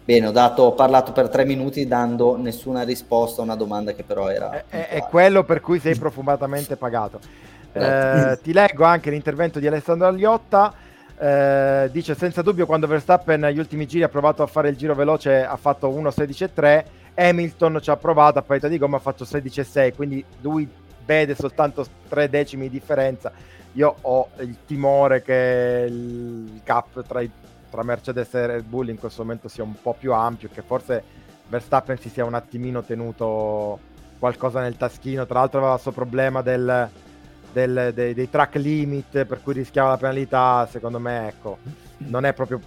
Bene, 0.07 0.27
ho, 0.27 0.31
dato, 0.31 0.61
ho, 0.61 0.71
parlato 0.71 1.11
per 1.11 1.27
tre 1.27 1.43
minuti 1.43 1.85
dando 1.85 2.37
nessuna 2.37 2.83
risposta 2.83 3.41
a 3.41 3.43
una 3.43 3.57
domanda 3.57 3.91
che 3.91 4.05
però 4.05 4.29
era... 4.29 4.63
È, 4.65 4.87
è 4.87 5.01
quello 5.01 5.43
per 5.43 5.59
cui 5.59 5.79
sei 5.79 5.97
profumatamente 5.97 6.77
pagato. 6.77 7.19
Eh, 7.73 8.39
ti 8.41 8.53
leggo 8.53 8.85
anche 8.85 9.09
l'intervento 9.09 9.59
di 9.59 9.67
Alessandro 9.67 10.07
Agliotta. 10.07 10.73
Eh, 11.17 11.89
dice 11.91 12.15
senza 12.15 12.41
dubbio 12.41 12.65
quando 12.65 12.87
Verstappen 12.87 13.41
negli 13.41 13.59
ultimi 13.59 13.85
giri 13.85 14.03
ha 14.03 14.07
provato 14.07 14.43
a 14.43 14.47
fare 14.47 14.69
il 14.69 14.77
giro 14.77 14.95
veloce 14.95 15.43
ha 15.43 15.57
fatto 15.57 15.89
1.16.3 15.89 16.83
Hamilton 17.15 17.79
ci 17.81 17.89
ha 17.89 17.97
provato 17.97 18.37
a 18.37 18.43
parità 18.43 18.67
di 18.67 18.77
gomma 18.77 18.97
ha 18.97 18.99
fatto 18.99 19.23
16.6 19.23 19.95
quindi 19.95 20.23
lui 20.41 20.69
vede 21.03 21.33
soltanto 21.33 21.83
tre 22.07 22.29
decimi 22.29 22.69
di 22.69 22.77
differenza 22.77 23.31
io 23.71 23.95
ho 23.99 24.29
il 24.41 24.57
timore 24.67 25.23
che 25.23 25.87
il 25.89 26.61
gap 26.63 27.03
tra 27.07 27.21
i 27.21 27.31
tra 27.77 27.85
Mercedes 27.85 28.33
e 28.33 28.47
Red 28.47 28.63
Bull 28.63 28.89
in 28.89 28.97
questo 28.97 29.21
momento 29.21 29.47
sia 29.47 29.63
un 29.63 29.79
po' 29.79 29.93
più 29.93 30.11
ampio, 30.11 30.49
che 30.51 30.63
forse 30.63 31.03
Verstappen 31.47 31.99
si 31.99 32.09
sia 32.09 32.25
un 32.25 32.33
attimino 32.33 32.81
tenuto 32.81 33.79
qualcosa 34.17 34.61
nel 34.61 34.77
taschino. 34.77 35.27
Tra 35.27 35.39
l'altro 35.39 35.59
aveva 35.59 35.73
questo 35.73 35.91
problema 35.91 36.41
del, 36.41 36.89
del, 37.53 37.91
dei, 37.93 38.15
dei, 38.15 38.29
track 38.31 38.55
limit 38.55 39.25
per 39.25 39.43
cui 39.43 39.53
rischiava 39.53 39.89
la 39.89 39.97
penalità. 39.97 40.67
Secondo 40.71 40.97
me, 40.97 41.27
ecco, 41.27 41.59
non 41.97 42.25
è 42.25 42.33
proprio 42.33 42.59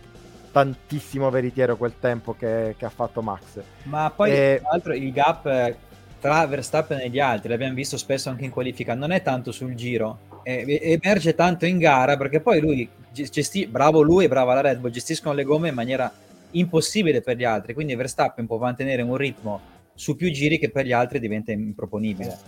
tantissimo 0.53 1.29
veritiero 1.29 1.77
quel 1.77 1.95
tempo 1.99 2.37
che, 2.39 2.77
che 2.79 2.85
ha 2.85 2.91
fatto 2.91 3.21
Max. 3.21 3.61
Ma 3.85 4.13
poi, 4.15 4.31
e... 4.31 4.59
tra 4.61 4.71
l'altro, 4.71 4.95
il 4.95 5.13
gap 5.13 5.75
tra 6.21 6.47
Verstappen 6.47 7.01
e 7.01 7.09
gli 7.09 7.19
altri, 7.19 7.49
l'abbiamo 7.49 7.75
visto 7.75 7.97
spesso 7.97 8.29
anche 8.29 8.45
in 8.45 8.51
qualifica, 8.53 8.95
non 8.95 9.11
è 9.11 9.23
tanto 9.23 9.51
sul 9.51 9.75
giro, 9.75 10.19
emerge 10.43 11.35
tanto 11.35 11.67
in 11.67 11.79
gara 11.79 12.17
perché 12.17 12.41
poi 12.41 12.61
lui, 12.61 12.89
gesti- 13.11 13.67
bravo 13.67 14.01
lui 14.03 14.25
e 14.25 14.29
brava 14.29 14.55
la 14.55 14.61
Red 14.61 14.79
Bull, 14.79 14.91
gestiscono 14.91 15.35
le 15.35 15.45
gomme 15.45 15.69
in 15.69 15.75
maniera 15.75 16.13
impossibile 16.53 17.21
per 17.21 17.37
gli 17.37 17.45
altri, 17.45 17.75
quindi 17.75 17.95
Verstappen 17.95 18.47
può 18.47 18.59
mantenere 18.59 19.03
un 19.03 19.17
ritmo 19.17 19.61
su 19.95 20.17
più 20.17 20.31
giri 20.31 20.59
che 20.59 20.71
per 20.71 20.87
gli 20.87 20.93
altri 20.93 21.21
diventa 21.21 21.53
improponibile. 21.53 22.39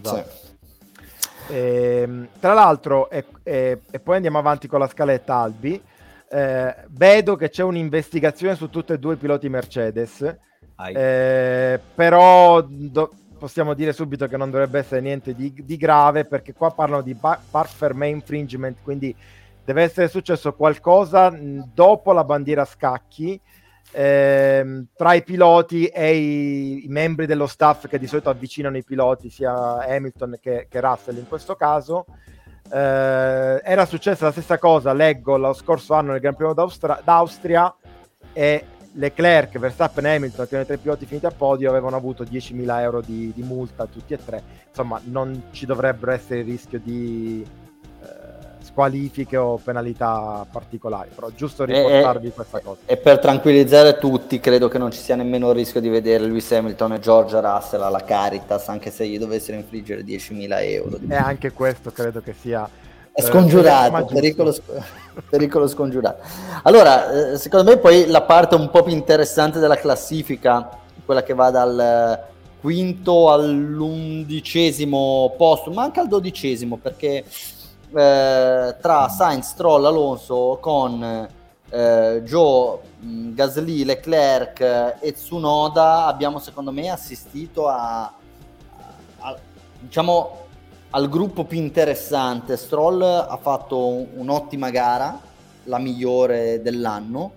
Esatto. 0.00 0.30
Sì. 0.30 0.50
E, 1.48 2.00
ehm, 2.02 2.28
tra 2.40 2.54
l'altro, 2.54 3.10
e, 3.10 3.24
e, 3.42 3.80
e, 3.90 4.00
poi 4.00 4.16
andiamo 4.16 4.38
avanti 4.38 4.66
con 4.66 4.80
la 4.80 4.88
scaletta 4.88 5.36
Albi, 5.36 5.80
eh, 6.28 6.74
vedo 6.88 7.36
che 7.36 7.50
c'è 7.50 7.62
un'investigazione 7.62 8.54
su 8.54 8.70
tutti 8.70 8.92
e 8.92 8.98
due 8.98 9.14
i 9.14 9.18
piloti 9.18 9.48
Mercedes, 9.48 10.36
eh, 10.92 11.80
però 11.94 12.60
do, 12.62 13.12
possiamo 13.42 13.74
dire 13.74 13.92
subito 13.92 14.28
che 14.28 14.36
non 14.36 14.52
dovrebbe 14.52 14.78
essere 14.78 15.00
niente 15.00 15.34
di, 15.34 15.52
di 15.52 15.76
grave 15.76 16.24
perché 16.26 16.52
qua 16.52 16.70
parlano 16.70 17.02
di 17.02 17.12
bar- 17.12 17.40
park 17.50 17.72
infringement, 18.02 18.78
quindi 18.84 19.12
deve 19.64 19.82
essere 19.82 20.06
successo 20.06 20.54
qualcosa 20.54 21.36
dopo 21.74 22.12
la 22.12 22.22
bandiera 22.22 22.64
scacchi 22.64 23.40
ehm, 23.90 24.86
tra 24.94 25.14
i 25.14 25.24
piloti 25.24 25.86
e 25.86 26.16
i, 26.16 26.84
i, 26.84 26.88
membri 26.88 27.26
dello 27.26 27.48
staff 27.48 27.88
che 27.88 27.98
di 27.98 28.06
solito 28.06 28.30
avvicinano 28.30 28.76
i 28.76 28.84
piloti, 28.84 29.28
sia 29.28 29.78
Hamilton 29.88 30.38
che, 30.40 30.68
che 30.70 30.80
Russell 30.80 31.16
in 31.16 31.26
questo 31.26 31.56
caso. 31.56 32.06
Eh, 32.70 33.60
era 33.64 33.86
successa 33.86 34.26
la 34.26 34.30
stessa 34.30 34.58
cosa, 34.58 34.92
leggo, 34.92 35.36
lo 35.36 35.52
scorso 35.52 35.94
anno 35.94 36.12
nel 36.12 36.20
Gran 36.20 36.36
Premio 36.36 36.54
d'Austria, 36.54 37.00
d'Austria 37.02 37.74
e 38.32 38.66
Leclerc, 38.94 39.58
Verstappen 39.58 40.06
e 40.06 40.14
Hamilton, 40.16 40.46
che 40.46 40.54
erano 40.54 40.64
i 40.64 40.66
tre 40.66 40.76
piloti 40.78 41.06
finiti 41.06 41.26
a 41.26 41.30
podio, 41.30 41.70
avevano 41.70 41.96
avuto 41.96 42.24
10.000 42.24 42.80
euro 42.80 43.00
di, 43.00 43.32
di, 43.34 43.42
multa 43.42 43.86
tutti 43.86 44.12
e 44.12 44.18
tre. 44.22 44.42
Insomma, 44.68 45.00
non 45.04 45.44
ci 45.50 45.66
dovrebbero 45.66 46.12
essere 46.12 46.40
il 46.40 46.46
rischio 46.46 46.78
di 46.78 47.44
eh, 48.02 48.06
squalifiche 48.62 49.36
o 49.36 49.56
penalità 49.56 50.46
particolari, 50.50 51.10
però 51.14 51.30
giusto 51.34 51.64
riportarvi 51.64 52.28
e, 52.28 52.32
questa 52.32 52.60
cosa. 52.60 52.80
E 52.84 52.96
per 52.96 53.18
tranquillizzare 53.18 53.98
tutti, 53.98 54.40
credo 54.40 54.68
che 54.68 54.78
non 54.78 54.90
ci 54.90 54.98
sia 54.98 55.16
nemmeno 55.16 55.50
il 55.50 55.56
rischio 55.56 55.80
di 55.80 55.88
vedere 55.88 56.24
Lewis 56.24 56.52
Hamilton 56.52 56.92
e 56.92 56.98
George 56.98 57.40
Russell 57.40 57.82
alla 57.82 58.04
Caritas, 58.04 58.68
anche 58.68 58.90
se 58.90 59.06
gli 59.06 59.18
dovessero 59.18 59.56
infliggere 59.56 60.02
10.000 60.02 60.48
euro. 60.64 60.98
E 61.08 61.14
anche 61.14 61.52
questo 61.52 61.90
credo 61.90 62.20
che 62.20 62.34
sia 62.34 62.68
è 63.12 63.20
scongiurato, 63.20 63.98
eh, 63.98 64.14
pericolo, 64.14 64.54
pericolo, 65.28 65.68
scongiurato. 65.68 66.22
Allora, 66.62 67.32
eh, 67.32 67.38
secondo 67.38 67.70
me 67.70 67.76
poi 67.76 68.06
la 68.06 68.22
parte 68.22 68.54
un 68.54 68.70
po' 68.70 68.82
più 68.82 68.92
interessante 68.92 69.58
della 69.58 69.76
classifica, 69.76 70.78
quella 71.04 71.22
che 71.22 71.34
va 71.34 71.50
dal 71.50 72.30
quinto 72.60 73.30
all'undicesimo 73.30 75.34
posto, 75.36 75.70
ma 75.70 75.82
anche 75.82 76.00
al 76.00 76.08
dodicesimo, 76.08 76.76
perché 76.76 77.24
eh, 77.94 78.76
tra 78.80 79.08
Sainz, 79.08 79.48
Stroll, 79.48 79.84
Alonso, 79.84 80.58
con 80.60 81.28
eh, 81.68 82.22
Joe, 82.24 82.78
mm, 83.04 83.34
Gasly, 83.34 83.84
Leclerc 83.84 84.60
e 85.00 85.12
Tsunoda 85.12 86.06
abbiamo 86.06 86.38
secondo 86.38 86.70
me 86.70 86.90
assistito 86.90 87.68
a, 87.68 88.12
a 89.18 89.36
diciamo 89.80 90.41
al 90.94 91.08
gruppo 91.08 91.44
più 91.44 91.58
interessante. 91.58 92.56
Stroll 92.56 93.02
ha 93.02 93.38
fatto 93.40 94.06
un'ottima 94.14 94.70
gara, 94.70 95.18
la 95.64 95.78
migliore 95.78 96.60
dell'anno. 96.62 97.32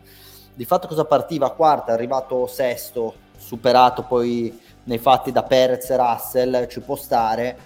Di 0.53 0.65
fatto 0.65 0.87
cosa 0.87 1.05
partiva? 1.05 1.51
Quarta, 1.51 1.91
è 1.91 1.93
arrivato 1.93 2.47
sesto, 2.47 3.13
superato 3.37 4.03
poi 4.03 4.57
nei 4.83 4.97
fatti 4.97 5.31
da 5.31 5.43
Perez 5.43 5.89
e 5.89 5.97
Russell, 5.97 6.67
ci 6.67 6.79
può 6.81 6.95
stare. 6.95 7.57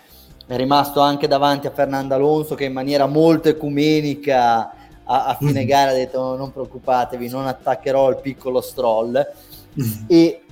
È 0.45 0.55
rimasto 0.55 0.99
anche 0.99 1.27
davanti 1.27 1.67
a 1.67 1.71
Fernando 1.71 2.15
Alonso 2.15 2.55
che 2.55 2.65
in 2.65 2.73
maniera 2.73 3.05
molto 3.05 3.49
ecumenica 3.49 4.71
a, 5.03 5.25
a 5.25 5.35
fine 5.35 5.63
mm. 5.63 5.67
gara 5.67 5.91
ha 5.91 5.93
detto 5.93 6.19
no, 6.19 6.35
non 6.35 6.51
preoccupatevi, 6.51 7.29
non 7.29 7.47
attaccherò 7.47 8.09
il 8.09 8.17
piccolo 8.17 8.61
Stroll. 8.61 9.25
Mm. 9.79 10.05
E 10.07 10.43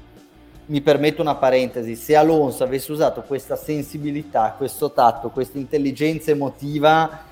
mi 0.68 0.82
permetto 0.82 1.22
una 1.22 1.36
parentesi, 1.36 1.96
se 1.96 2.16
Alonso 2.16 2.64
avesse 2.64 2.92
usato 2.92 3.22
questa 3.22 3.56
sensibilità, 3.56 4.54
questo 4.58 4.92
tatto, 4.92 5.30
questa 5.30 5.58
intelligenza 5.58 6.32
emotiva, 6.32 7.26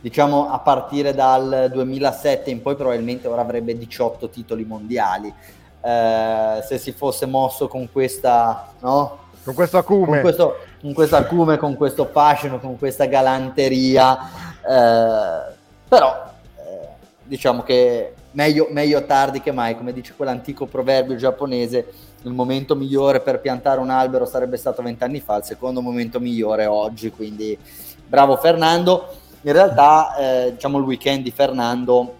diciamo 0.00 0.50
a 0.50 0.58
partire 0.58 1.14
dal 1.14 1.70
2007 1.72 2.50
in 2.50 2.60
poi 2.60 2.74
probabilmente 2.74 3.28
ora 3.28 3.40
avrebbe 3.40 3.76
18 3.76 4.28
titoli 4.28 4.64
mondiali. 4.64 5.32
Eh, 5.84 6.62
se 6.66 6.78
si 6.78 6.92
fosse 6.92 7.26
mosso 7.26 7.66
con 7.66 7.90
questa, 7.90 8.72
no? 8.80 9.18
Con 9.42 9.54
questo 9.54 9.78
acume. 9.78 10.06
Con 10.06 10.20
questo, 10.20 10.56
con 10.80 10.92
questo 10.92 11.16
acume, 11.16 11.56
con 11.56 11.76
questo 11.76 12.04
fascino, 12.12 12.60
con 12.60 12.78
questa 12.78 13.06
galanteria. 13.06 14.18
Eh, 14.60 15.54
però 15.88 16.30
eh, 16.56 16.88
diciamo 17.24 17.62
che 17.62 18.14
meglio, 18.32 18.68
meglio 18.70 19.04
tardi 19.06 19.40
che 19.40 19.50
mai, 19.50 19.76
come 19.76 19.92
dice 19.92 20.12
quell'antico 20.14 20.66
proverbio 20.66 21.16
giapponese 21.16 22.10
il 22.22 22.32
momento 22.32 22.74
migliore 22.74 23.20
per 23.20 23.40
piantare 23.40 23.80
un 23.80 23.90
albero 23.90 24.24
sarebbe 24.24 24.56
stato 24.56 24.82
vent'anni 24.82 25.20
fa, 25.20 25.36
il 25.36 25.44
secondo 25.44 25.80
momento 25.80 26.20
migliore 26.20 26.66
oggi, 26.66 27.10
quindi 27.10 27.58
bravo 28.06 28.36
Fernando. 28.36 29.16
In 29.42 29.52
realtà 29.52 30.16
eh, 30.16 30.52
diciamo 30.52 30.78
il 30.78 30.84
weekend 30.84 31.24
di 31.24 31.32
Fernando 31.32 32.16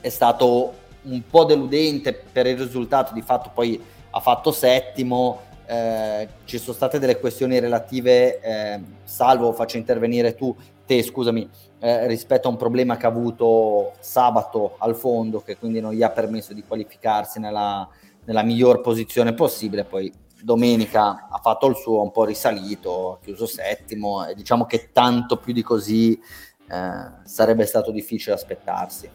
è 0.00 0.08
stato 0.08 0.72
un 1.02 1.22
po' 1.28 1.44
deludente 1.44 2.12
per 2.12 2.46
il 2.46 2.58
risultato, 2.58 3.14
di 3.14 3.22
fatto 3.22 3.50
poi 3.54 3.80
ha 4.10 4.20
fatto 4.20 4.50
settimo, 4.50 5.42
eh, 5.66 6.28
ci 6.44 6.58
sono 6.58 6.74
state 6.74 6.98
delle 6.98 7.20
questioni 7.20 7.60
relative, 7.60 8.40
eh, 8.40 8.80
salvo 9.04 9.52
faccio 9.52 9.76
intervenire 9.76 10.34
tu, 10.34 10.54
te 10.84 11.02
scusami, 11.02 11.48
eh, 11.78 12.06
rispetto 12.06 12.48
a 12.48 12.50
un 12.50 12.56
problema 12.56 12.96
che 12.96 13.06
ha 13.06 13.10
avuto 13.10 13.92
sabato 14.00 14.76
al 14.78 14.96
fondo, 14.96 15.40
che 15.40 15.56
quindi 15.56 15.80
non 15.80 15.92
gli 15.92 16.02
ha 16.02 16.10
permesso 16.10 16.54
di 16.54 16.64
qualificarsi 16.66 17.38
nella, 17.38 17.86
nella 18.28 18.42
miglior 18.42 18.80
posizione 18.80 19.32
possibile. 19.32 19.84
Poi 19.84 20.12
domenica 20.42 21.28
ha 21.28 21.38
fatto 21.42 21.66
il 21.66 21.76
suo, 21.76 22.02
un 22.02 22.12
po' 22.12 22.24
risalito, 22.24 23.14
ha 23.14 23.18
chiuso 23.20 23.46
settimo 23.46 24.24
e 24.26 24.34
diciamo 24.34 24.66
che 24.66 24.90
tanto 24.92 25.38
più 25.38 25.52
di 25.52 25.62
così 25.62 26.12
eh, 26.12 27.10
sarebbe 27.24 27.64
stato 27.64 27.90
difficile 27.90 28.34
aspettarsi. 28.34 29.10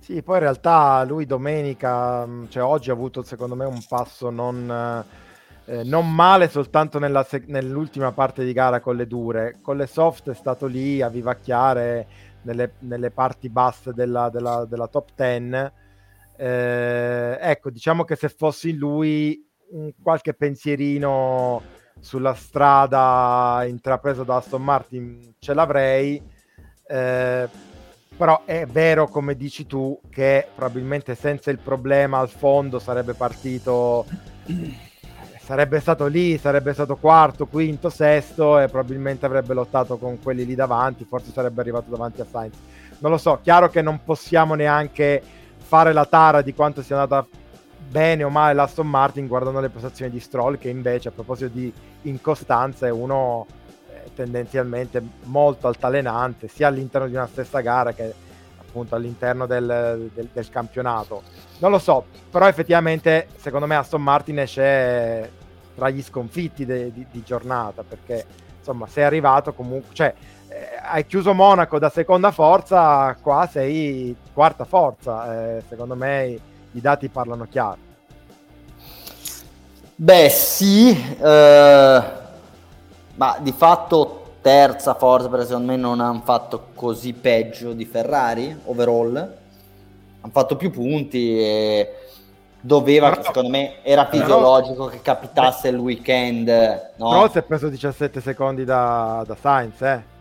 Sì, 0.00 0.22
poi 0.22 0.36
in 0.36 0.42
realtà 0.42 1.04
lui 1.04 1.24
domenica, 1.24 2.26
mm, 2.26 2.44
cioè 2.48 2.62
oggi 2.62 2.90
ha 2.90 2.92
avuto 2.92 3.22
secondo 3.22 3.54
me 3.54 3.64
un 3.64 3.82
passo 3.88 4.30
non, 4.30 5.04
eh, 5.64 5.84
non 5.84 6.12
male 6.12 6.48
soltanto 6.48 6.98
nella, 6.98 7.26
nell'ultima 7.46 8.12
parte 8.12 8.44
di 8.44 8.52
gara 8.52 8.80
con 8.80 8.96
le 8.96 9.06
dure, 9.06 9.58
con 9.62 9.76
le 9.76 9.86
soft 9.86 10.30
è 10.30 10.34
stato 10.34 10.66
lì 10.66 11.00
a 11.00 11.08
vivacchiare 11.08 12.06
nelle, 12.42 12.74
nelle 12.80 13.10
parti 13.10 13.48
basse 13.48 13.92
della, 13.92 14.30
della, 14.30 14.64
della 14.64 14.86
top 14.88 15.10
10 15.14 15.72
eh, 16.36 17.38
ecco, 17.40 17.70
diciamo 17.70 18.04
che 18.04 18.16
se 18.16 18.28
fossi 18.28 18.74
lui, 18.74 19.44
un 19.70 19.92
qualche 20.02 20.34
pensierino 20.34 21.62
sulla 22.00 22.34
strada 22.34 23.64
intrapreso 23.66 24.22
da 24.22 24.36
Aston 24.36 24.62
Martin 24.62 25.34
ce 25.38 25.54
l'avrei. 25.54 26.22
Eh, 26.88 27.48
però 28.16 28.42
è 28.44 28.64
vero, 28.66 29.08
come 29.08 29.36
dici 29.36 29.66
tu, 29.66 30.00
che 30.08 30.46
probabilmente 30.54 31.14
senza 31.14 31.50
il 31.50 31.58
problema 31.58 32.18
al 32.18 32.30
fondo 32.30 32.78
sarebbe 32.78 33.12
partito, 33.12 34.06
sarebbe 35.38 35.80
stato 35.80 36.06
lì, 36.06 36.38
sarebbe 36.38 36.72
stato 36.72 36.96
quarto, 36.96 37.46
quinto, 37.46 37.90
sesto 37.90 38.58
e 38.58 38.68
probabilmente 38.68 39.26
avrebbe 39.26 39.52
lottato 39.52 39.98
con 39.98 40.18
quelli 40.22 40.46
lì 40.46 40.54
davanti, 40.54 41.04
forse 41.04 41.30
sarebbe 41.30 41.60
arrivato 41.60 41.90
davanti 41.90 42.22
a 42.22 42.26
Sainz. 42.28 42.56
Non 43.00 43.10
lo 43.10 43.18
so, 43.18 43.38
chiaro 43.42 43.68
che 43.68 43.82
non 43.82 44.02
possiamo 44.02 44.54
neanche 44.54 45.22
fare 45.66 45.92
la 45.92 46.04
tara 46.04 46.42
di 46.42 46.54
quanto 46.54 46.80
sia 46.80 46.94
andata 46.94 47.26
bene 47.88 48.22
o 48.22 48.30
male 48.30 48.54
l'Aston 48.54 48.88
Martin 48.88 49.26
guardando 49.26 49.58
le 49.58 49.68
prestazioni 49.68 50.10
di 50.12 50.20
Stroll 50.20 50.58
che 50.58 50.68
invece 50.68 51.08
a 51.08 51.10
proposito 51.10 51.50
di 51.52 51.72
incostanza 52.02 52.86
è 52.86 52.90
uno 52.90 53.46
eh, 53.90 54.10
tendenzialmente 54.14 55.02
molto 55.24 55.66
altalenante 55.66 56.46
sia 56.46 56.68
all'interno 56.68 57.08
di 57.08 57.14
una 57.14 57.26
stessa 57.26 57.60
gara 57.60 57.92
che 57.92 58.14
appunto 58.60 58.94
all'interno 58.94 59.46
del, 59.46 60.10
del, 60.14 60.28
del 60.32 60.50
campionato. 60.50 61.22
Non 61.58 61.72
lo 61.72 61.78
so 61.78 62.04
però 62.30 62.46
effettivamente 62.46 63.26
secondo 63.36 63.66
me 63.66 63.74
Aston 63.74 64.02
Martin 64.02 64.38
esce 64.38 65.32
tra 65.74 65.90
gli 65.90 66.02
sconfitti 66.02 66.64
de, 66.64 66.92
di, 66.92 67.06
di 67.10 67.22
giornata 67.24 67.82
perché 67.82 68.24
insomma 68.56 68.86
sei 68.86 69.02
arrivato 69.02 69.52
comunque 69.52 69.94
cioè 69.94 70.14
hai 70.82 71.06
chiuso 71.06 71.34
Monaco 71.34 71.78
da 71.78 71.88
seconda 71.90 72.30
forza, 72.30 73.16
qua 73.20 73.48
sei 73.50 74.14
quarta 74.32 74.64
forza. 74.64 75.56
Eh, 75.56 75.62
secondo 75.68 75.94
me 75.94 76.38
i 76.72 76.80
dati 76.80 77.08
parlano 77.08 77.46
chiaro. 77.50 77.84
Beh, 79.94 80.28
sì, 80.28 80.90
eh, 80.90 82.02
ma 83.14 83.36
di 83.40 83.52
fatto 83.52 84.34
terza 84.42 84.94
forza 84.94 85.28
perché 85.28 85.46
secondo 85.46 85.72
me 85.72 85.76
non 85.76 86.00
hanno 86.00 86.20
fatto 86.22 86.68
così 86.74 87.12
peggio 87.14 87.72
di 87.72 87.84
Ferrari 87.84 88.60
overall. 88.64 89.16
Hanno 89.16 90.32
fatto 90.32 90.56
più 90.56 90.70
punti 90.70 91.38
e 91.38 91.94
doveva, 92.60 93.10
però, 93.10 93.22
secondo 93.22 93.48
me, 93.48 93.82
era 93.82 94.06
fisiologico 94.06 94.84
però, 94.84 94.88
che 94.88 95.00
capitasse 95.02 95.68
il 95.68 95.76
weekend. 95.76 96.48
No? 96.96 97.10
Però 97.10 97.30
si 97.30 97.38
è 97.38 97.42
preso 97.42 97.68
17 97.68 98.20
secondi 98.20 98.64
da, 98.64 99.24
da 99.26 99.36
Sainz, 99.40 99.80
eh. 99.82 100.14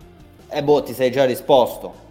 Eh 0.47 0.63
boh, 0.63 0.83
ti 0.83 0.93
sei 0.93 1.11
già 1.11 1.25
risposto. 1.25 2.03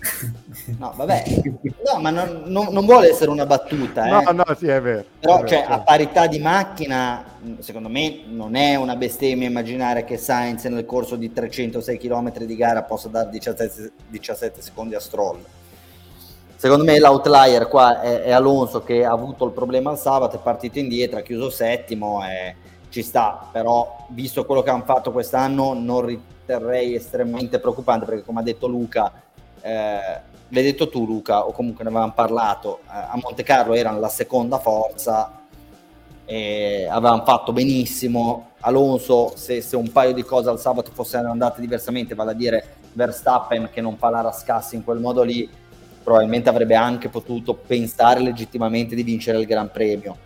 No, 0.78 0.92
vabbè, 0.96 1.22
no, 1.62 2.00
ma 2.00 2.10
non, 2.10 2.42
non, 2.46 2.68
non, 2.72 2.84
vuole 2.86 3.10
essere 3.10 3.30
una 3.30 3.46
battuta. 3.46 4.06
Eh. 4.06 4.10
No, 4.10 4.32
no, 4.32 4.44
sì, 4.58 4.66
è 4.66 4.80
vero. 4.80 5.04
Però, 5.20 5.34
è 5.36 5.44
vero, 5.44 5.48
cioè, 5.48 5.64
a 5.68 5.78
parità 5.80 6.26
di 6.26 6.40
macchina, 6.40 7.24
secondo 7.60 7.88
me 7.88 8.22
non 8.26 8.56
è 8.56 8.74
una 8.74 8.96
bestemmia 8.96 9.46
immaginare 9.46 10.04
che 10.04 10.16
Sainz 10.16 10.64
nel 10.64 10.84
corso 10.84 11.14
di 11.14 11.32
306 11.32 11.98
km 11.98 12.36
di 12.38 12.56
gara 12.56 12.82
possa 12.82 13.08
dare 13.08 13.30
17, 13.30 13.92
17 14.08 14.60
secondi 14.60 14.96
a 14.96 15.00
Stroll. 15.00 15.38
Secondo 16.56 16.84
me 16.84 16.98
l'outlier 16.98 17.68
qua 17.68 18.00
è, 18.00 18.22
è, 18.22 18.32
Alonso 18.32 18.82
che 18.82 19.04
ha 19.04 19.12
avuto 19.12 19.44
il 19.44 19.52
problema 19.52 19.92
il 19.92 19.98
sabato, 19.98 20.36
è 20.36 20.40
partito 20.40 20.78
indietro, 20.78 21.18
ha 21.18 21.22
chiuso 21.22 21.50
settimo 21.50 22.24
e 22.26 22.54
ci 22.88 23.02
sta, 23.02 23.48
però 23.52 24.06
visto 24.08 24.44
quello 24.46 24.62
che 24.62 24.70
hanno 24.70 24.84
fatto 24.84 25.12
quest'anno 25.12 25.74
non 25.74 26.02
riterrei 26.46 26.94
estremamente 26.94 27.58
preoccupante 27.58 28.06
perché 28.06 28.22
come 28.22 28.40
ha 28.40 28.42
detto 28.44 28.66
Luca 28.66 29.12
eh, 29.60 30.34
l'hai 30.48 30.62
detto 30.62 30.88
tu 30.88 31.04
Luca, 31.04 31.44
o 31.44 31.52
comunque 31.52 31.82
ne 31.82 31.90
avevamo 31.90 32.12
parlato, 32.12 32.80
eh, 32.84 32.90
a 32.92 33.18
Monte 33.20 33.42
Carlo 33.42 33.74
erano 33.74 33.98
la 33.98 34.08
seconda 34.08 34.58
forza, 34.58 35.42
e 36.24 36.86
avevano 36.88 37.24
fatto 37.24 37.52
benissimo. 37.52 38.50
Alonso, 38.60 39.32
se, 39.36 39.60
se, 39.60 39.76
un 39.76 39.90
paio 39.92 40.12
di 40.12 40.22
cose 40.22 40.48
al 40.48 40.60
sabato 40.60 40.90
fossero 40.92 41.30
andate 41.30 41.60
diversamente, 41.60 42.14
vale 42.14 42.32
a 42.32 42.34
dire 42.34 42.76
Verstappen 42.92 43.70
che 43.72 43.80
non 43.80 43.96
fa 43.96 44.10
la 44.10 44.20
rascassi 44.20 44.74
in 44.76 44.84
quel 44.84 44.98
modo 44.98 45.22
lì, 45.22 45.48
probabilmente 46.02 46.48
avrebbe 46.48 46.74
anche 46.74 47.08
potuto 47.08 47.54
pensare 47.54 48.20
legittimamente 48.20 48.94
di 48.94 49.02
vincere 49.02 49.38
il 49.38 49.46
Gran 49.46 49.70
Premio. 49.70 50.16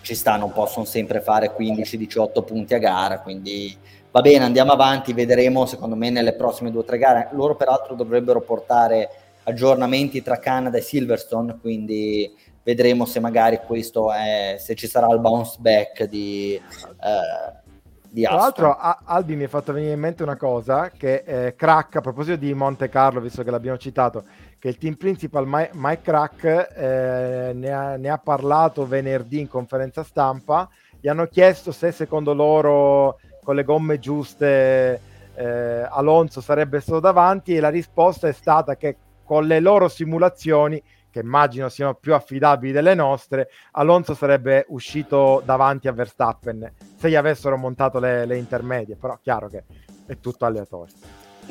Ci 0.00 0.14
sta, 0.14 0.36
non 0.36 0.52
possono 0.52 0.84
sempre 0.84 1.20
fare 1.20 1.54
15-18 1.56 2.44
punti 2.44 2.74
a 2.74 2.78
gara, 2.78 3.20
quindi 3.20 3.76
Va 4.14 4.20
bene, 4.20 4.44
andiamo 4.44 4.70
avanti, 4.70 5.12
vedremo 5.12 5.66
secondo 5.66 5.96
me 5.96 6.08
nelle 6.08 6.34
prossime 6.34 6.70
due 6.70 6.82
o 6.82 6.84
tre 6.84 6.98
gare. 6.98 7.30
Loro 7.32 7.56
peraltro 7.56 7.96
dovrebbero 7.96 8.42
portare 8.42 9.10
aggiornamenti 9.42 10.22
tra 10.22 10.38
Canada 10.38 10.78
e 10.78 10.82
Silverstone, 10.82 11.58
quindi 11.60 12.32
vedremo 12.62 13.06
se 13.06 13.18
magari 13.18 13.58
questo 13.66 14.12
è, 14.12 14.54
se 14.56 14.76
ci 14.76 14.86
sarà 14.86 15.12
il 15.12 15.18
bounce 15.18 15.56
back 15.58 16.04
di, 16.04 16.54
eh, 16.54 18.22
Tra 18.22 18.36
l'altro 18.36 18.76
Albi 18.76 19.34
mi 19.34 19.42
ha 19.42 19.48
fatto 19.48 19.72
venire 19.72 19.94
in 19.94 19.98
mente 19.98 20.22
una 20.22 20.36
cosa 20.36 20.90
che 20.90 21.24
eh, 21.26 21.56
Crack, 21.56 21.96
a 21.96 22.00
proposito 22.00 22.36
di 22.36 22.54
Monte 22.54 22.88
Carlo, 22.88 23.20
visto 23.20 23.42
che 23.42 23.50
l'abbiamo 23.50 23.78
citato, 23.78 24.22
che 24.60 24.68
il 24.68 24.78
team 24.78 24.94
principal 24.94 25.44
Mike 25.72 26.02
Crack 26.02 26.44
eh, 26.44 27.50
ne, 27.52 27.70
ha, 27.72 27.96
ne 27.96 28.08
ha 28.08 28.18
parlato 28.18 28.86
venerdì 28.86 29.40
in 29.40 29.48
conferenza 29.48 30.04
stampa, 30.04 30.68
gli 31.00 31.08
hanno 31.08 31.26
chiesto 31.26 31.72
se 31.72 31.90
secondo 31.90 32.32
loro 32.32 33.18
con 33.44 33.54
le 33.54 33.62
gomme 33.62 34.00
giuste 34.00 35.00
eh, 35.36 35.86
Alonso 35.88 36.40
sarebbe 36.40 36.80
stato 36.80 36.98
davanti 36.98 37.54
e 37.54 37.60
la 37.60 37.68
risposta 37.68 38.26
è 38.26 38.32
stata 38.32 38.76
che 38.76 38.96
con 39.24 39.46
le 39.46 39.60
loro 39.60 39.88
simulazioni 39.88 40.82
che 41.14 41.20
immagino 41.20 41.68
siano 41.68 41.94
più 41.94 42.12
affidabili 42.12 42.72
delle 42.72 42.94
nostre, 42.94 43.48
Alonso 43.72 44.14
sarebbe 44.14 44.64
uscito 44.70 45.40
davanti 45.44 45.86
a 45.86 45.92
Verstappen 45.92 46.72
se 46.96 47.08
gli 47.08 47.14
avessero 47.14 47.56
montato 47.56 48.00
le, 48.00 48.26
le 48.26 48.36
intermedie, 48.36 48.96
però 48.96 49.16
chiaro 49.22 49.46
che 49.46 49.62
è 50.06 50.18
tutto 50.18 50.44
aleatorio. 50.44 50.92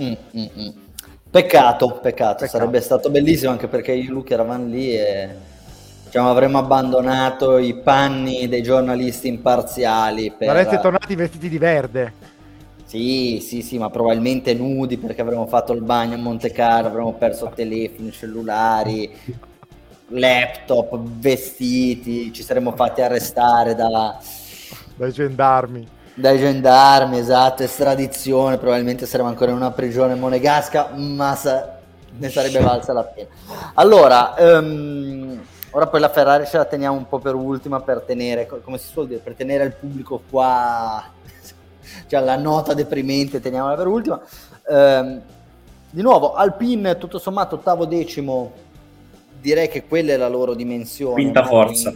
Mm, 0.01 0.13
mm, 0.35 0.45
mm. 0.59 0.69
Peccato, 1.31 1.87
peccato, 2.01 2.01
peccato, 2.01 2.45
sarebbe 2.45 2.81
stato 2.81 3.09
bellissimo 3.09 3.51
anche 3.51 3.67
perché 3.67 3.93
io 3.93 4.09
e 4.09 4.11
Luca 4.11 4.33
eravamo 4.33 4.65
lì 4.65 4.97
e 4.97 5.29
diciamo, 6.13 6.29
avremmo 6.29 6.59
abbandonato 6.59 7.57
i 7.57 7.73
panni 7.73 8.47
dei 8.47 8.61
giornalisti 8.61 9.27
imparziali. 9.27 10.31
Per... 10.37 10.47
Sareste 10.47 10.79
tornati 10.79 11.15
vestiti 11.15 11.49
di 11.49 11.57
verde. 11.57 12.13
Sì, 12.85 13.43
sì, 13.43 13.63
sì, 13.63 13.79
ma 13.79 13.89
probabilmente 13.89 14.53
nudi 14.53 14.97
perché 14.97 15.21
avremmo 15.21 15.47
fatto 15.47 15.73
il 15.73 15.81
bagno 15.81 16.13
a 16.13 16.19
Monte 16.19 16.51
Carlo, 16.51 16.89
avremmo 16.89 17.13
perso 17.13 17.51
telefoni, 17.55 18.11
cellulari, 18.11 19.11
laptop, 20.09 20.99
vestiti, 21.01 22.31
ci 22.31 22.43
saremmo 22.43 22.73
fatti 22.73 23.01
arrestare 23.01 23.73
da... 23.73 24.15
dai 24.95 25.11
gendarmi. 25.11 25.87
Dai 26.13 26.37
gendarmi, 26.37 27.17
esatto, 27.17 27.63
estradizione, 27.63 28.59
probabilmente 28.59 29.07
saremmo 29.07 29.29
ancora 29.29 29.49
in 29.49 29.57
una 29.57 29.71
prigione 29.71 30.13
monegasca, 30.13 30.91
ma 30.93 31.33
sa- 31.33 31.79
ne 32.15 32.29
sarebbe 32.29 32.59
valsa 32.59 32.93
la 32.93 33.03
pena. 33.03 33.29
Allora, 33.73 34.35
um, 34.37 35.41
Ora 35.75 35.87
poi 35.87 35.99
la 35.99 36.09
Ferrari 36.09 36.45
ce 36.45 36.57
la 36.57 36.65
teniamo 36.65 36.95
un 36.95 37.07
po' 37.07 37.17
per 37.17 37.33
ultima 37.33 37.81
per 37.81 38.01
tenere, 38.01 38.47
come 38.63 38.77
si 38.77 38.87
suol 38.87 39.07
dire, 39.07 39.19
per 39.19 39.33
tenere 39.33 39.63
il 39.63 39.73
pubblico 39.73 40.21
qua, 40.29 41.03
cioè 42.07 42.19
la 42.21 42.35
nota 42.37 42.75
deprimente 42.75 43.39
teniamola 43.39 43.75
per 43.75 43.87
ultima. 43.87 44.21
Ehm, 44.69 45.21
di 45.89 46.01
nuovo, 46.03 46.35
Alpine 46.35 46.97
tutto 46.99 47.17
sommato 47.17 47.55
ottavo 47.55 47.85
decimo, 47.85 48.51
direi 49.41 49.67
che 49.67 49.85
quella 49.87 50.13
è 50.13 50.17
la 50.17 50.27
loro 50.27 50.53
dimensione. 50.53 51.15
Quinta 51.15 51.43
forza. 51.43 51.91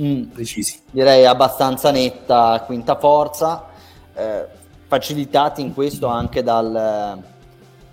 Mm, 0.00 0.22
Decisi. 0.34 0.80
Direi 0.90 1.26
abbastanza 1.26 1.92
netta, 1.92 2.60
quinta 2.66 2.98
forza, 2.98 3.66
eh, 4.14 4.46
facilitati 4.88 5.60
in 5.60 5.72
questo 5.72 6.08
anche 6.08 6.42
dal 6.42 7.22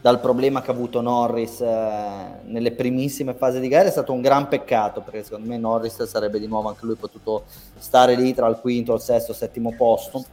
dal 0.03 0.19
problema 0.19 0.61
che 0.61 0.69
ha 0.69 0.73
avuto 0.73 0.99
Norris 0.99 1.61
eh, 1.61 2.41
nelle 2.43 2.73
primissime 2.73 3.33
fasi 3.35 3.61
di 3.61 3.69
gara 3.69 3.87
è 3.87 3.91
stato 3.91 4.11
un 4.11 4.19
gran 4.19 4.49
peccato 4.49 4.99
perché 4.99 5.23
secondo 5.23 5.47
me 5.47 5.57
Norris 5.57 6.03
sarebbe 6.03 6.41
di 6.41 6.47
nuovo 6.47 6.67
anche 6.67 6.85
lui 6.85 6.95
potuto 6.95 7.45
stare 7.79 8.15
lì 8.15 8.33
tra 8.33 8.47
il 8.47 8.57
quinto, 8.59 8.93
il 8.95 8.99
sesto, 8.99 9.31
il 9.31 9.37
settimo 9.37 9.73
posto. 9.77 10.25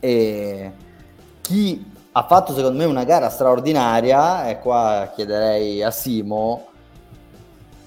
E 0.00 0.70
chi 1.40 1.92
ha 2.12 2.24
fatto 2.24 2.52
secondo 2.52 2.76
me 2.76 2.84
una 2.84 3.04
gara 3.04 3.30
straordinaria 3.30 4.50
e 4.50 4.58
qua 4.58 5.10
chiederei 5.14 5.82
a 5.82 5.90
Simo 5.90 6.66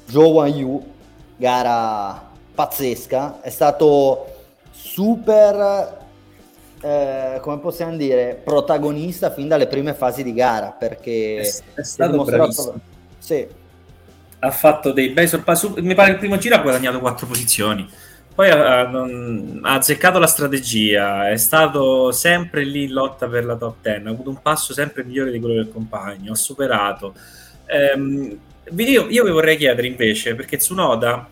Joe 0.07 0.31
Wan 0.31 0.49
Yu 0.49 0.83
gara 1.35 2.27
pazzesca 2.55 3.41
è 3.41 3.51
stato 3.51 4.25
super 4.71 6.05
eh, 6.81 7.39
come 7.41 7.59
possiamo 7.59 7.95
dire, 7.95 8.39
protagonista 8.43 9.31
fin 9.31 9.47
dalle 9.47 9.67
prime 9.67 9.93
fasi 9.93 10.23
di 10.23 10.33
gara 10.33 10.71
perché 10.71 11.37
è, 11.37 11.79
è 11.79 11.83
stato 11.83 12.23
bravissimo. 12.23 12.79
Sì. 13.17 13.47
Ha 14.39 14.51
fatto 14.51 14.91
dei 14.91 15.09
bei 15.09 15.27
sorpassi. 15.27 15.73
Mi 15.77 15.95
pare 15.95 16.11
il 16.11 16.17
primo 16.17 16.37
giro 16.37 16.55
ha 16.55 16.59
guadagnato 16.59 16.99
quattro 16.99 17.25
posizioni. 17.25 17.89
Poi 18.33 18.49
ha, 18.51 18.81
ha, 18.81 19.73
azzeccato 19.73 20.19
la 20.19 20.27
strategia, 20.27 21.31
è 21.31 21.37
stato 21.37 22.11
sempre 22.11 22.63
lì 22.63 22.83
in 22.83 22.93
lotta 22.93 23.27
per 23.27 23.43
la 23.43 23.55
top 23.55 23.77
10, 23.81 24.05
ha 24.05 24.09
avuto 24.11 24.29
un 24.29 24.39
passo 24.43 24.73
sempre 24.73 25.03
migliore 25.03 25.31
di 25.31 25.39
quello 25.39 25.55
del 25.55 25.71
compagno, 25.71 26.33
ha 26.33 26.35
superato. 26.35 27.15
Ehm, 27.65 28.37
io, 28.75 29.07
io 29.09 29.23
vi 29.23 29.31
vorrei 29.31 29.57
chiedere 29.57 29.87
invece, 29.87 30.35
perché 30.35 30.57
Tsunoda 30.57 31.27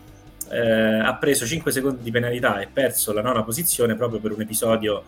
eh, 0.50 0.58
ha 0.58 1.14
preso 1.14 1.46
5 1.46 1.70
secondi 1.70 2.02
di 2.02 2.10
penalità 2.10 2.58
e 2.58 2.66
perso 2.72 3.12
la 3.12 3.22
nona 3.22 3.44
posizione 3.44 3.94
proprio 3.94 4.18
per 4.18 4.32
un 4.32 4.40
episodio 4.40 5.04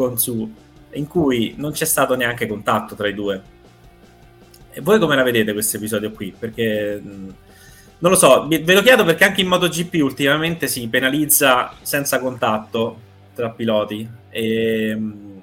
con 0.00 0.18
Su, 0.18 0.50
in 0.92 1.06
cui 1.06 1.54
non 1.56 1.72
c'è 1.72 1.84
stato 1.84 2.16
neanche 2.16 2.46
contatto 2.46 2.94
tra 2.94 3.08
i 3.08 3.14
due. 3.14 3.42
E 4.72 4.80
voi 4.80 4.98
come 4.98 5.16
la 5.16 5.22
vedete 5.22 5.52
questo 5.52 5.76
episodio 5.76 6.10
qui? 6.12 6.34
Perché 6.36 7.00
non 7.02 8.10
lo 8.10 8.16
so, 8.16 8.46
ve 8.48 8.72
lo 8.72 8.82
chiedo 8.82 9.04
perché 9.04 9.24
anche 9.24 9.42
in 9.42 9.48
MotoGP 9.48 10.00
ultimamente 10.02 10.68
si 10.68 10.88
penalizza 10.88 11.74
senza 11.82 12.18
contatto 12.18 13.08
tra 13.34 13.50
piloti 13.50 14.08
e, 14.30 14.98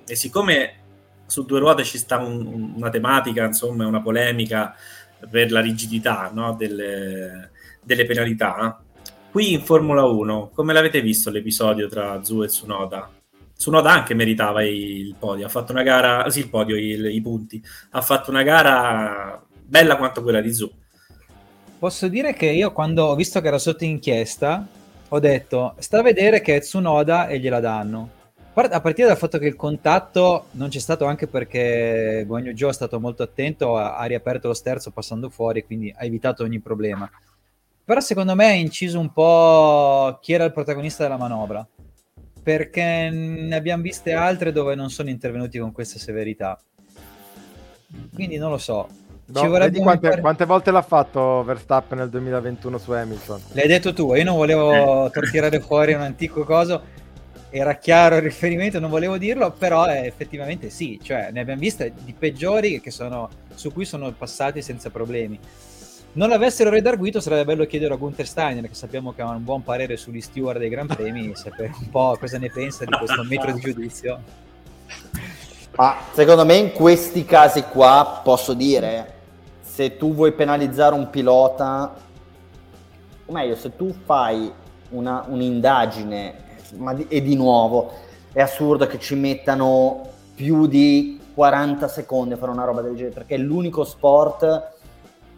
e 0.07 0.15
siccome 0.15 0.73
su 1.27 1.45
due 1.45 1.59
ruote 1.59 1.83
ci 1.83 1.99
sta 1.99 2.17
un, 2.17 2.73
una 2.75 2.89
tematica, 2.89 3.45
insomma, 3.45 3.85
una 3.85 4.01
polemica 4.01 4.75
per 5.29 5.51
la 5.51 5.61
rigidità 5.61 6.31
no? 6.33 6.55
delle, 6.55 7.51
delle 7.83 8.05
penalità. 8.05 8.81
Qui 9.29 9.53
in 9.53 9.61
Formula 9.61 10.05
1, 10.05 10.51
come 10.53 10.73
l'avete 10.73 11.01
visto 11.01 11.29
l'episodio 11.29 11.87
tra 11.87 12.23
Zu 12.23 12.43
e 12.43 12.47
Tsunoda? 12.47 13.16
Tsunoda 13.57 13.91
anche 13.91 14.13
meritava 14.13 14.63
il 14.63 15.15
podio, 15.17 15.47
ha 15.47 15.49
fatto 15.49 15.71
una 15.71 15.81
gara, 15.81 16.29
sì 16.29 16.39
il 16.39 16.49
podio, 16.49 16.75
il, 16.75 17.05
i 17.05 17.21
punti, 17.21 17.61
ha 17.91 18.01
fatto 18.01 18.29
una 18.29 18.43
gara 18.43 19.43
bella 19.49 19.97
quanto 19.97 20.21
quella 20.21 20.41
di 20.41 20.53
Zu. 20.53 20.71
Posso 21.79 22.07
dire 22.07 22.33
che 22.33 22.45
io 22.45 22.71
quando 22.71 23.05
ho 23.05 23.15
visto 23.15 23.41
che 23.41 23.47
era 23.47 23.57
sotto 23.57 23.83
inchiesta 23.83 24.65
ho 25.09 25.19
detto 25.19 25.75
sta 25.79 25.99
a 25.99 26.03
vedere 26.03 26.41
che 26.41 26.57
è 26.57 26.59
Tsunoda 26.59 27.27
e 27.27 27.39
gliela 27.39 27.59
danno. 27.59 28.09
a 28.53 28.81
partire 28.81 29.07
dal 29.07 29.17
fatto 29.17 29.37
che 29.37 29.47
il 29.47 29.55
contatto 29.55 30.47
non 30.51 30.69
c'è 30.69 30.79
stato 30.79 31.05
anche 31.05 31.27
perché 31.27 32.23
Guagno 32.27 32.51
Joe 32.51 32.71
è 32.71 32.73
stato 32.73 32.99
molto 32.99 33.23
attento, 33.23 33.77
ha, 33.77 33.95
ha 33.95 34.05
riaperto 34.05 34.49
lo 34.49 34.53
sterzo 34.53 34.91
passando 34.91 35.29
fuori, 35.29 35.63
quindi 35.65 35.93
ha 35.95 36.03
evitato 36.03 36.43
ogni 36.43 36.59
problema. 36.59 37.09
Però 37.85 37.99
secondo 38.01 38.35
me 38.35 38.45
ha 38.47 38.53
inciso 38.53 38.99
un 38.99 39.13
po' 39.13 40.19
chi 40.21 40.33
era 40.33 40.43
il 40.43 40.51
protagonista 40.51 41.03
della 41.03 41.17
manovra, 41.17 41.65
perché 42.47 43.09
ne 43.09 43.53
abbiamo 43.57 43.83
viste 43.83 44.13
altre 44.13 44.53
dove 44.53 44.73
non 44.73 44.89
sono 44.89 45.09
intervenuti 45.09 45.59
con 45.59 45.73
questa 45.73 45.99
severità. 45.99 46.57
Quindi 48.13 48.37
non 48.37 48.51
lo 48.51 48.57
so. 48.57 48.87
No, 49.25 49.49
quante, 49.49 50.07
fare... 50.07 50.21
quante, 50.21 50.45
volte 50.45 50.71
l'ha 50.71 50.81
fatto 50.81 51.43
Verstappen 51.43 51.97
nel 51.97 52.09
2021 52.09 52.77
su 52.77 52.91
Hamilton? 52.93 53.41
L'hai 53.51 53.67
detto 53.67 53.91
tu, 53.91 54.13
io 54.13 54.23
non 54.23 54.37
volevo 54.37 55.11
eh. 55.11 55.29
tirare 55.29 55.59
fuori 55.59 55.91
un 55.91 55.99
antico 55.99 56.45
coso, 56.45 56.83
era 57.49 57.75
chiaro 57.75 58.15
il 58.15 58.21
riferimento, 58.21 58.79
non 58.79 58.91
volevo 58.91 59.17
dirlo, 59.17 59.51
però 59.51 59.85
eh, 59.85 60.05
effettivamente 60.05 60.69
sì, 60.69 60.97
cioè 61.03 61.31
ne 61.33 61.41
abbiamo 61.41 61.59
viste 61.59 61.91
di 62.01 62.13
peggiori 62.17 62.81
sono, 62.85 63.29
su 63.55 63.73
cui 63.73 63.83
sono 63.83 64.09
passati 64.13 64.61
senza 64.61 64.89
problemi. 64.89 65.37
Non 66.17 66.29
l'avessero 66.29 66.71
redarguito 66.71 67.19
sarebbe 67.19 67.45
bello 67.45 67.65
chiedere 67.67 67.93
a 67.93 67.97
Gunther 67.97 68.25
Steiner, 68.25 68.67
che 68.67 68.73
sappiamo 68.73 69.13
che 69.13 69.21
ha 69.21 69.29
un 69.29 69.43
buon 69.43 69.61
parere 69.61 69.97
sugli 69.97 70.19
steward 70.19 70.57
dei 70.57 70.67
Gran 70.67 70.87
Premi, 70.87 71.31
sapere 71.37 71.71
un 71.79 71.91
po' 71.91 72.17
cosa 72.19 72.39
ne 72.39 72.49
pensa 72.49 72.85
di 72.85 72.91
questo 72.97 73.21
metro 73.21 73.51
di 73.51 73.59
giudizio. 73.59 74.19
Ma 75.75 75.97
secondo 76.13 76.43
me 76.43 76.55
in 76.55 76.71
questi 76.71 77.23
casi 77.23 77.61
qua 77.65 78.21
posso 78.23 78.55
dire 78.55 79.13
se 79.61 79.95
tu 79.97 80.15
vuoi 80.15 80.31
penalizzare 80.31 80.95
un 80.95 81.07
pilota, 81.11 81.95
o 83.23 83.31
meglio, 83.31 83.53
se 83.53 83.75
tu 83.75 83.93
fai 84.03 84.51
una, 84.89 85.23
un'indagine, 85.27 86.33
ma 86.77 86.95
di, 86.95 87.05
e 87.07 87.21
di 87.21 87.35
nuovo 87.35 87.93
è 88.33 88.41
assurdo 88.41 88.87
che 88.87 88.97
ci 88.97 89.13
mettano 89.13 90.01
più 90.33 90.65
di 90.65 91.21
40 91.35 91.87
secondi 91.87 92.33
a 92.33 92.37
fare 92.37 92.49
una 92.49 92.63
roba 92.63 92.81
del 92.81 92.95
genere, 92.95 93.13
perché 93.13 93.35
è 93.35 93.37
l'unico 93.37 93.83
sport 93.83 94.76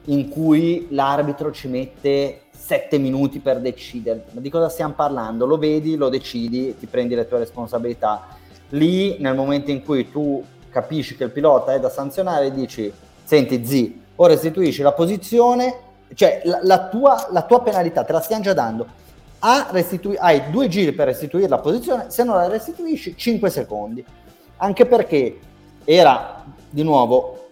in 0.10 0.30
cui 0.30 0.88
l'arbitro 0.92 1.52
ci 1.52 1.68
mette 1.68 2.42
7 2.52 2.98
minuti 2.98 3.40
per 3.40 3.60
decidere. 3.60 4.26
Ma 4.32 4.42
di 4.42 4.50
cosa 4.50 4.70
stiamo 4.70 4.94
parlando? 4.94 5.46
Lo 5.46 5.58
vedi, 5.58 5.96
lo 5.96 6.10
decidi, 6.10 6.76
ti 6.78 6.88
prendi 6.88 7.16
le 7.16 7.28
tue 7.28 7.40
responsabilità. 7.40 8.28
Lì, 8.70 9.18
nel 9.20 9.36
momento 9.36 9.72
in 9.72 9.84
cui 9.84 10.10
tu 10.12 10.44
capisci 10.70 11.16
che 11.16 11.26
il 11.26 11.32
pilota 11.32 11.74
è 11.74 11.80
da 11.80 11.90
sanzionare, 11.90 12.52
dici, 12.52 12.92
senti, 13.24 13.66
zi, 13.66 14.02
o 14.16 14.26
restituisci 14.28 14.82
la 14.82 14.92
posizione, 14.92 15.76
cioè 16.14 16.42
la, 16.44 16.60
la, 16.64 16.88
tua, 16.88 17.28
la 17.32 17.44
tua, 17.44 17.62
penalità 17.62 18.04
te 18.04 18.12
la 18.12 18.22
stiamo 18.22 18.44
già 18.44 18.54
dando. 18.54 18.86
Restitui- 19.72 20.18
hai 20.18 20.50
due 20.50 20.68
giri 20.68 20.92
per 20.92 21.08
restituire 21.08 21.48
la 21.48 21.60
posizione, 21.60 22.10
se 22.10 22.24
non 22.24 22.36
la 22.36 22.48
restituisci 22.48 23.16
5 23.16 23.50
secondi. 23.50 24.04
Anche 24.58 24.86
perché 24.86 25.40
era, 25.86 26.44
di 26.70 26.84
nuovo, 26.84 27.49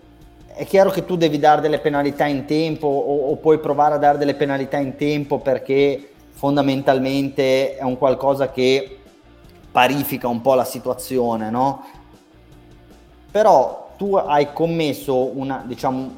è 0.58 0.66
chiaro 0.66 0.90
che 0.90 1.06
tu 1.06 1.18
devi 1.18 1.38
dare 1.38 1.62
delle 1.62 1.78
penalità 1.78 2.26
in 2.26 2.46
tempo 2.46 2.88
o, 2.88 3.30
o 3.30 3.36
puoi 3.36 3.60
provare 3.60 3.94
a 3.94 4.00
dare 4.00 4.18
delle 4.18 4.34
penalità 4.34 4.78
in 4.78 4.96
tempo 4.96 5.38
perché 5.38 6.14
fondamentalmente 6.32 7.78
è 7.78 7.84
un 7.84 7.96
qualcosa 7.96 8.50
che 8.50 8.98
parifica 9.72 10.28
un 10.28 10.42
po' 10.42 10.56
la 10.56 10.64
situazione, 10.64 11.52
no? 11.52 11.86
Però 13.30 13.92
tu 13.98 14.16
hai 14.16 14.52
commesso 14.52 15.38
una, 15.38 15.64
diciamo, 15.64 16.12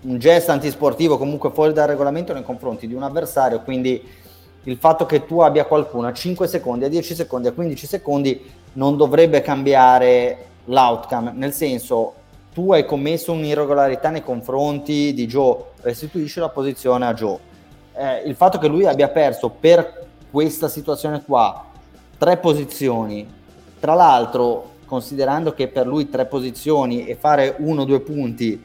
un 0.00 0.18
gesto 0.18 0.50
antisportivo 0.50 1.16
comunque 1.16 1.52
fuori 1.52 1.72
dal 1.72 1.86
regolamento 1.86 2.32
nei 2.32 2.42
confronti 2.42 2.88
di 2.88 2.94
un 2.94 3.04
avversario, 3.04 3.60
quindi 3.60 4.02
il 4.64 4.76
fatto 4.76 5.06
che 5.06 5.24
tu 5.24 5.38
abbia 5.38 5.66
qualcuno 5.66 6.08
a 6.08 6.12
5 6.12 6.48
secondi, 6.48 6.84
a 6.84 6.88
10 6.88 7.14
secondi, 7.14 7.46
a 7.46 7.52
15 7.52 7.86
secondi 7.86 8.44
non 8.72 8.96
dovrebbe 8.96 9.40
cambiare 9.40 10.46
l'outcome, 10.64 11.30
nel 11.32 11.52
senso 11.52 12.24
tu 12.56 12.72
hai 12.72 12.86
commesso 12.86 13.32
un'irregolarità 13.32 14.08
nei 14.08 14.22
confronti 14.22 15.12
di 15.12 15.26
Joe, 15.26 15.58
restituisci 15.82 16.40
la 16.40 16.48
posizione 16.48 17.04
a 17.04 17.12
Joe. 17.12 17.38
Eh, 17.94 18.22
il 18.24 18.34
fatto 18.34 18.56
che 18.56 18.66
lui 18.66 18.86
abbia 18.86 19.10
perso 19.10 19.50
per 19.50 20.06
questa 20.30 20.66
situazione 20.66 21.22
qua 21.22 21.66
tre 22.16 22.38
posizioni, 22.38 23.30
tra 23.78 23.92
l'altro 23.92 24.70
considerando 24.86 25.52
che 25.52 25.68
per 25.68 25.86
lui 25.86 26.08
tre 26.08 26.24
posizioni 26.24 27.04
e 27.04 27.14
fare 27.14 27.56
uno 27.58 27.82
o 27.82 27.84
due 27.84 28.00
punti 28.00 28.64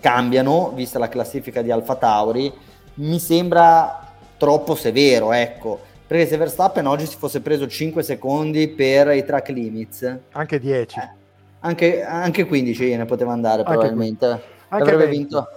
cambiano, 0.00 0.72
vista 0.74 0.98
la 0.98 1.08
classifica 1.08 1.62
di 1.62 1.70
Alfa 1.70 1.94
Tauri, 1.94 2.52
mi 2.94 3.20
sembra 3.20 4.12
troppo 4.38 4.74
severo, 4.74 5.30
ecco. 5.30 5.78
Perché 6.04 6.26
se 6.26 6.36
Verstappen 6.36 6.88
oggi 6.88 7.06
si 7.06 7.16
fosse 7.16 7.40
preso 7.40 7.68
5 7.68 8.02
secondi 8.02 8.66
per 8.66 9.14
i 9.14 9.24
track 9.24 9.50
limits, 9.50 10.18
anche 10.32 10.58
10, 10.58 10.98
eh, 10.98 11.19
anche, 11.60 12.02
anche, 12.02 12.46
15 12.46 12.96
ne 12.96 13.04
poteva 13.04 13.32
andare 13.32 13.62
anche 13.62 13.72
probabilmente. 13.72 14.26
Anche 14.68 14.90
Avrebbe 14.90 15.06
20. 15.06 15.16
vinto. 15.16 15.48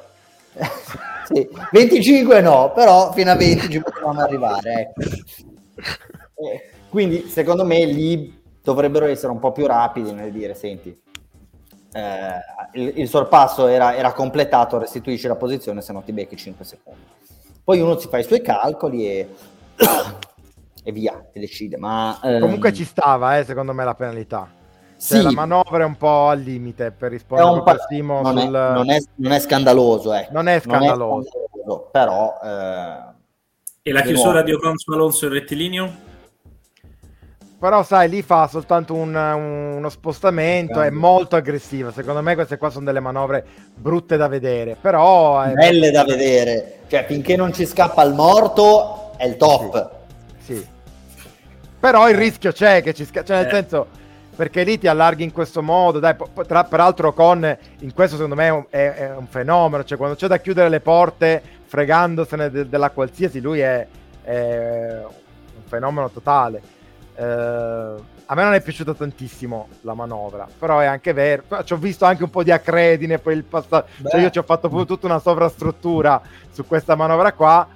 sì. 1.26 1.50
25 1.72 2.42
no, 2.42 2.72
però 2.74 3.12
fino 3.12 3.32
a 3.32 3.36
20 3.36 3.70
ci 3.70 3.82
potevamo 3.82 4.22
arrivare. 4.22 4.94
Ecco. 4.96 5.02
Eh, 6.36 6.72
quindi 6.90 7.28
secondo 7.30 7.64
me 7.64 7.86
lì 7.86 8.42
dovrebbero 8.62 9.06
essere 9.06 9.32
un 9.32 9.40
po' 9.40 9.52
più 9.52 9.66
rapidi 9.66 10.12
nel 10.12 10.32
dire, 10.32 10.56
senti, 10.56 11.00
eh, 11.94 12.40
il, 12.74 12.94
il, 13.00 13.08
sorpasso 13.08 13.68
era, 13.68 13.96
era, 13.96 14.12
completato, 14.14 14.78
restituisci 14.78 15.28
la 15.28 15.36
posizione, 15.36 15.82
se 15.82 15.94
no 15.94 16.02
ti 16.02 16.12
becchi 16.12 16.36
5 16.36 16.66
secondi. 16.66 17.02
Poi 17.64 17.80
uno 17.80 17.98
si 17.98 18.08
fa 18.08 18.18
i 18.18 18.24
suoi 18.24 18.42
calcoli 18.42 19.08
e, 19.08 19.30
e 20.84 20.92
via, 20.92 21.30
e 21.32 21.40
decide. 21.40 21.78
Ma, 21.78 22.20
ehm... 22.22 22.42
Comunque 22.42 22.74
ci 22.74 22.84
stava, 22.84 23.38
eh, 23.38 23.44
secondo 23.46 23.74
me, 23.74 23.84
la 23.86 23.96
penalità. 23.96 24.50
Cioè, 25.06 25.18
sì. 25.18 25.22
La 25.24 25.32
manovra 25.32 25.84
è 25.84 25.86
un 25.86 25.98
po' 25.98 26.30
al 26.30 26.40
limite 26.40 26.92
per 26.92 27.12
rispondere 27.12 27.60
a 27.60 27.62
pa- 27.62 27.86
Simo 27.90 28.22
non, 28.22 28.40
sul... 28.40 28.48
è, 28.48 28.74
non, 28.74 28.90
è, 28.90 29.00
non 29.16 29.32
è 29.34 29.40
scandaloso, 29.40 30.14
eh. 30.14 30.28
Non 30.32 30.48
è 30.48 30.62
scandaloso. 30.62 31.06
Non 31.06 31.22
è 31.22 31.28
scandaloso 31.28 31.90
però... 31.92 32.40
Eh... 32.42 33.12
E 33.86 33.92
la 33.92 34.02
chiusura 34.02 34.42
di 34.44 34.54
Ocon 34.54 34.78
su 34.78 34.92
Alonso 34.92 35.26
il 35.26 35.32
rettilineo? 35.34 36.12
però 37.64 37.82
sai 37.82 38.10
lì 38.10 38.22
fa 38.22 38.48
soltanto 38.48 38.94
un, 38.94 39.16
uno 39.16 39.88
spostamento 39.88 40.82
è 40.82 40.90
molto 40.90 41.38
aggressiva 41.38 41.94
secondo 41.94 42.22
me 42.22 42.36
queste 42.36 42.58
qua 42.58 42.70
sono 42.70 42.84
delle 42.84 43.00
manovre 43.00 43.46
brutte 43.74 44.18
da 44.18 44.28
vedere 44.28 44.76
però 44.80 45.40
è... 45.40 45.54
belle 45.54 45.90
da 45.90 46.04
vedere 46.04 46.80
cioè 46.90 47.06
finché 47.06 47.38
non 47.38 47.54
ci 47.54 47.66
scappa 47.66 48.04
il 48.04 48.16
morto 48.16 49.14
è 49.16 49.26
il 49.26 49.38
top 49.38 49.92
sì, 50.40 50.58
sì. 50.58 50.68
però 51.80 52.10
il 52.10 52.18
rischio 52.18 52.52
c'è 52.52 52.84
che 52.84 52.94
ci 52.94 53.06
scappa 53.06 53.28
cioè 53.28 53.38
nel 53.38 53.48
eh. 53.48 53.50
senso 53.52 53.88
perché 54.36 54.64
lì 54.64 54.78
ti 54.78 54.88
allarghi 54.88 55.24
in 55.24 55.32
questo 55.32 55.62
modo 55.62 56.00
dai, 56.00 56.16
tra, 56.48 56.64
peraltro 56.64 57.14
con 57.14 57.58
in 57.80 57.94
questo 57.94 58.16
secondo 58.16 58.36
me 58.36 58.66
è, 58.70 58.94
è, 58.94 59.16
un 59.16 59.28
fenomeno 59.28 59.84
cioè 59.84 59.98
quando 59.98 60.16
c'è 60.16 60.28
da 60.28 60.40
chiudere 60.40 60.70
le 60.70 60.80
porte 60.80 61.42
fregandosene 61.66 62.50
de, 62.50 62.70
della 62.70 62.90
qualsiasi 62.90 63.40
lui 63.42 63.60
è, 63.60 63.88
è 64.24 65.02
un 65.04 65.64
fenomeno 65.68 66.10
totale 66.10 66.62
eh, 67.16 67.96
a 68.26 68.36
me 68.36 68.44
non 68.44 68.54
è 68.54 68.62
piaciuta 68.62 68.94
tantissimo 68.94 69.68
la 69.82 69.94
manovra, 69.94 70.48
però 70.58 70.80
è 70.80 70.86
anche 70.86 71.14
vero. 71.14 71.44
Ci 71.64 71.74
ho 71.74 71.78
visto 71.78 72.06
anche 72.06 72.24
un 72.24 72.30
po' 72.30 72.42
di 72.42 72.52
acredine. 72.52 73.20
Poi 73.20 73.36
il 73.36 73.44
passato, 73.44 73.88
cioè 74.10 74.22
io 74.22 74.30
ci 74.30 74.40
ho 74.40 74.44
fatto 74.44 74.70
tutta 74.86 75.06
una 75.06 75.20
sovrastruttura 75.20 76.22
su 76.50 76.66
questa 76.66 76.96
manovra 76.96 77.34
qua. 77.34 77.68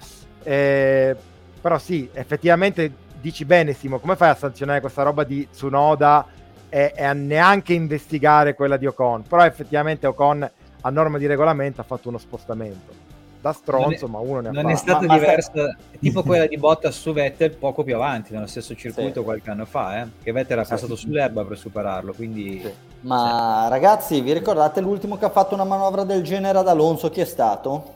Eh, 0.42 1.16
però 1.60 1.78
sì, 1.78 2.10
effettivamente 2.14 2.92
dici 3.20 3.46
bene, 3.46 3.74
Simo, 3.74 4.00
come 4.00 4.16
fai 4.16 4.30
a 4.30 4.36
sanzionare 4.36 4.80
questa 4.80 5.04
roba 5.04 5.24
di 5.24 5.48
Tsunoda 5.52 6.26
e, 6.70 6.94
e 6.96 7.04
a 7.04 7.14
neanche 7.14 7.74
investigare 7.74 8.56
quella 8.56 8.78
di 8.78 8.86
Ocon? 8.86 9.24
Però 9.24 9.44
effettivamente 9.44 10.08
Ocon 10.08 10.50
a 10.82 10.90
norma 10.90 11.18
di 11.18 11.26
regolamento 11.26 11.82
ha 11.82 11.84
fatto 11.84 12.10
uno 12.10 12.18
spostamento 12.18 13.06
da 13.40 13.54
stronzo, 13.54 14.06
è, 14.06 14.10
ma 14.10 14.20
uno 14.20 14.40
ne 14.40 14.50
ha 14.50 14.52
Non 14.52 14.64
fatto. 14.64 14.74
è 14.74 14.78
stato 14.78 15.06
ma, 15.06 15.14
diverso, 15.14 15.52
ma... 15.54 15.76
tipo 16.00 16.24
quella 16.24 16.46
di 16.48 16.58
Bottas 16.58 17.00
su 17.00 17.14
Vettel 17.14 17.56
poco 17.56 17.84
più 17.84 17.96
avanti, 17.96 18.34
nello 18.34 18.48
stesso 18.48 18.76
circuito 18.76 19.20
sì. 19.20 19.26
qualche 19.26 19.50
anno 19.50 19.66
fa, 19.66 20.02
eh? 20.02 20.08
che 20.22 20.32
Vettel 20.32 20.54
era 20.54 20.64
sì. 20.64 20.72
passato 20.72 20.96
sull'erba 20.96 21.44
per 21.44 21.58
superarlo, 21.58 22.14
quindi... 22.14 22.62
Sì. 22.62 22.74
Ma 23.02 23.64
sì. 23.66 23.70
ragazzi, 23.70 24.22
vi 24.22 24.34
ricordate 24.34 24.82
l'ultimo 24.82 25.18
che 25.18 25.26
ha 25.26 25.30
fatto 25.30 25.54
una 25.54 25.64
manovra 25.64 26.04
del 26.04 26.24
genere 26.24 26.58
ad 26.58 26.68
Alonso? 26.68 27.10
Chi 27.10 27.22
è 27.22 27.26
stato? 27.26 27.96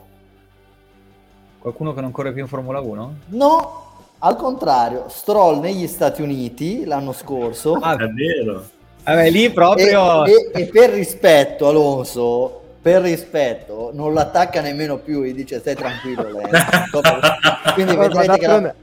Qualcuno 1.58 1.92
che 1.92 2.00
non 2.00 2.10
corre 2.10 2.32
più 2.32 2.42
in 2.42 2.48
Formula 2.48 2.80
1? 2.80 3.14
No, 3.26 3.91
al 4.24 4.36
contrario, 4.36 5.06
Stroll 5.08 5.58
negli 5.58 5.86
Stati 5.88 6.22
Uniti 6.22 6.84
l'anno 6.84 7.12
scorso. 7.12 7.74
Ah, 7.74 7.96
è 7.96 8.06
vero. 8.06 8.64
Vabbè, 9.02 9.30
lì 9.30 9.50
proprio... 9.50 10.24
E, 10.24 10.50
e, 10.52 10.62
e 10.62 10.66
per 10.66 10.90
rispetto, 10.90 11.68
Alonso 11.68 12.60
per 12.82 13.00
rispetto 13.02 13.90
non 13.94 14.12
l'attacca 14.12 14.60
nemmeno 14.60 14.98
più 14.98 15.22
gli 15.22 15.32
dice 15.32 15.60
stai 15.60 15.76
tranquillo 15.76 16.28
lei. 16.32 16.50
quindi 17.74 17.94
vedrete 17.94 18.38
che 18.38 18.46
la... 18.48 18.74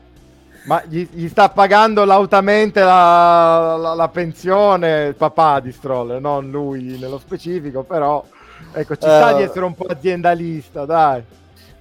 ma 0.63 0.81
gli, 0.87 1.05
gli, 1.11 1.27
sta 1.27 1.49
pagando 1.49 2.05
lautamente 2.05 2.79
la, 2.79 3.75
la, 3.77 3.93
la, 3.95 4.07
pensione 4.07 5.07
il 5.07 5.15
papà 5.15 5.59
di 5.59 5.73
Stroll 5.73 6.17
non 6.21 6.49
lui 6.49 6.97
nello 6.97 7.19
specifico 7.19 7.83
però 7.83 8.23
ecco 8.71 8.95
ci 8.95 9.05
uh, 9.05 9.11
sta 9.11 9.33
di 9.33 9.43
essere 9.43 9.65
un 9.65 9.75
po' 9.75 9.87
aziendalista 9.87 10.85
dai 10.85 11.21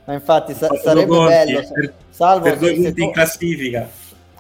ma 0.09 0.15
infatti 0.15 0.55
sa- 0.55 0.75
sarebbe 0.83 1.07
conti, 1.07 1.29
bello 1.29 1.61
per, 1.71 1.93
salvo 2.09 2.45
per 2.45 2.57
due 2.57 2.73
punti 2.73 3.03
in 3.03 3.13
classifica 3.13 3.89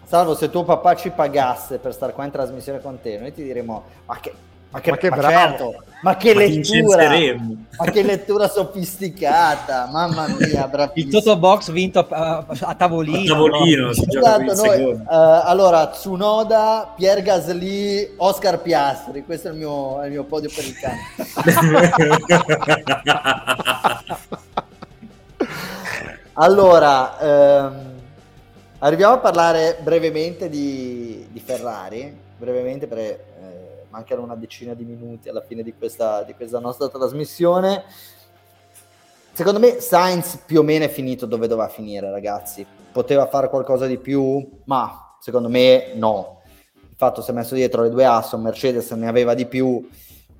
salvo 0.08 0.34
se 0.34 0.48
tuo 0.48 0.64
papà 0.64 0.96
ci 0.96 1.10
pagasse 1.10 1.76
per 1.76 1.92
stare 1.92 2.14
qua 2.14 2.24
in 2.24 2.30
trasmissione 2.30 2.80
con 2.80 2.98
te, 3.02 3.18
noi 3.18 3.34
ti 3.34 3.42
diremo, 3.42 3.84
ma 4.06 4.18
che, 4.18 4.32
ma 4.70 4.80
che, 4.80 4.90
Ma 4.90 4.96
che 4.96 5.10
ma 5.10 5.16
bravo. 5.16 5.34
certo, 5.34 5.74
ma 6.00 6.16
che 6.16 6.32
Ma 6.32 6.40
lettura, 6.40 7.36
ma 7.76 7.84
che 7.90 8.02
lettura 8.02 8.48
sofisticata, 8.48 9.86
mamma 9.92 10.26
mia, 10.28 10.64
Il 10.64 10.70
bravissimo. 10.70 11.10
Toto 11.10 11.36
Box 11.36 11.70
vinto 11.70 11.98
a, 11.98 12.06
a- 12.08 12.46
a 12.58 12.74
tavolino. 12.74 13.18
A 13.18 13.36
tavolino, 13.36 13.92
si 13.92 14.06
gioca 14.06 14.36
per 14.36 14.44
il 14.46 14.50
Esatto, 14.52 14.66
noi, 14.66 14.92
eh, 14.92 14.96
allora 15.44 15.86
Tsunoda, 15.88 16.94
Pierre 16.96 17.20
Gasly, 17.20 18.14
Oscar 18.16 18.62
Piastri, 18.62 19.24
questo 19.26 19.48
è 19.48 19.50
il 19.50 19.58
mio, 19.58 20.00
è 20.00 20.06
il 20.06 20.12
mio 20.12 20.24
podio 20.24 20.48
per 20.54 20.64
il 20.64 20.74
cane. 20.78 21.00
Allora, 26.40 27.18
ehm, 27.18 27.94
arriviamo 28.78 29.14
a 29.14 29.18
parlare 29.18 29.76
brevemente 29.82 30.48
di, 30.48 31.26
di 31.32 31.40
Ferrari, 31.40 32.16
brevemente 32.36 32.86
perché 32.86 33.24
eh, 33.40 33.86
mancano 33.88 34.22
una 34.22 34.36
decina 34.36 34.74
di 34.74 34.84
minuti 34.84 35.28
alla 35.28 35.40
fine 35.40 35.64
di 35.64 35.74
questa, 35.76 36.22
di 36.22 36.34
questa 36.34 36.60
nostra 36.60 36.88
trasmissione. 36.88 37.82
Secondo 39.32 39.58
me 39.58 39.80
Sainz 39.80 40.40
più 40.46 40.60
o 40.60 40.62
meno 40.62 40.84
è 40.84 40.88
finito 40.88 41.26
dove 41.26 41.48
doveva 41.48 41.66
finire, 41.66 42.08
ragazzi. 42.08 42.64
Poteva 42.92 43.26
fare 43.26 43.48
qualcosa 43.48 43.86
di 43.86 43.98
più, 43.98 44.60
ma 44.66 45.16
secondo 45.18 45.48
me 45.48 45.90
no. 45.96 46.42
Il 46.72 46.94
fatto 46.96 47.20
si 47.20 47.32
è 47.32 47.34
messo 47.34 47.56
dietro 47.56 47.82
le 47.82 47.90
due 47.90 48.04
Aston, 48.04 48.42
Mercedes 48.42 48.88
ne 48.92 49.08
aveva 49.08 49.34
di 49.34 49.46
più, 49.46 49.88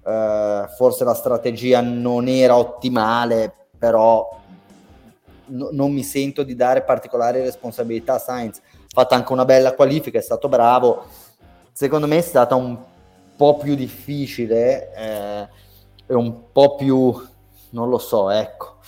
eh, 0.06 0.64
forse 0.76 1.02
la 1.02 1.14
strategia 1.14 1.80
non 1.80 2.28
era 2.28 2.56
ottimale, 2.56 3.52
però 3.76 4.38
no- 5.48 5.70
non 5.72 5.92
mi 5.92 6.02
sento 6.02 6.42
di 6.42 6.54
dare 6.54 6.82
particolari 6.82 7.40
responsabilità 7.40 8.14
a 8.14 8.18
Sainz. 8.18 8.58
Ha 8.58 8.62
fatto 8.88 9.14
anche 9.14 9.32
una 9.32 9.44
bella 9.44 9.74
qualifica, 9.74 10.18
è 10.18 10.22
stato 10.22 10.48
bravo. 10.48 11.04
Secondo 11.72 12.06
me 12.06 12.18
è 12.18 12.22
stata 12.22 12.54
un 12.54 12.78
po' 13.36 13.56
più 13.56 13.74
difficile 13.74 14.92
eh, 14.94 15.48
e 16.06 16.14
un 16.14 16.50
po' 16.50 16.74
più, 16.74 17.14
non 17.70 17.88
lo 17.88 17.98
so, 17.98 18.30
ecco, 18.30 18.78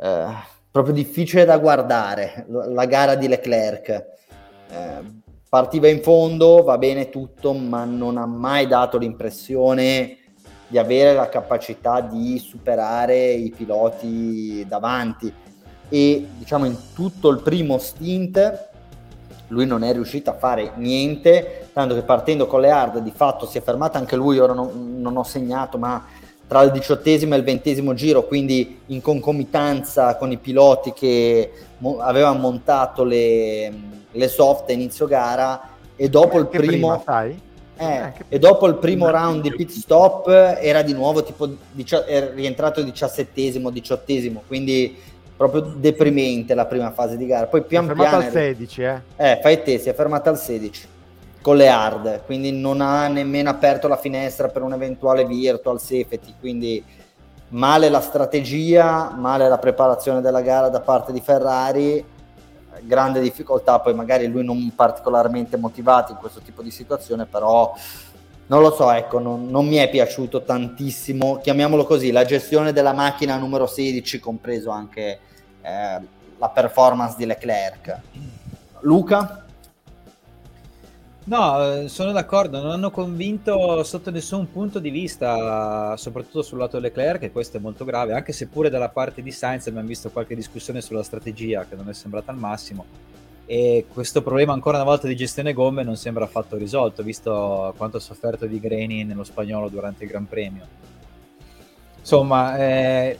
eh, 0.00 0.26
proprio 0.70 0.94
difficile 0.94 1.44
da 1.44 1.58
guardare 1.58 2.46
la 2.48 2.86
gara 2.86 3.14
di 3.14 3.28
Leclerc. 3.28 3.88
Eh, 3.88 5.22
partiva 5.48 5.88
in 5.88 6.02
fondo, 6.02 6.62
va 6.62 6.78
bene 6.78 7.10
tutto, 7.10 7.52
ma 7.52 7.84
non 7.84 8.16
ha 8.16 8.26
mai 8.26 8.66
dato 8.66 8.96
l'impressione 8.96 10.18
di 10.66 10.78
avere 10.78 11.12
la 11.12 11.28
capacità 11.28 12.00
di 12.00 12.38
superare 12.38 13.32
i 13.32 13.52
piloti 13.54 14.64
davanti 14.66 15.32
e 15.88 16.26
diciamo 16.38 16.64
in 16.64 16.76
tutto 16.94 17.28
il 17.28 17.40
primo 17.40 17.78
stint 17.78 18.72
lui 19.48 19.66
non 19.66 19.84
è 19.84 19.92
riuscito 19.92 20.30
a 20.30 20.34
fare 20.34 20.72
niente, 20.76 21.68
tanto 21.72 21.94
che 21.94 22.02
partendo 22.02 22.46
con 22.46 22.60
le 22.60 22.70
hard 22.70 22.98
di 22.98 23.12
fatto 23.14 23.46
si 23.46 23.58
è 23.58 23.62
fermato 23.62 23.98
anche 23.98 24.16
lui, 24.16 24.38
ora 24.38 24.52
non, 24.52 25.00
non 25.00 25.16
ho 25.16 25.22
segnato, 25.22 25.78
ma 25.78 26.04
tra 26.46 26.62
il 26.62 26.72
diciottesimo 26.72 27.34
e 27.34 27.38
il 27.38 27.44
ventesimo 27.44 27.94
giro, 27.94 28.26
quindi 28.26 28.80
in 28.86 29.00
concomitanza 29.00 30.16
con 30.16 30.30
i 30.32 30.38
piloti 30.38 30.92
che 30.92 31.50
mo- 31.78 31.98
avevano 31.98 32.38
montato 32.38 33.04
le, 33.04 33.72
le 34.10 34.28
soft 34.28 34.68
a 34.70 34.72
inizio 34.72 35.06
gara 35.06 35.70
e 35.96 36.08
dopo 36.08 36.38
il 36.38 36.46
primo... 36.46 36.64
prima, 36.66 37.02
sai? 37.04 37.40
Eh, 37.76 38.12
e 38.28 38.38
dopo 38.38 38.68
il 38.68 38.76
primo 38.76 39.10
round 39.10 39.42
di 39.42 39.50
pit 39.50 39.70
stop 39.70 40.28
era 40.28 40.82
di 40.82 40.92
nuovo 40.92 41.24
tipo 41.24 41.56
è 42.06 42.30
rientrato 42.32 42.82
diciassettesimo, 42.82 43.68
diciottesimo, 43.70 44.44
quindi 44.46 44.96
proprio 45.36 45.62
deprimente 45.76 46.54
la 46.54 46.66
prima 46.66 46.90
fase 46.92 47.16
di 47.16 47.26
gara. 47.26 47.46
Poi 47.46 47.60
Si 47.60 47.66
è 47.66 47.68
pian 47.68 47.92
piano 47.92 48.16
al 48.16 48.30
16, 48.30 48.82
eh. 48.82 49.02
eh, 49.16 49.38
fai 49.42 49.62
te, 49.62 49.78
si 49.78 49.88
è 49.88 49.94
fermata 49.94 50.30
al 50.30 50.38
16 50.38 50.88
con 51.40 51.56
le 51.56 51.68
hard, 51.68 52.24
quindi 52.24 52.52
non 52.52 52.80
ha 52.80 53.06
nemmeno 53.08 53.50
aperto 53.50 53.86
la 53.86 53.98
finestra 53.98 54.48
per 54.48 54.62
un 54.62 54.72
eventuale 54.72 55.26
virtual 55.26 55.78
safety, 55.78 56.32
quindi 56.40 56.82
male 57.48 57.90
la 57.90 58.00
strategia, 58.00 59.12
male 59.14 59.46
la 59.46 59.58
preparazione 59.58 60.22
della 60.22 60.40
gara 60.40 60.70
da 60.70 60.80
parte 60.80 61.12
di 61.12 61.20
Ferrari, 61.20 62.02
grande 62.80 63.20
difficoltà, 63.20 63.78
poi 63.80 63.94
magari 63.94 64.26
lui 64.26 64.42
non 64.42 64.72
particolarmente 64.74 65.58
motivato 65.58 66.12
in 66.12 66.18
questo 66.18 66.40
tipo 66.40 66.62
di 66.62 66.70
situazione, 66.70 67.26
però 67.26 67.74
non 68.46 68.60
lo 68.60 68.70
so, 68.72 68.90
ecco, 68.90 69.18
non, 69.18 69.48
non 69.48 69.66
mi 69.66 69.76
è 69.76 69.88
piaciuto 69.88 70.42
tantissimo, 70.42 71.38
chiamiamolo 71.38 71.84
così, 71.84 72.10
la 72.10 72.24
gestione 72.24 72.72
della 72.72 72.92
macchina 72.92 73.38
numero 73.38 73.66
16, 73.66 74.20
compreso 74.20 74.70
anche 74.70 75.18
eh, 75.62 76.00
la 76.38 76.48
performance 76.50 77.16
di 77.16 77.24
Leclerc. 77.24 78.00
Luca? 78.80 79.46
No, 81.26 81.72
eh, 81.72 81.88
sono 81.88 82.12
d'accordo, 82.12 82.60
non 82.60 82.70
hanno 82.70 82.90
convinto 82.90 83.82
sotto 83.82 84.10
nessun 84.10 84.52
punto 84.52 84.78
di 84.78 84.90
vista, 84.90 85.96
soprattutto 85.96 86.42
sul 86.42 86.58
lato 86.58 86.78
Leclerc, 86.78 87.22
e 87.22 87.32
questo 87.32 87.56
è 87.56 87.60
molto 87.60 87.86
grave, 87.86 88.12
anche 88.12 88.32
se 88.32 88.46
pure 88.48 88.68
dalla 88.68 88.90
parte 88.90 89.22
di 89.22 89.30
Sainz 89.30 89.66
abbiamo 89.68 89.88
visto 89.88 90.10
qualche 90.10 90.34
discussione 90.34 90.82
sulla 90.82 91.02
strategia 91.02 91.64
che 91.64 91.76
non 91.76 91.88
è 91.88 91.94
sembrata 91.94 92.30
al 92.30 92.36
massimo 92.36 92.84
e 93.46 93.86
questo 93.92 94.22
problema 94.22 94.52
ancora 94.52 94.78
una 94.78 94.86
volta 94.86 95.06
di 95.06 95.16
gestione 95.16 95.52
gomme 95.52 95.82
non 95.82 95.96
sembra 95.96 96.24
affatto 96.24 96.56
risolto, 96.56 97.02
visto 97.02 97.74
quanto 97.76 97.98
ha 97.98 98.00
sofferto 98.00 98.46
di 98.46 98.58
Greni 98.58 99.04
nello 99.04 99.24
spagnolo 99.24 99.68
durante 99.68 100.04
il 100.04 100.10
Gran 100.10 100.26
Premio. 100.26 100.66
Insomma, 101.98 102.56
eh, 102.58 103.18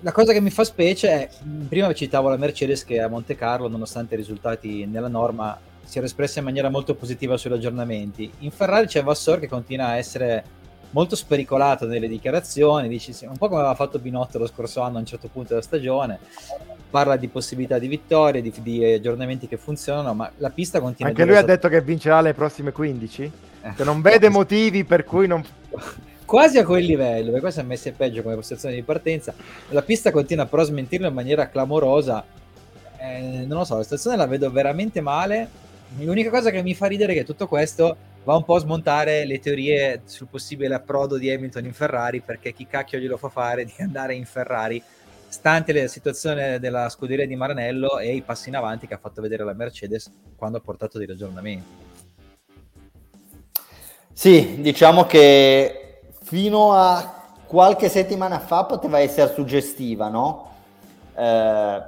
la 0.00 0.12
cosa 0.12 0.32
che 0.32 0.40
mi 0.40 0.50
fa 0.50 0.64
specie 0.64 1.10
è, 1.10 1.28
prima 1.68 1.92
citavo 1.92 2.28
la 2.28 2.36
Mercedes 2.36 2.84
che 2.84 3.00
a 3.00 3.08
Monte 3.08 3.34
Carlo, 3.34 3.68
nonostante 3.68 4.14
i 4.14 4.18
risultati 4.18 4.86
nella 4.86 5.08
norma, 5.08 5.58
si 5.84 5.98
era 5.98 6.06
espressa 6.06 6.38
in 6.38 6.44
maniera 6.44 6.70
molto 6.70 6.94
positiva 6.94 7.36
sugli 7.36 7.52
aggiornamenti. 7.52 8.30
In 8.38 8.50
Ferrari 8.50 8.86
c'è 8.86 9.02
Vassor 9.02 9.40
che 9.40 9.48
continua 9.48 9.86
a 9.88 9.96
essere 9.96 10.58
molto 10.90 11.16
spericolato 11.16 11.86
nelle 11.86 12.08
dichiarazioni, 12.08 12.88
dice, 12.88 13.12
sì, 13.12 13.24
un 13.24 13.36
po' 13.36 13.48
come 13.48 13.60
aveva 13.60 13.74
fatto 13.74 13.98
Binotto 13.98 14.38
lo 14.38 14.46
scorso 14.46 14.80
anno 14.80 14.96
a 14.96 15.00
un 15.00 15.06
certo 15.06 15.28
punto 15.28 15.50
della 15.50 15.62
stagione, 15.62 16.18
parla 16.90 17.16
di 17.16 17.28
possibilità 17.28 17.78
di 17.78 17.86
vittorie, 17.86 18.42
di, 18.42 18.52
di 18.60 18.84
aggiornamenti 18.84 19.46
che 19.46 19.56
funzionano, 19.56 20.12
ma 20.12 20.30
la 20.38 20.50
pista 20.50 20.80
continua 20.80 21.10
Anche 21.10 21.24
lui 21.24 21.36
ha 21.36 21.42
detto 21.42 21.68
che 21.68 21.80
vincerà 21.80 22.20
le 22.20 22.34
prossime 22.34 22.72
15? 22.72 23.32
Eh, 23.62 23.72
Che 23.74 23.84
non 23.84 24.02
vede 24.02 24.28
motivi 24.30 24.84
per 24.84 25.04
cui 25.04 25.26
non... 25.26 25.42
quasi 26.24 26.58
a 26.58 26.64
quel 26.64 26.84
livello, 26.84 27.26
perché 27.26 27.40
questo 27.40 27.60
è 27.60 27.64
messo 27.64 27.90
peggio 27.96 28.22
come 28.22 28.34
posizione 28.34 28.74
di 28.74 28.82
partenza. 28.82 29.32
La 29.68 29.82
pista 29.82 30.10
continua 30.10 30.46
però 30.46 30.62
a 30.62 30.66
smentirlo 30.66 31.06
in 31.06 31.14
maniera 31.14 31.48
clamorosa. 31.48 32.24
Eh, 32.98 33.44
non 33.46 33.58
lo 33.58 33.64
so, 33.64 33.76
la 33.76 33.82
situazione 33.82 34.16
la 34.16 34.26
vedo 34.26 34.50
veramente 34.50 35.00
male. 35.00 35.48
L'unica 35.98 36.30
cosa 36.30 36.50
che 36.50 36.62
mi 36.62 36.74
fa 36.74 36.86
ridere 36.86 37.12
è 37.12 37.16
che 37.16 37.24
tutto 37.24 37.46
questo 37.46 37.96
va 38.24 38.36
un 38.36 38.44
po' 38.44 38.56
a 38.56 38.60
smontare 38.60 39.24
le 39.24 39.38
teorie 39.38 40.02
sul 40.04 40.26
possibile 40.28 40.74
approdo 40.74 41.16
di 41.16 41.30
Hamilton 41.30 41.64
in 41.64 41.72
Ferrari, 41.72 42.20
perché 42.20 42.52
chi 42.52 42.66
cacchio 42.66 42.98
glielo 42.98 43.16
fa 43.16 43.28
fare 43.28 43.64
di 43.64 43.72
andare 43.78 44.14
in 44.14 44.24
Ferrari, 44.24 44.82
stante 45.30 45.72
la 45.72 45.86
situazione 45.86 46.58
della 46.58 46.88
scuderia 46.88 47.24
di 47.26 47.36
Maranello 47.36 47.98
e 47.98 48.14
i 48.14 48.20
passi 48.20 48.48
in 48.48 48.56
avanti 48.56 48.88
che 48.88 48.94
ha 48.94 48.98
fatto 48.98 49.22
vedere 49.22 49.44
la 49.44 49.54
Mercedes 49.54 50.12
quando 50.36 50.58
ha 50.58 50.60
portato 50.60 50.98
dei 50.98 51.06
ragionamenti. 51.06 51.88
Sì, 54.12 54.60
diciamo 54.60 55.06
che 55.06 56.00
fino 56.22 56.72
a 56.72 57.28
qualche 57.46 57.88
settimana 57.88 58.40
fa 58.40 58.64
poteva 58.64 58.98
essere 58.98 59.32
suggestiva, 59.32 60.08
no? 60.08 60.52
Eh, 61.16 61.82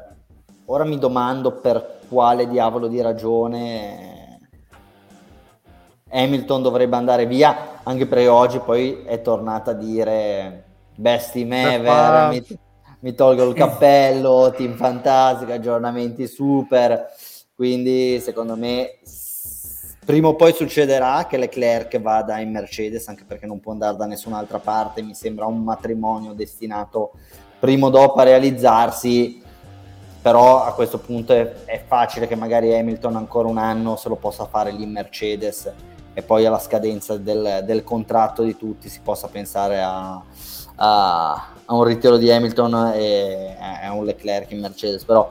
ora 0.64 0.84
mi 0.84 0.98
domando 0.98 1.52
per 1.52 1.98
quale 2.08 2.48
diavolo 2.48 2.86
di 2.86 3.00
ragione 3.00 4.38
Hamilton 6.10 6.62
dovrebbe 6.62 6.96
andare 6.96 7.26
via, 7.26 7.80
anche 7.82 8.06
perché 8.06 8.28
oggi 8.28 8.60
poi 8.60 9.02
è 9.04 9.20
tornata 9.20 9.72
a 9.72 9.74
dire 9.74 10.64
best 10.94 11.32
team 11.32 11.52
ever, 11.52 12.42
mi, 13.02 13.14
tolgo 13.14 13.48
il 13.48 13.54
cappello, 13.54 14.52
team 14.56 14.74
fantastico, 14.74 15.52
aggiornamenti 15.52 16.26
super, 16.26 17.08
quindi 17.54 18.20
secondo 18.20 18.56
me 18.56 18.98
prima 20.04 20.28
o 20.28 20.36
poi 20.36 20.52
succederà 20.52 21.26
che 21.26 21.36
Leclerc 21.36 22.00
vada 22.00 22.38
in 22.38 22.50
Mercedes, 22.50 23.08
anche 23.08 23.24
perché 23.24 23.46
non 23.46 23.60
può 23.60 23.72
andare 23.72 23.96
da 23.96 24.06
nessun'altra 24.06 24.58
parte, 24.58 25.02
mi 25.02 25.14
sembra 25.14 25.46
un 25.46 25.62
matrimonio 25.62 26.32
destinato 26.32 27.12
prima 27.58 27.86
o 27.86 27.90
dopo 27.90 28.20
a 28.20 28.24
realizzarsi, 28.24 29.42
però 30.20 30.64
a 30.64 30.72
questo 30.72 30.98
punto 30.98 31.32
è, 31.32 31.64
è 31.64 31.82
facile 31.84 32.28
che 32.28 32.36
magari 32.36 32.72
Hamilton 32.72 33.16
ancora 33.16 33.48
un 33.48 33.58
anno 33.58 33.96
se 33.96 34.08
lo 34.08 34.16
possa 34.16 34.46
fare 34.46 34.70
lì 34.70 34.84
in 34.84 34.92
Mercedes 34.92 35.72
e 36.14 36.22
poi 36.22 36.46
alla 36.46 36.58
scadenza 36.58 37.16
del, 37.16 37.62
del 37.64 37.82
contratto 37.82 38.42
di 38.42 38.56
tutti 38.56 38.88
si 38.88 39.00
possa 39.00 39.28
pensare 39.28 39.80
a, 39.80 40.22
a- 40.84 41.32
a 41.64 41.74
un 41.74 41.84
ritiro 41.84 42.16
di 42.16 42.30
Hamilton 42.30 42.92
e 42.94 43.56
a 43.82 43.92
un 43.92 44.04
Leclerc 44.04 44.50
in 44.50 44.60
Mercedes, 44.60 45.04
però 45.04 45.30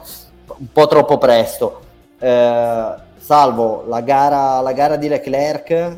un 0.58 0.72
po' 0.72 0.88
troppo 0.88 1.18
presto. 1.18 1.82
Eh, 2.18 2.93
salvo 3.18 3.84
la 3.88 4.02
gara, 4.02 4.62
la 4.62 4.72
gara 4.72 4.95
di 4.95 5.10
Leclerc, 5.10 5.97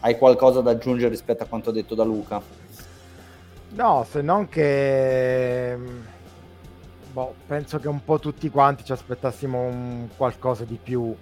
hai 0.00 0.18
qualcosa 0.18 0.60
da 0.60 0.72
aggiungere 0.72 1.08
rispetto 1.08 1.42
a 1.42 1.46
quanto 1.46 1.70
detto 1.70 1.94
da 1.94 2.04
Luca? 2.04 2.40
No, 3.70 4.06
se 4.08 4.20
non 4.20 4.48
che... 4.48 5.76
Boh, 7.12 7.34
penso 7.46 7.78
che 7.78 7.88
un 7.88 8.04
po' 8.04 8.18
tutti 8.18 8.50
quanti 8.50 8.84
ci 8.84 8.92
aspettassimo 8.92 10.08
qualcosa 10.16 10.64
di 10.64 10.78
più. 10.82 11.14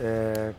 eh, 0.00 0.54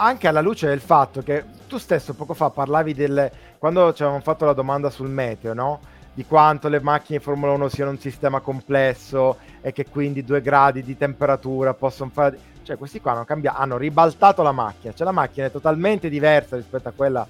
anche 0.00 0.28
alla 0.28 0.40
luce 0.40 0.68
del 0.68 0.80
fatto 0.80 1.22
che 1.22 1.44
tu 1.66 1.78
stesso 1.78 2.14
poco 2.14 2.34
fa 2.34 2.50
parlavi 2.50 2.94
del... 2.94 3.30
quando 3.58 3.92
ci 3.92 4.02
avevamo 4.02 4.22
fatto 4.22 4.44
la 4.44 4.52
domanda 4.52 4.90
sul 4.90 5.08
meteo, 5.08 5.52
no? 5.52 5.80
Di 6.14 6.24
quanto 6.24 6.68
le 6.68 6.80
macchine 6.80 7.20
Formula 7.20 7.52
1 7.52 7.68
siano 7.68 7.90
un 7.90 7.98
sistema 7.98 8.40
complesso 8.40 9.38
e 9.60 9.72
che 9.72 9.86
quindi 9.88 10.24
due 10.24 10.40
gradi 10.40 10.82
di 10.82 10.96
temperatura 10.96 11.74
possono 11.74 12.10
fare... 12.12 12.38
Cioè 12.62 12.76
questi 12.76 13.00
qua 13.00 13.12
hanno, 13.12 13.24
cambiato, 13.24 13.58
hanno 13.60 13.76
ribaltato 13.78 14.42
la 14.42 14.52
macchina, 14.52 14.92
cioè 14.92 15.06
la 15.06 15.12
macchina 15.12 15.46
è 15.46 15.50
totalmente 15.50 16.08
diversa 16.08 16.56
rispetto 16.56 16.88
a 16.88 16.92
quella 16.94 17.26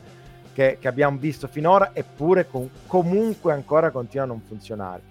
che, 0.53 0.79
che 0.81 0.89
abbiamo 0.89 1.17
visto 1.19 1.47
finora, 1.47 1.91
eppure 1.93 2.49
com- 2.49 2.69
comunque 2.87 3.53
ancora 3.53 3.91
continua 3.91 4.25
a 4.25 4.29
non 4.29 4.41
funzionare. 4.41 5.03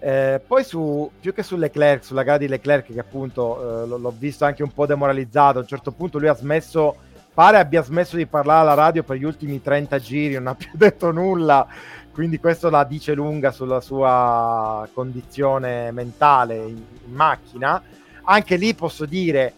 Eh, 0.00 0.40
poi 0.44 0.64
su, 0.64 1.10
più 1.20 1.32
che 1.32 1.42
su 1.42 1.56
Leclerc, 1.56 2.04
sulla 2.04 2.22
gara 2.22 2.38
di 2.38 2.48
Leclerc 2.48 2.92
che 2.92 2.98
appunto 2.98 3.84
eh, 3.84 3.86
l'ho 3.86 4.14
visto 4.16 4.44
anche 4.44 4.62
un 4.62 4.72
po' 4.72 4.86
demoralizzato, 4.86 5.58
a 5.58 5.60
un 5.60 5.66
certo 5.66 5.92
punto 5.92 6.18
lui 6.18 6.28
ha 6.28 6.34
smesso, 6.34 6.96
pare 7.38 7.58
abbia 7.58 7.84
smesso 7.84 8.16
di 8.16 8.26
parlare 8.26 8.62
alla 8.62 8.74
radio 8.74 9.04
per 9.04 9.16
gli 9.16 9.22
ultimi 9.22 9.62
30 9.62 9.98
giri, 10.00 10.34
non 10.34 10.48
ha 10.48 10.54
più 10.56 10.70
detto 10.74 11.12
nulla, 11.12 11.68
quindi 12.12 12.40
questo 12.40 12.68
la 12.68 12.82
dice 12.82 13.14
lunga 13.14 13.52
sulla 13.52 13.80
sua 13.80 14.88
condizione 14.92 15.92
mentale 15.92 16.56
in, 16.56 16.82
in 17.06 17.12
macchina. 17.12 17.80
Anche 18.24 18.56
lì 18.56 18.74
posso 18.74 19.06
dire, 19.06 19.52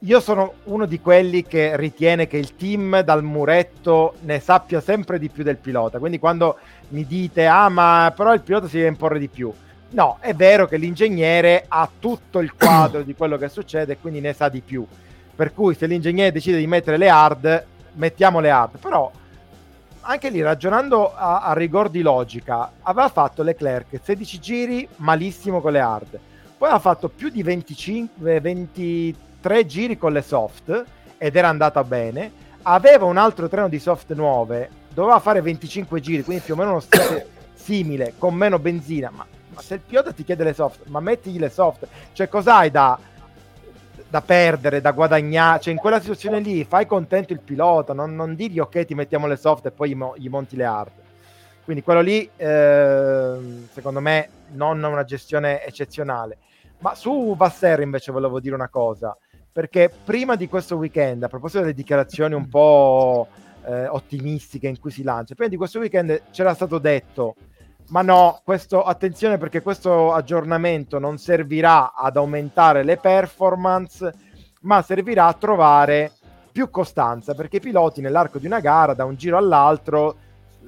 io 0.00 0.20
sono 0.20 0.56
uno 0.64 0.84
di 0.84 1.00
quelli 1.00 1.42
che 1.42 1.74
ritiene 1.74 2.26
che 2.26 2.36
il 2.36 2.54
team 2.54 3.00
dal 3.00 3.24
muretto 3.24 4.16
ne 4.24 4.38
sappia 4.38 4.82
sempre 4.82 5.18
di 5.18 5.30
più 5.30 5.44
del 5.44 5.56
pilota, 5.56 5.98
quindi 5.98 6.18
quando 6.18 6.58
mi 6.88 7.06
dite, 7.06 7.46
ah 7.46 7.70
ma 7.70 8.12
però 8.14 8.34
il 8.34 8.42
pilota 8.42 8.68
si 8.68 8.76
deve 8.76 8.88
imporre 8.88 9.18
di 9.18 9.28
più. 9.28 9.50
No, 9.92 10.18
è 10.20 10.34
vero 10.34 10.66
che 10.66 10.76
l'ingegnere 10.76 11.64
ha 11.66 11.88
tutto 11.98 12.40
il 12.40 12.52
quadro 12.52 13.00
di 13.00 13.14
quello 13.14 13.38
che 13.38 13.48
succede 13.48 13.94
e 13.94 13.98
quindi 13.98 14.20
ne 14.20 14.34
sa 14.34 14.50
di 14.50 14.60
più. 14.60 14.86
Per 15.38 15.54
cui 15.54 15.76
se 15.76 15.86
l'ingegnere 15.86 16.32
decide 16.32 16.58
di 16.58 16.66
mettere 16.66 16.96
le 16.96 17.08
hard, 17.08 17.64
mettiamo 17.92 18.40
le 18.40 18.50
hard. 18.50 18.78
Però 18.78 19.08
anche 20.00 20.30
lì, 20.30 20.42
ragionando 20.42 21.14
a, 21.14 21.42
a 21.42 21.52
rigor 21.52 21.90
di 21.90 22.02
logica, 22.02 22.72
aveva 22.82 23.08
fatto 23.08 23.44
Leclerc 23.44 24.00
16 24.02 24.40
giri 24.40 24.88
malissimo 24.96 25.60
con 25.60 25.70
le 25.70 25.80
hard. 25.80 26.18
Poi 26.58 26.68
ha 26.68 26.80
fatto 26.80 27.08
più 27.08 27.28
di 27.28 27.44
25, 27.44 28.40
23 28.40 29.66
giri 29.66 29.96
con 29.96 30.12
le 30.12 30.22
soft 30.22 30.84
ed 31.16 31.36
era 31.36 31.46
andata 31.46 31.84
bene. 31.84 32.32
Aveva 32.62 33.04
un 33.04 33.16
altro 33.16 33.48
treno 33.48 33.68
di 33.68 33.78
soft 33.78 34.12
nuove 34.14 34.70
doveva 34.98 35.20
fare 35.20 35.40
25 35.40 36.00
giri, 36.00 36.24
quindi 36.24 36.42
più 36.42 36.54
o 36.54 36.56
meno 36.56 36.70
uno 36.70 36.80
stile 36.80 37.28
simile, 37.54 38.14
con 38.18 38.34
meno 38.34 38.58
benzina, 38.58 39.10
ma, 39.14 39.24
ma, 39.54 39.60
se 39.60 39.74
il 39.74 39.80
pilota 39.86 40.10
ti 40.10 40.24
chiede 40.24 40.42
le 40.42 40.52
soft, 40.52 40.86
ma 40.86 40.98
mettigli 40.98 41.38
le 41.38 41.50
soft, 41.50 41.86
cioè 42.14 42.28
cos'hai 42.28 42.72
da, 42.72 42.98
da 44.08 44.22
perdere, 44.22 44.80
da 44.80 44.92
guadagnare, 44.92 45.60
cioè 45.60 45.72
in 45.72 45.78
quella 45.78 46.00
situazione 46.00 46.40
lì 46.40 46.64
fai 46.64 46.86
contento 46.86 47.32
il 47.32 47.40
pilota, 47.40 47.92
non, 47.92 48.14
non 48.14 48.34
digli 48.34 48.58
ok 48.58 48.86
ti 48.86 48.94
mettiamo 48.94 49.26
le 49.26 49.36
soft 49.36 49.66
e 49.66 49.70
poi 49.70 49.90
gli, 49.90 49.94
mo- 49.94 50.14
gli 50.16 50.28
monti 50.28 50.56
le 50.56 50.64
hard. 50.64 50.92
Quindi 51.64 51.82
quello 51.82 52.00
lì, 52.00 52.28
eh, 52.36 53.36
secondo 53.70 54.00
me, 54.00 54.28
non 54.52 54.82
una 54.82 55.04
gestione 55.04 55.62
eccezionale. 55.62 56.38
Ma 56.78 56.94
su 56.94 57.34
Vasser 57.36 57.80
invece 57.80 58.10
volevo 58.10 58.40
dire 58.40 58.54
una 58.54 58.68
cosa, 58.68 59.14
perché 59.52 59.90
prima 60.04 60.36
di 60.36 60.48
questo 60.48 60.76
weekend, 60.76 61.24
a 61.24 61.28
proposito 61.28 61.60
delle 61.60 61.74
dichiarazioni 61.74 62.32
un 62.32 62.48
po' 62.48 63.28
eh, 63.66 63.86
ottimistiche 63.86 64.68
in 64.68 64.78
cui 64.80 64.90
si 64.90 65.02
lancia. 65.02 65.34
Prima 65.34 65.50
di 65.50 65.56
questo 65.56 65.80
weekend 65.80 66.22
c'era 66.30 66.54
stato 66.54 66.78
detto, 66.78 67.34
ma 67.88 68.02
no, 68.02 68.40
questo, 68.44 68.82
attenzione 68.82 69.38
perché 69.38 69.62
questo 69.62 70.12
aggiornamento 70.12 70.98
non 70.98 71.18
servirà 71.18 71.94
ad 71.94 72.16
aumentare 72.16 72.82
le 72.82 72.96
performance, 72.96 74.12
ma 74.62 74.82
servirà 74.82 75.26
a 75.26 75.34
trovare 75.34 76.12
più 76.52 76.70
costanza, 76.70 77.34
perché 77.34 77.56
i 77.56 77.60
piloti 77.60 78.00
nell'arco 78.00 78.38
di 78.38 78.46
una 78.46 78.60
gara, 78.60 78.94
da 78.94 79.04
un 79.04 79.16
giro 79.16 79.36
all'altro, 79.36 80.16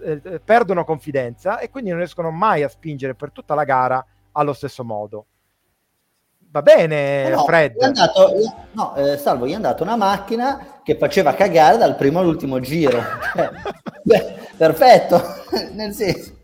eh, 0.02 0.20
eh 0.22 0.40
perdono 0.40 0.84
confidenza 0.84 1.58
e 1.58 1.68
quindi 1.68 1.90
non 1.90 1.98
riescono 1.98 2.30
mai 2.30 2.62
a 2.62 2.68
spingere 2.68 3.14
per 3.14 3.32
tutta 3.32 3.54
la 3.54 3.64
gara 3.64 4.04
allo 4.32 4.52
stesso 4.52 4.84
modo 4.84 5.26
va 6.50 6.62
bene, 6.62 7.26
eh 7.26 7.30
no, 7.30 7.44
Fred. 7.44 7.76
Gli 7.76 7.84
andato, 7.84 8.32
no, 8.72 8.94
eh, 8.96 9.16
Salvo, 9.16 9.46
gli 9.46 9.52
è 9.52 9.54
andata 9.54 9.82
una 9.82 9.96
macchina 9.96 10.80
che 10.82 10.96
faceva 10.96 11.34
cagare 11.34 11.76
dal 11.76 11.96
primo 11.96 12.20
all'ultimo 12.20 12.60
giro. 12.60 13.00
Beh, 14.02 14.34
perfetto, 14.56 15.22
nel 15.74 15.92
senso. 15.92 16.38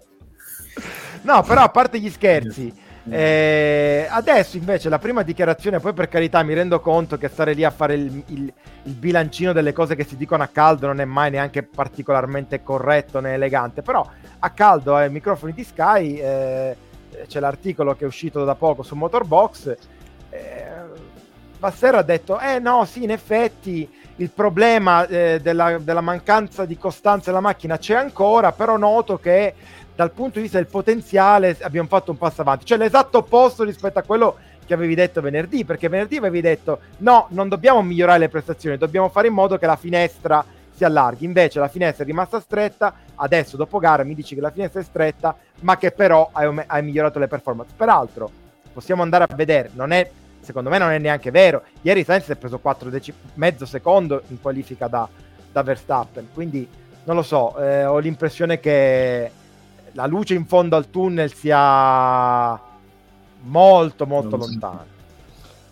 No, 1.27 1.43
però 1.43 1.63
a 1.63 1.69
parte 1.71 1.99
gli 1.99 2.09
scherzi, 2.09 2.73
eh, 3.11 4.07
adesso 4.09 4.57
invece 4.57 4.89
la 4.89 5.01
prima 5.01 5.23
dichiarazione, 5.23 5.81
poi 5.81 5.93
per 5.93 6.09
carità 6.09 6.41
mi 6.45 6.55
rendo 6.55 6.79
conto 6.79 7.19
che 7.19 7.27
stare 7.27 7.53
lì 7.53 7.65
a 7.65 7.71
fare 7.71 7.95
il, 7.95 8.23
il, 8.29 8.53
il, 8.85 8.93
bilancino 8.93 9.53
delle 9.53 9.73
cose 9.73 9.97
che 9.97 10.05
si 10.05 10.17
dicono 10.17 10.45
a 10.45 10.47
caldo 10.47 10.87
non 10.87 11.01
è 11.01 11.05
mai 11.05 11.33
neanche 11.33 11.65
particolarmente 11.65 12.63
corretto 12.63 13.19
né 13.19 13.35
elegante, 13.35 13.83
però 13.83 14.09
a 14.39 14.51
caldo 14.51 14.95
ai 14.95 15.11
microfoni 15.11 15.53
di 15.53 15.65
Sky 15.65 16.15
eh, 16.15 16.77
c'è 17.27 17.41
l'articolo 17.41 17.97
che 17.97 18.05
è 18.05 18.07
uscito 18.07 18.45
da 18.45 18.55
poco 18.55 18.85
su 18.85 18.95
Motorbox 18.95 19.77
eh, 20.31 21.15
Bassero 21.59 21.99
ha 21.99 22.03
detto, 22.03 22.39
eh 22.39 22.59
no, 22.59 22.85
sì, 22.85 23.03
in 23.03 23.11
effetti 23.11 23.89
il 24.17 24.31
problema 24.31 25.07
eh, 25.07 25.41
della, 25.43 25.79
della, 25.79 26.01
mancanza 26.01 26.65
di 26.65 26.77
costanza 26.77 27.31
della 27.31 27.41
macchina 27.41 27.79
c'è 27.79 27.95
ancora, 27.95 28.53
però 28.53 28.77
noto 28.77 29.19
che 29.19 29.55
dal 29.97 30.13
punto 30.13 30.35
di 30.35 30.43
vista 30.43 30.59
del 30.59 30.67
potenziale 30.67 31.57
abbiamo 31.63 31.89
fatto 31.89 32.11
un 32.11 32.19
passo 32.19 32.43
avanti, 32.43 32.67
cioè 32.67 32.77
l'esatto 32.77 33.19
opposto 33.19 33.65
rispetto 33.65 33.99
a 33.99 34.03
quello 34.03 34.37
che 34.67 34.75
avevi 34.75 34.95
detto 34.95 35.23
venerdì, 35.23 35.65
perché 35.65 35.89
venerdì 35.89 36.19
avevi 36.19 36.43
detto 36.43 36.81
no, 36.99 37.27
non 37.31 37.49
dobbiamo 37.49 37.83
migliorare 37.83 38.19
le 38.19 38.29
prestazioni, 38.29 38.77
dobbiamo 38.77 39.09
fare 39.09 39.29
in 39.29 39.33
modo 39.33 39.57
che 39.57 39.65
la 39.65 39.77
finestra 39.77 40.45
si 40.71 40.85
allarghi, 40.85 41.25
invece 41.25 41.59
la 41.59 41.69
finestra 41.69 42.05
è 42.05 42.07
rimasta 42.07 42.39
stretta, 42.41 42.93
adesso 43.15 43.57
dopo 43.57 43.79
gara 43.79 44.05
mi 44.05 44.15
dici 44.15 44.35
che 44.35 44.43
la 44.43 44.51
finestra 44.51 44.81
è 44.81 44.85
stretta, 44.85 45.35
ma 45.61 45.79
che 45.79 45.91
però 45.93 46.29
hai, 46.33 46.63
hai 46.67 46.83
migliorato 46.83 47.19
le 47.19 47.29
performance. 47.29 47.73
Peraltro, 47.75 48.31
possiamo 48.75 49.01
andare 49.01 49.25
a 49.25 49.35
vedere, 49.35 49.71
non 49.73 49.93
è 49.93 50.11
secondo 50.41 50.69
me 50.69 50.77
non 50.77 50.91
è 50.91 50.99
neanche 50.99 51.31
vero. 51.31 51.63
Ieri 51.81 52.05
Sainz 52.05 52.29
è 52.29 52.37
preso 52.37 52.59
4 52.59 52.91
dec- 52.91 53.15
mezzo 53.35 53.65
secondo 53.65 54.23
in 54.29 54.41
qualifica 54.41 54.87
da, 54.89 55.09
da 55.51 55.63
Verstappen, 55.63 56.29
quindi 56.35 56.69
non 57.05 57.17
lo 57.17 57.23
so, 57.23 57.57
eh, 57.59 57.87
ho 57.87 57.99
l'impressione 57.99 58.61
che 58.61 59.31
la 59.97 60.07
luce 60.07 60.35
in 60.35 60.47
fondo 60.47 60.77
al 60.77 60.91
tunnel 60.91 61.33
sia 61.35 62.61
molto 63.41 64.07
molto 64.07 64.37
lontana. 64.37 64.85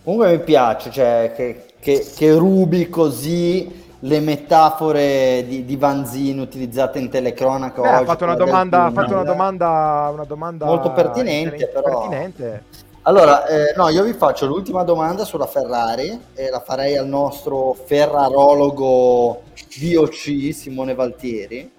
Comunque 0.03 0.33
mi 0.33 0.43
piace 0.43 0.91
cioè, 0.91 1.33
che, 1.37 1.67
che, 1.79 2.11
che, 2.15 2.35
rubi 2.35 2.89
così 2.89 3.83
le 4.01 4.21
metafore 4.21 5.45
di, 5.47 5.65
di 5.65 5.77
Vanzini 5.77 6.41
utilizzate 6.41 6.99
in 6.99 7.09
telecronaca. 7.09 7.81
Beh, 7.81 7.89
ha 7.89 8.05
fatto, 8.05 8.25
una 8.25 8.35
domanda, 8.35 8.85
ha 8.85 8.91
fatto 8.91 9.13
una 9.13 9.25
domanda, 9.25 10.11
una 10.13 10.25
domanda 10.25 10.67
molto 10.67 10.93
pertinente, 10.93 11.69
però. 11.69 12.01
pertinente 12.01 12.65
allora, 13.07 13.47
eh, 13.47 13.75
no, 13.77 13.91
io 13.91 14.03
vi 14.03 14.15
faccio 14.15 14.47
l'ultima 14.47 14.83
domanda 14.83 15.25
sulla 15.25 15.47
Ferrari 15.47 16.19
e 16.33 16.49
la 16.49 16.61
farei 16.61 16.97
al 16.97 17.07
nostro 17.07 17.75
ferrarologo 17.75 19.43
DOC 19.79 20.55
Simone 20.55 20.95
Valtieri, 20.95 21.71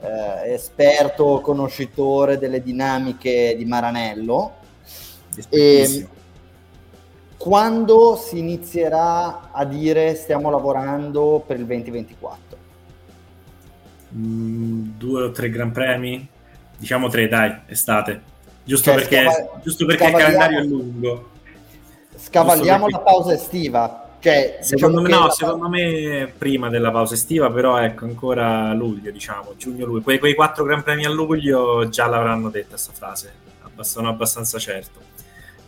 eh, 0.00 0.52
esperto 0.52 1.40
conoscitore 1.40 2.38
delle 2.38 2.62
dinamiche 2.62 3.54
di 3.56 3.64
Maranello. 3.64 4.54
E 5.48 6.08
quando 7.36 8.16
si 8.16 8.38
inizierà 8.38 9.50
a 9.52 9.64
dire 9.64 10.14
stiamo 10.14 10.50
lavorando 10.50 11.42
per 11.46 11.58
il 11.58 11.66
2024? 11.66 12.58
Mm, 14.16 14.90
due 14.96 15.22
o 15.22 15.30
tre 15.30 15.50
Gran 15.50 15.70
Premi? 15.70 16.28
Diciamo 16.76 17.08
tre, 17.08 17.28
dai, 17.28 17.60
estate. 17.66 18.22
Giusto, 18.64 18.90
cioè, 18.90 19.00
perché, 19.00 19.30
scava- 19.30 19.60
giusto 19.62 19.86
perché 19.86 20.04
il 20.06 20.12
calendario 20.12 20.60
è 20.60 20.64
lungo. 20.64 21.28
Scavalliamo 22.16 22.86
perché... 22.86 22.98
la 22.98 23.10
pausa 23.10 23.32
estiva. 23.32 24.09
Cioè, 24.20 24.58
secondo, 24.60 25.00
diciamo 25.00 25.20
me, 25.20 25.26
no, 25.26 25.30
secondo 25.32 25.68
me 25.68 26.32
prima 26.36 26.68
della 26.68 26.90
pausa 26.90 27.14
estiva, 27.14 27.50
però 27.50 27.78
ecco 27.78 28.04
ancora 28.04 28.72
luglio, 28.74 29.10
diciamo, 29.10 29.54
giugno-luglio. 29.56 30.02
Quei, 30.02 30.18
quei 30.18 30.34
quattro 30.34 30.64
Gran 30.64 30.82
Premi 30.82 31.06
a 31.06 31.10
luglio 31.10 31.88
già 31.88 32.06
l'avranno 32.06 32.50
detta 32.50 32.70
questa 32.70 32.92
frase, 32.92 33.32
sono 33.80 34.08
abbastanza 34.08 34.58
certo. 34.58 35.00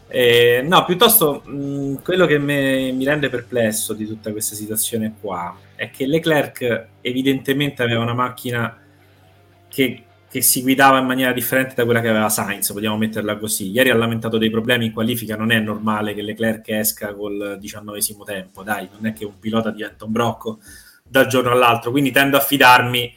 Eh, 0.07 0.61
no, 0.63 0.85
piuttosto 0.85 1.41
mh, 1.47 2.03
quello 2.03 2.27
che 2.27 2.37
me, 2.37 2.93
mi 2.93 3.05
rende 3.07 3.31
perplesso 3.31 3.95
di 3.95 4.07
tutta 4.07 4.31
questa 4.31 4.55
situazione 4.55 5.15
qua 5.19 5.57
è 5.75 5.91
che 5.91 6.07
Leclerc 6.07 6.87
evidentemente 7.01 7.83
aveva 7.83 8.03
una 8.03 8.13
macchina 8.13 8.79
che 9.69 10.05
che 10.33 10.41
si 10.41 10.63
guidava 10.63 10.99
in 10.99 11.05
maniera 11.05 11.31
differente 11.31 11.75
da 11.75 11.85
quella 11.85 12.01
che 12.01 12.09
aveva 12.09 12.31
Sainz, 12.31 12.73
vogliamo 12.73 12.97
metterla 12.97 13.37
così. 13.37 13.71
Ieri 13.71 13.91
ha 13.91 13.95
lamentato 13.95 14.39
dei 14.39 14.49
problemi 14.49 14.87
in 14.87 14.93
qualifica, 14.93 15.37
non 15.37 15.51
è 15.51 15.59
normale 15.59 16.15
che 16.15 16.23
Leclerc 16.23 16.71
esca 16.71 17.13
col 17.13 17.59
diciannovesimo 17.61 18.25
tempo, 18.25 18.63
dai, 18.63 18.89
non 18.91 19.05
è 19.05 19.13
che 19.13 19.27
un 19.27 19.39
pilota 19.39 19.71
diventa 19.71 20.07
un 20.07 20.13
brocco 20.13 20.61
dal 21.07 21.27
giorno 21.27 21.51
all'altro, 21.51 21.91
quindi 21.91 22.13
tendo 22.13 22.39
a 22.39 22.41
fidarmi 22.41 23.15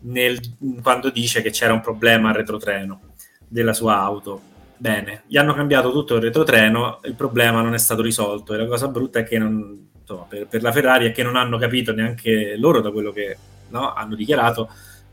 nel, 0.00 0.38
quando 0.82 1.08
dice 1.08 1.40
che 1.40 1.48
c'era 1.48 1.72
un 1.72 1.80
problema 1.80 2.28
al 2.28 2.34
retrotreno 2.34 3.00
della 3.48 3.72
sua 3.72 3.96
auto. 3.96 4.42
Bene, 4.76 5.22
gli 5.28 5.38
hanno 5.38 5.54
cambiato 5.54 5.90
tutto 5.90 6.16
il 6.16 6.20
retrotreno, 6.20 7.00
il 7.04 7.14
problema 7.14 7.62
non 7.62 7.72
è 7.72 7.78
stato 7.78 8.02
risolto 8.02 8.52
e 8.52 8.58
la 8.58 8.66
cosa 8.66 8.88
brutta 8.88 9.20
è 9.20 9.24
che 9.24 9.38
non, 9.38 9.88
insomma, 9.98 10.24
per, 10.28 10.46
per, 10.48 10.60
la 10.60 10.70
Ferrari 10.70 11.06
è 11.06 11.12
che 11.12 11.22
non 11.22 11.36
hanno 11.36 11.56
capito 11.56 11.94
neanche 11.94 12.56
loro 12.58 12.82
da 12.82 12.90
quello 12.90 13.10
che 13.10 13.38
no, 13.68 13.94
hanno 13.94 14.14
dichiarato 14.14 14.68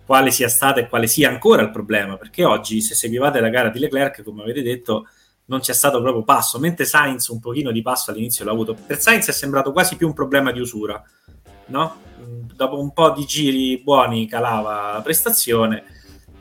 quale 0.09 0.31
sia 0.31 0.49
stato 0.49 0.79
e 0.79 0.87
quale 0.87 1.05
sia 1.05 1.29
ancora 1.29 1.61
il 1.61 1.69
problema, 1.69 2.17
perché 2.17 2.43
oggi 2.43 2.81
se 2.81 2.95
seguivate 2.95 3.39
la 3.39 3.49
gara 3.49 3.69
di 3.69 3.77
Leclerc, 3.77 4.23
come 4.23 4.41
avete 4.41 4.63
detto, 4.63 5.07
non 5.45 5.59
c'è 5.59 5.71
stato 5.71 6.01
proprio 6.01 6.23
passo, 6.23 6.57
mentre 6.57 6.85
Sainz 6.85 7.27
un 7.27 7.39
pochino 7.39 7.69
di 7.69 7.83
passo 7.83 8.09
all'inizio 8.09 8.43
l'ha 8.43 8.49
avuto. 8.49 8.75
Per 8.87 8.99
Sainz 8.99 9.27
è 9.27 9.31
sembrato 9.31 9.71
quasi 9.71 9.97
più 9.97 10.07
un 10.07 10.13
problema 10.13 10.51
di 10.51 10.59
usura, 10.59 10.99
no? 11.67 12.01
Dopo 12.55 12.79
un 12.79 12.91
po' 12.91 13.11
di 13.11 13.23
giri 13.25 13.83
buoni 13.83 14.27
calava 14.27 14.93
la 14.93 15.01
prestazione, 15.03 15.83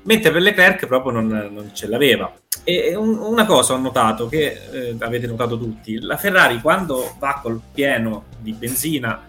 mentre 0.04 0.32
per 0.32 0.40
Leclerc 0.40 0.86
proprio 0.86 1.12
non, 1.12 1.26
non 1.26 1.70
ce 1.74 1.88
l'aveva. 1.88 2.32
E 2.64 2.94
un, 2.94 3.18
una 3.18 3.44
cosa 3.44 3.74
ho 3.74 3.78
notato, 3.78 4.28
che 4.28 4.62
eh, 4.72 4.96
avete 4.98 5.26
notato 5.26 5.58
tutti, 5.58 6.00
la 6.00 6.16
Ferrari 6.16 6.62
quando 6.62 7.16
va 7.18 7.38
col 7.42 7.60
pieno 7.74 8.24
di 8.40 8.52
benzina 8.52 9.26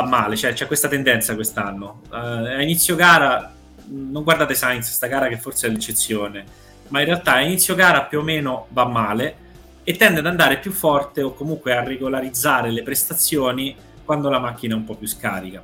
va 0.00 0.06
male, 0.06 0.36
cioè 0.36 0.52
c'è 0.52 0.66
questa 0.66 0.88
tendenza 0.88 1.34
quest'anno. 1.34 2.02
Uh, 2.10 2.14
a 2.14 2.62
inizio 2.62 2.94
gara, 2.96 3.52
non 3.86 4.22
guardate 4.22 4.54
Sainz, 4.54 4.90
sta 4.90 5.06
gara 5.06 5.28
che 5.28 5.38
forse 5.38 5.66
è 5.66 5.70
l'eccezione, 5.70 6.44
ma 6.88 7.00
in 7.00 7.06
realtà 7.06 7.34
a 7.34 7.40
inizio 7.40 7.74
gara 7.74 8.02
più 8.02 8.20
o 8.20 8.22
meno 8.22 8.66
va 8.70 8.86
male 8.86 9.44
e 9.82 9.96
tende 9.96 10.20
ad 10.20 10.26
andare 10.26 10.58
più 10.58 10.72
forte 10.72 11.22
o 11.22 11.32
comunque 11.32 11.76
a 11.76 11.82
regolarizzare 11.82 12.70
le 12.70 12.82
prestazioni 12.82 13.74
quando 14.04 14.28
la 14.28 14.38
macchina 14.38 14.74
è 14.74 14.76
un 14.76 14.84
po' 14.84 14.94
più 14.94 15.06
scarica. 15.06 15.62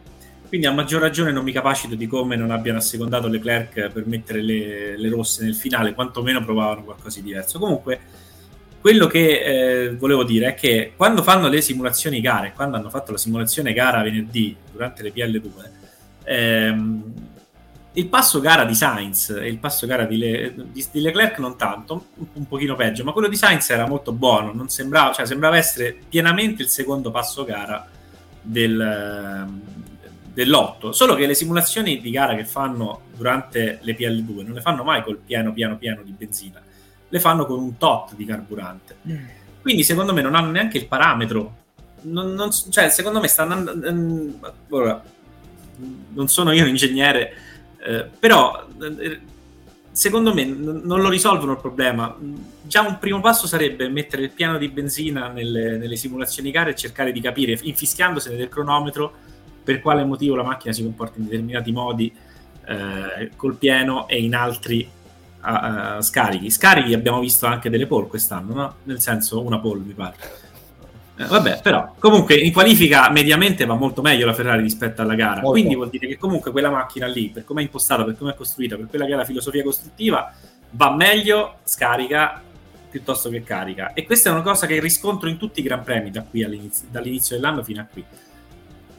Quindi 0.49 0.67
a 0.67 0.73
maggior 0.73 1.01
ragione 1.01 1.33
non 1.33 1.45
mi 1.45 1.53
capacito 1.53 1.95
di 1.95 2.07
come 2.07 2.37
non 2.37 2.51
abbiano 2.51 2.79
assecondato 2.79 3.27
Leclerc 3.27 3.89
per 3.91 4.07
mettere 4.07 4.43
le, 4.43 4.99
le 4.99 5.09
rosse 5.09 5.45
nel 5.45 5.55
finale, 5.55 5.95
quantomeno 5.95 6.45
provavano 6.45 6.85
qualcosa 6.85 7.21
di 7.21 7.27
diverso. 7.27 7.59
Comunque 7.59 8.01
quello 8.83 9.07
che 9.07 9.85
eh, 9.85 9.95
volevo 9.95 10.25
dire 10.25 10.49
è 10.49 10.55
che 10.55 10.95
quando 10.97 11.23
fanno 11.23 11.47
le 11.47 11.61
simulazioni 11.61 12.21
gare, 12.21 12.53
quando 12.53 12.77
hanno 12.77 12.91
fatto 12.91 13.13
la 13.13 13.17
simulazione 13.17 13.73
gara 13.73 14.03
venerdì 14.03 14.57
durante 14.73 15.05
le 15.05 15.13
PL2, 15.13 15.71
ehm, 16.25 17.13
il 17.93 18.07
passo 18.09 18.41
gara 18.41 18.65
di 18.65 18.75
Sainz 18.75 19.29
e 19.29 19.47
il 19.47 19.59
passo 19.59 19.87
gara 19.87 20.05
di, 20.05 20.19
Le, 20.19 20.55
di, 20.73 20.85
di 20.91 21.01
Leclerc 21.01 21.39
non 21.39 21.57
tanto, 21.57 22.07
un, 22.17 22.27
un, 22.33 22.49
pochino 22.49 22.75
peggio, 22.75 23.05
ma 23.05 23.13
quello 23.13 23.29
di 23.29 23.37
Sainz 23.37 23.71
era 23.71 23.87
molto 23.87 24.11
buono, 24.11 24.67
sembrava, 24.67 25.13
cioè, 25.13 25.27
sembrava 25.27 25.57
essere 25.57 25.97
pienamente 26.09 26.63
il 26.63 26.69
secondo 26.69 27.13
passo 27.13 27.45
gara 27.45 27.89
del, 28.41 29.49
dell'otto. 30.35 30.91
Solo 30.91 31.15
che 31.15 31.27
le 31.27 31.35
simulazioni 31.35 32.01
di 32.01 32.11
gara 32.11 32.35
che 32.35 32.45
fanno 32.45 33.03
durante 33.17 33.79
le 33.81 33.97
PL2 33.97 34.45
non 34.45 34.55
le 34.55 34.61
fanno 34.61 34.83
mai 34.83 35.05
col 35.05 35.19
pieno 35.25 35.53
piano 35.53 35.77
piano 35.77 36.03
di 36.03 36.11
benzina 36.11 36.61
le 37.13 37.21
fanno 37.21 37.45
con 37.45 37.61
un 37.61 37.77
tot 37.77 38.15
di 38.15 38.25
carburante. 38.25 38.97
Mm. 39.07 39.25
Quindi 39.61 39.85
secondo 39.85 40.15
me 40.15 40.23
non 40.23 40.35
hanno 40.35 40.51
neanche 40.51 40.79
il 40.79 40.87
parametro. 40.87 41.57
Non, 42.05 42.33
non, 42.33 42.51
cioè, 42.51 42.89
secondo 42.89 43.21
me 43.21 43.29
stanno 43.29 43.53
andando... 43.53 43.87
Ehm, 43.87 44.39
ora, 44.71 45.03
non 46.15 46.29
sono 46.29 46.53
io 46.53 46.63
un 46.63 46.71
ingegnere, 46.71 47.35
eh, 47.85 48.09
però 48.19 48.67
eh, 48.99 49.21
secondo 49.91 50.33
me 50.33 50.45
n- 50.47 50.81
non 50.85 51.03
lo 51.03 51.11
risolvono 51.11 51.53
il 51.53 51.59
problema. 51.59 52.17
Già 52.63 52.81
un 52.81 52.99
primo 52.99 53.21
passo 53.21 53.47
sarebbe 53.47 53.91
mettere 53.91 54.23
il 54.23 54.31
piano 54.31 54.57
di 54.57 54.69
benzina 54.69 55.29
nelle, 55.29 55.77
nelle 55.77 55.97
simulazioni 55.97 56.51
gare 56.51 56.71
e 56.71 56.75
cercare 56.75 57.13
di 57.13 57.21
capire, 57.21 57.59
infischiandosene 57.61 58.37
del 58.37 58.49
cronometro, 58.49 59.13
per 59.63 59.83
quale 59.83 60.03
motivo 60.03 60.35
la 60.35 60.45
macchina 60.45 60.73
si 60.73 60.83
comporta 60.83 61.19
in 61.19 61.27
determinati 61.27 61.73
modi 61.73 62.11
eh, 62.65 63.31
col 63.37 63.57
pieno 63.57 64.09
e 64.09 64.19
in 64.23 64.35
altri 64.35 64.89
a, 65.43 65.97
a 65.97 66.03
scarichi. 66.03 66.51
Scarichi 66.51 66.95
abbiamo 66.95 67.21
visto 67.21 67.47
anche 67.47 67.71
delle 67.71 67.87
pole 67.87 68.09
quest'anno, 68.09 68.55
no? 68.55 68.75
Nel 68.85 69.01
senso 69.01 69.43
una 69.43 69.59
pole 69.59 69.81
mi 69.85 69.93
pare. 69.93 70.17
Eh, 71.15 71.27
vabbè, 71.27 71.61
però 71.63 71.95
comunque 71.99 72.35
in 72.37 72.53
qualifica 72.53 73.11
mediamente 73.11 73.67
va 73.67 73.75
molto 73.75 74.01
meglio 74.01 74.25
la 74.25 74.33
Ferrari 74.33 74.63
rispetto 74.63 75.03
alla 75.03 75.15
gara. 75.15 75.41
Molto. 75.41 75.51
Quindi 75.51 75.75
vuol 75.75 75.91
dire 75.91 76.07
che 76.07 76.17
comunque 76.17 76.51
quella 76.51 76.71
macchina 76.71 77.07
lì, 77.07 77.29
per 77.29 77.45
come 77.45 77.61
è 77.61 77.65
impostata, 77.65 78.05
per 78.05 78.17
come 78.17 78.33
è 78.33 78.35
costruita, 78.35 78.77
per 78.77 78.87
quella 78.89 79.05
che 79.05 79.13
è 79.13 79.17
la 79.17 79.25
filosofia 79.25 79.63
costruttiva, 79.63 80.33
va 80.71 80.95
meglio 80.95 81.57
scarica 81.65 82.41
piuttosto 82.91 83.29
che 83.31 83.43
carica. 83.43 83.93
E 83.93 84.05
questa 84.05 84.31
è 84.31 84.33
una 84.33 84.43
cosa 84.43 84.67
che 84.67 84.81
riscontro 84.81 85.29
in 85.29 85.39
tutti 85.39 85.61
i 85.61 85.63
Gran 85.63 85.83
Premi 85.83 86.11
da 86.11 86.23
qui 86.23 86.45
all'inizio, 86.45 86.87
dall'inizio 86.91 87.37
dell'anno 87.37 87.63
fino 87.63 87.81
a 87.81 87.87
qui. 87.91 88.05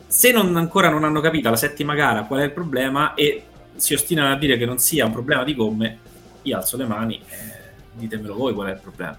Se 0.08 0.32
non, 0.32 0.56
ancora 0.56 0.90
non 0.90 1.04
hanno 1.04 1.22
capito 1.22 1.50
la 1.50 1.56
settima 1.56 1.96
gara 1.96 2.24
qual 2.24 2.42
è 2.42 2.44
il 2.44 2.52
problema 2.52 3.16
e 3.16 3.44
si 3.76 3.94
ostinano 3.94 4.32
a 4.32 4.38
dire 4.38 4.58
che 4.58 4.66
non 4.66 4.78
sia 4.78 5.06
un 5.06 5.12
problema 5.12 5.44
di 5.44 5.56
gomme, 5.56 5.98
io 6.44 6.58
alzo 6.58 6.78
le 6.78 6.86
mani 6.86 7.16
e 7.16 7.36
ditemelo 7.94 8.36
voi 8.36 8.54
qual 8.54 8.68
è 8.68 8.72
il 8.72 8.80
problema. 8.80 9.18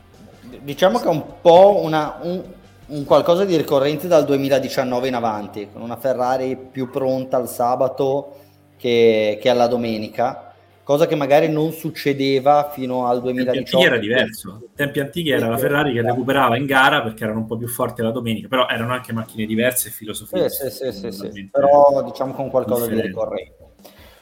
Diciamo 0.62 0.98
che 0.98 1.06
è 1.06 1.10
un 1.10 1.40
po' 1.40 1.80
una, 1.82 2.18
un, 2.22 2.42
un 2.86 3.04
qualcosa 3.04 3.44
di 3.44 3.56
ricorrente 3.56 4.06
dal 4.06 4.24
2019 4.24 5.08
in 5.08 5.14
avanti, 5.14 5.68
con 5.72 5.82
una 5.82 5.96
Ferrari 5.96 6.56
più 6.56 6.90
pronta 6.90 7.36
al 7.36 7.48
sabato 7.48 8.36
che, 8.76 9.38
che 9.40 9.48
alla 9.48 9.66
domenica 9.66 10.54
cosa 10.84 11.06
che 11.06 11.16
magari 11.16 11.48
non 11.48 11.72
succedeva 11.72 12.70
fino 12.72 13.06
al 13.06 13.22
2018. 13.22 13.70
Tempi 13.70 13.86
era 13.86 13.98
diverso. 13.98 14.68
Tempi 14.76 15.00
antichi 15.00 15.30
era 15.30 15.48
la 15.48 15.56
Ferrari 15.56 15.92
che 15.94 16.02
recuperava 16.02 16.56
in 16.56 16.66
gara 16.66 17.02
perché 17.02 17.24
erano 17.24 17.40
un 17.40 17.46
po' 17.46 17.56
più 17.56 17.66
forti 17.66 18.02
la 18.02 18.10
domenica, 18.10 18.46
però 18.46 18.68
erano 18.68 18.92
anche 18.92 19.12
macchine 19.12 19.46
diverse 19.46 19.88
e 19.88 19.90
filosofie. 19.90 20.48
Sì, 20.50 20.70
sì, 20.70 20.92
sì, 20.92 21.10
sì, 21.10 21.30
sì. 21.32 21.48
però 21.50 22.02
diciamo 22.04 22.34
con 22.34 22.50
qualcosa 22.50 22.82
differente. 22.82 23.02
di 23.02 23.14
ricorrente. 23.14 23.63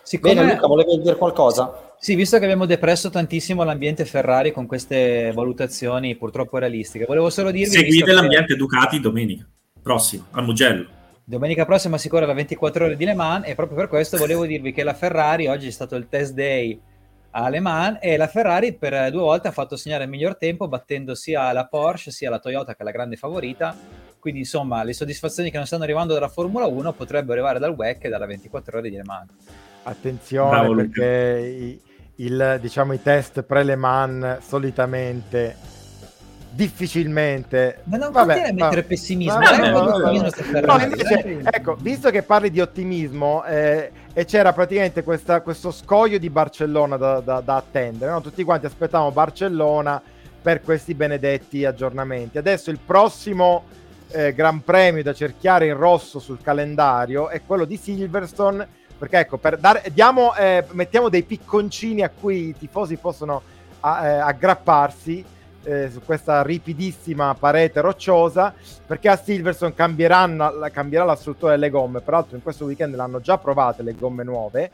Siccome... 0.03 0.35
Bene 0.35 0.55
Luca, 0.55 0.67
volevi 0.67 1.01
dire 1.01 1.17
qualcosa? 1.17 1.95
Sì, 1.99 2.15
visto 2.15 2.39
che 2.39 2.45
abbiamo 2.45 2.67
depresso 2.67 3.11
tantissimo 3.11 3.63
l'ambiente 3.63 4.05
Ferrari 4.05 4.51
con 4.51 4.67
queste 4.67 5.31
valutazioni 5.33 6.17
purtroppo 6.17 6.59
realistiche, 6.59 7.05
volevo 7.05 7.31
solo 7.31 7.51
dirvi... 7.51 7.73
Seguite 7.73 8.13
l'ambiente 8.13 8.55
che... 8.55 8.57
Ducati 8.57 8.99
domenica 8.99 9.47
prossima, 9.81 10.27
a 10.31 10.43
Mugello. 10.43 11.01
Domenica 11.25 11.65
prossima 11.65 11.99
si 11.99 12.09
corre 12.09 12.27
la 12.27 12.33
24 12.33 12.85
ore 12.87 12.97
di 12.97 13.05
Le 13.05 13.15
Mans 13.15 13.47
e 13.47 13.55
proprio 13.55 13.77
per 13.77 13.89
questo 13.89 14.17
volevo 14.17 14.45
dirvi 14.45 14.73
che 14.73 14.83
la 14.83 14.95
Ferrari, 14.95 15.47
oggi 15.47 15.69
è 15.69 15.71
stato 15.71 15.95
il 15.95 16.09
test 16.09 16.35
day 16.35 16.81
a 17.31 17.49
Le 17.49 17.61
Mans 17.61 17.99
e 18.01 18.17
la 18.17 18.27
Ferrari 18.27 18.75
per 18.75 19.11
due 19.11 19.21
volte 19.21 19.49
ha 19.49 19.53
fatto 19.53 19.77
segnare 19.77 20.05
il 20.05 20.11
miglior 20.11 20.37
tempo 20.37 20.67
battendo 20.69 21.15
sia 21.15 21.53
la 21.53 21.67
Porsche 21.67 22.11
sia 22.11 22.29
la 22.29 22.39
Toyota 22.39 22.75
che 22.75 22.83
è 22.83 22.85
la 22.85 22.91
grande 22.91 23.17
favorita. 23.17 23.77
Quindi 24.19 24.41
insomma 24.41 24.83
le 24.83 24.93
soddisfazioni 24.93 25.51
che 25.51 25.57
non 25.57 25.67
stanno 25.67 25.85
arrivando 25.85 26.15
dalla 26.15 26.29
Formula 26.29 26.67
1 26.67 26.93
potrebbero 26.93 27.33
arrivare 27.33 27.59
dal 27.59 27.75
WEC 27.77 28.05
e 28.05 28.09
dalla 28.09 28.27
24 28.27 28.79
ore 28.79 28.91
di 28.91 28.97
Le 28.97 29.05
Mans. 29.05 29.31
Attenzione 29.83 30.51
Bravo, 30.51 30.75
perché 30.75 31.79
il, 32.17 32.59
diciamo, 32.61 32.93
i 32.93 33.03
test 33.03 33.43
pre-Le 33.43 33.77
Mans 33.77 34.39
solitamente 34.47 35.71
difficilmente 36.55 37.79
ma 37.85 37.97
non 37.97 38.13
vabbè, 38.13 38.53
mettere 38.53 38.83
pessimismo 38.83 39.39
vabbè, 39.39 39.73
vabbè, 39.73 40.61
no, 40.67 40.79
invece, 40.83 41.41
ecco 41.51 41.77
visto 41.81 42.11
che 42.11 42.23
parli 42.23 42.51
di 42.51 42.61
ottimismo 42.61 43.43
eh, 43.45 43.91
e 44.13 44.25
c'era 44.27 44.53
praticamente 44.53 45.03
questa, 45.03 45.41
questo 45.41 45.71
scoglio 45.71 46.19
di 46.19 46.29
Barcellona 46.29 46.99
da, 46.99 47.21
da, 47.21 47.41
da 47.41 47.57
attendere 47.57 48.11
no? 48.11 48.21
tutti 48.21 48.45
quanti 48.45 48.67
aspettavamo 48.67 49.13
Barcellona 49.13 50.03
per 50.43 50.61
questi 50.61 50.95
benedetti 50.95 51.65
aggiornamenti. 51.65 52.37
Adesso 52.37 52.71
il 52.71 52.81
prossimo 52.85 53.65
eh, 54.09 54.35
Gran 54.35 54.63
Premio 54.63 55.03
da 55.03 55.15
cerchiare 55.15 55.67
in 55.67 55.77
rosso 55.77 56.19
sul 56.19 56.43
calendario 56.43 57.29
è 57.29 57.41
quello 57.47 57.65
di 57.65 57.77
Silverstone 57.77 58.81
perché 59.03 59.19
ecco, 59.19 59.37
per 59.37 59.59
dare, 59.59 59.83
diamo, 59.93 60.33
eh, 60.37 60.65
mettiamo 60.71 61.09
dei 61.09 61.25
picconcini 61.25 62.03
a 62.03 62.09
cui 62.09 62.51
i 62.51 62.57
tifosi 62.57 62.95
possono 62.95 63.43
a, 63.81 64.07
eh, 64.07 64.19
aggrapparsi 64.19 65.25
eh, 65.65 65.91
su 65.91 66.03
questa 66.05 66.45
ripidissima 66.45 67.35
parete 67.35 67.81
rocciosa, 67.81 68.55
perché 68.87 69.09
a 69.09 69.17
Silverstone 69.17 69.75
cambierà 69.75 70.25
la 71.05 71.17
struttura 71.17 71.51
delle 71.51 71.69
gomme. 71.69 72.01
Peraltro 72.01 72.37
in 72.37 72.45
questo 72.45 72.65
weekend 72.65 72.95
l'hanno 72.95 73.21
già 73.21 73.39
provate 73.39 73.83
le 73.83 73.97
gomme 73.97 74.23
nuove. 74.23 74.71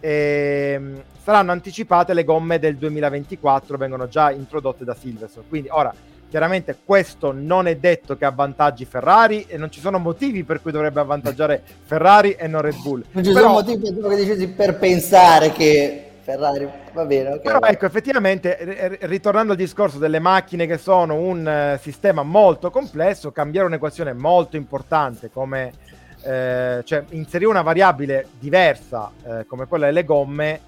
E, 0.00 0.72
ehm, 0.74 1.02
saranno 1.22 1.52
anticipate 1.52 2.12
le 2.12 2.24
gomme 2.24 2.58
del 2.58 2.76
2024, 2.76 3.76
vengono 3.76 4.08
già 4.08 4.32
introdotte 4.32 4.84
da 4.84 4.96
Silverstone. 4.96 5.46
Quindi 5.48 5.68
ora 5.70 5.94
Chiaramente 6.34 6.78
questo 6.84 7.30
non 7.30 7.68
è 7.68 7.76
detto 7.76 8.16
che 8.16 8.24
avvantaggi 8.24 8.84
Ferrari 8.84 9.44
e 9.46 9.56
non 9.56 9.70
ci 9.70 9.78
sono 9.78 10.00
motivi 10.00 10.42
per 10.42 10.60
cui 10.60 10.72
dovrebbe 10.72 10.98
avvantaggiare 10.98 11.62
Ferrari 11.84 12.32
e 12.32 12.48
non 12.48 12.60
Red 12.60 12.74
Bull. 12.82 13.04
Non 13.12 13.22
ci 13.22 13.32
Però, 13.32 13.62
sono 13.62 13.76
motivi 13.76 14.48
per, 14.48 14.76
pensare 14.76 15.52
che 15.52 16.06
Ferrari 16.22 16.68
va 16.92 17.04
bene. 17.04 17.34
Okay. 17.34 17.40
Però 17.40 17.60
ecco, 17.60 17.86
effettivamente, 17.86 18.98
ritornando 19.02 19.52
al 19.52 19.58
discorso 19.58 19.98
delle 19.98 20.18
macchine 20.18 20.66
che 20.66 20.76
sono 20.76 21.14
un 21.14 21.76
uh, 21.76 21.80
sistema 21.80 22.24
molto 22.24 22.68
complesso, 22.72 23.30
cambiare 23.30 23.68
un'equazione 23.68 24.12
molto 24.12 24.56
importante 24.56 25.30
come 25.30 25.70
eh, 26.24 26.80
cioè 26.82 27.04
inserire 27.10 27.48
una 27.48 27.62
variabile 27.62 28.26
diversa 28.40 29.08
eh, 29.24 29.46
come 29.46 29.68
quella 29.68 29.86
delle 29.86 30.04
gomme 30.04 30.58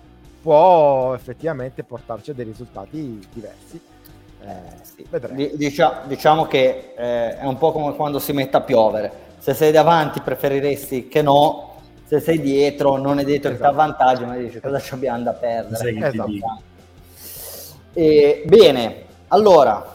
può 0.41 1.13
effettivamente 1.13 1.83
portarci 1.83 2.31
a 2.31 2.35
dei 2.35 2.45
risultati 2.45 3.27
diversi. 3.33 3.95
Eh, 4.47 4.77
sì, 4.83 5.57
diciamo, 5.57 6.01
diciamo 6.05 6.47
che 6.47 6.95
eh, 6.97 7.39
è 7.39 7.45
un 7.45 7.59
po' 7.59 7.73
come 7.73 7.95
quando 7.95 8.19
si 8.19 8.33
mette 8.33 8.57
a 8.57 8.61
piovere. 8.61 9.25
Se 9.39 9.55
sei 9.55 9.73
davanti 9.73 10.21
preferiresti 10.21 11.09
che 11.09 11.23
no, 11.23 11.81
se 12.07 12.21
sei 12.21 12.41
dietro 12.41 12.97
non 12.97 13.19
è 13.19 13.25
detto 13.25 13.49
esatto. 13.49 13.55
che 13.55 13.61
ti 13.61 13.67
avvantaggi, 13.67 14.25
ma 14.25 14.37
dici 14.37 14.61
cosa 14.61 14.79
ci 14.79 14.95
abbiamo 14.95 15.23
da 15.23 15.33
perdere. 15.33 16.07
Esatto. 16.07 16.63
E, 17.93 18.43
bene, 18.47 19.05
allora 19.29 19.95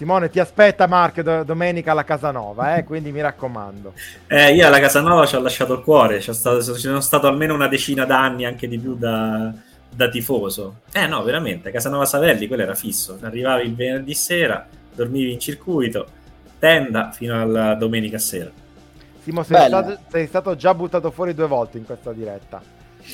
Simone 0.00 0.30
ti 0.30 0.40
aspetta 0.40 0.86
Mark 0.86 1.20
do- 1.20 1.44
domenica 1.44 1.90
alla 1.90 2.04
Casanova, 2.04 2.76
eh? 2.76 2.84
quindi 2.84 3.12
mi 3.12 3.20
raccomando. 3.20 3.92
Eh, 4.32 4.54
io 4.54 4.66
alla 4.66 4.78
Casanova 4.80 5.26
ci 5.26 5.36
ho 5.36 5.40
lasciato 5.40 5.74
il 5.74 5.82
cuore, 5.82 6.20
ci, 6.20 6.32
stato, 6.32 6.62
ci 6.62 6.80
sono 6.80 7.00
stato 7.00 7.26
almeno 7.26 7.52
una 7.52 7.68
decina 7.68 8.06
d'anni, 8.06 8.46
anche 8.46 8.66
di 8.68 8.78
più 8.78 8.94
da, 8.94 9.52
da 9.90 10.08
tifoso. 10.08 10.80
Eh 10.92 11.06
no, 11.06 11.22
veramente, 11.22 11.70
Casanova 11.70 12.04
Savelli, 12.04 12.46
quello 12.46 12.62
era 12.62 12.74
fisso. 12.74 13.18
Arrivavi 13.20 13.66
il 13.66 13.74
venerdì 13.74 14.14
sera, 14.14 14.66
dormivi 14.94 15.32
in 15.32 15.40
circuito, 15.40 16.06
tenda 16.58 17.10
fino 17.10 17.40
alla 17.40 17.74
domenica 17.74 18.18
sera. 18.18 18.50
Simo, 19.22 19.42
sei 19.42 19.66
stato, 19.66 19.98
sei 20.08 20.26
stato, 20.26 20.56
già 20.56 20.74
buttato 20.74 21.10
fuori 21.10 21.34
due 21.34 21.46
volte 21.46 21.78
in 21.78 21.84
questa 21.84 22.12
diretta. 22.12 22.62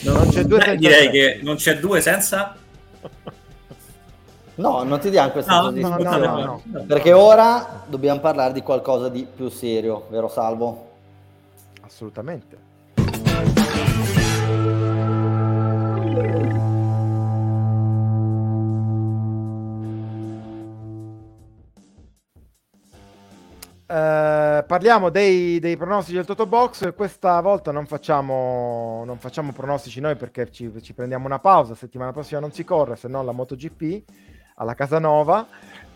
Non, 0.02 0.14
non 0.14 0.28
c'è 0.28 0.44
due 0.44 0.58
Beh, 0.58 0.76
direi 0.76 1.10
che 1.10 1.40
non 1.42 1.56
c'è 1.56 1.78
due 1.78 2.00
senza... 2.00 2.56
No, 4.56 4.82
non 4.84 4.98
ti 5.00 5.10
diamo 5.10 5.30
questa 5.32 5.60
no, 5.60 5.70
no, 5.70 5.96
no, 5.98 6.62
no, 6.64 6.84
Perché 6.86 7.12
ora 7.12 7.84
dobbiamo 7.86 8.20
parlare 8.20 8.54
di 8.54 8.62
qualcosa 8.62 9.10
di 9.10 9.26
più 9.26 9.50
serio, 9.50 10.06
vero 10.08 10.28
Salvo? 10.28 10.92
Assolutamente. 11.82 12.56
Eh, 23.88 24.64
parliamo 24.66 25.10
dei, 25.10 25.60
dei, 25.60 25.76
pronostici 25.76 26.16
del 26.16 26.26
Toto 26.26 26.46
Box. 26.46 26.92
Questa 26.94 27.40
volta 27.40 27.70
non 27.70 27.86
facciamo, 27.86 29.04
non 29.06 29.18
facciamo 29.18 29.52
pronostici 29.52 30.00
noi 30.00 30.16
perché 30.16 30.50
ci, 30.50 30.72
ci, 30.82 30.92
prendiamo 30.92 31.26
una 31.26 31.38
pausa. 31.38 31.76
Settimana 31.76 32.12
prossima 32.12 32.40
non 32.40 32.50
si 32.50 32.64
corre, 32.64 32.96
se 32.96 33.06
no 33.06 33.22
la 33.22 33.32
MotoGP 33.32 34.02
alla 34.56 34.74
Casanova. 34.74 35.46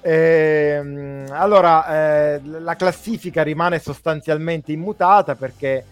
Eh, 0.01 1.25
allora, 1.31 2.35
eh, 2.35 2.41
la 2.45 2.77
classifica 2.77 3.43
rimane 3.43 3.81
sostanzialmente 3.81 4.71
immutata 4.71 5.35
perché 5.35 5.85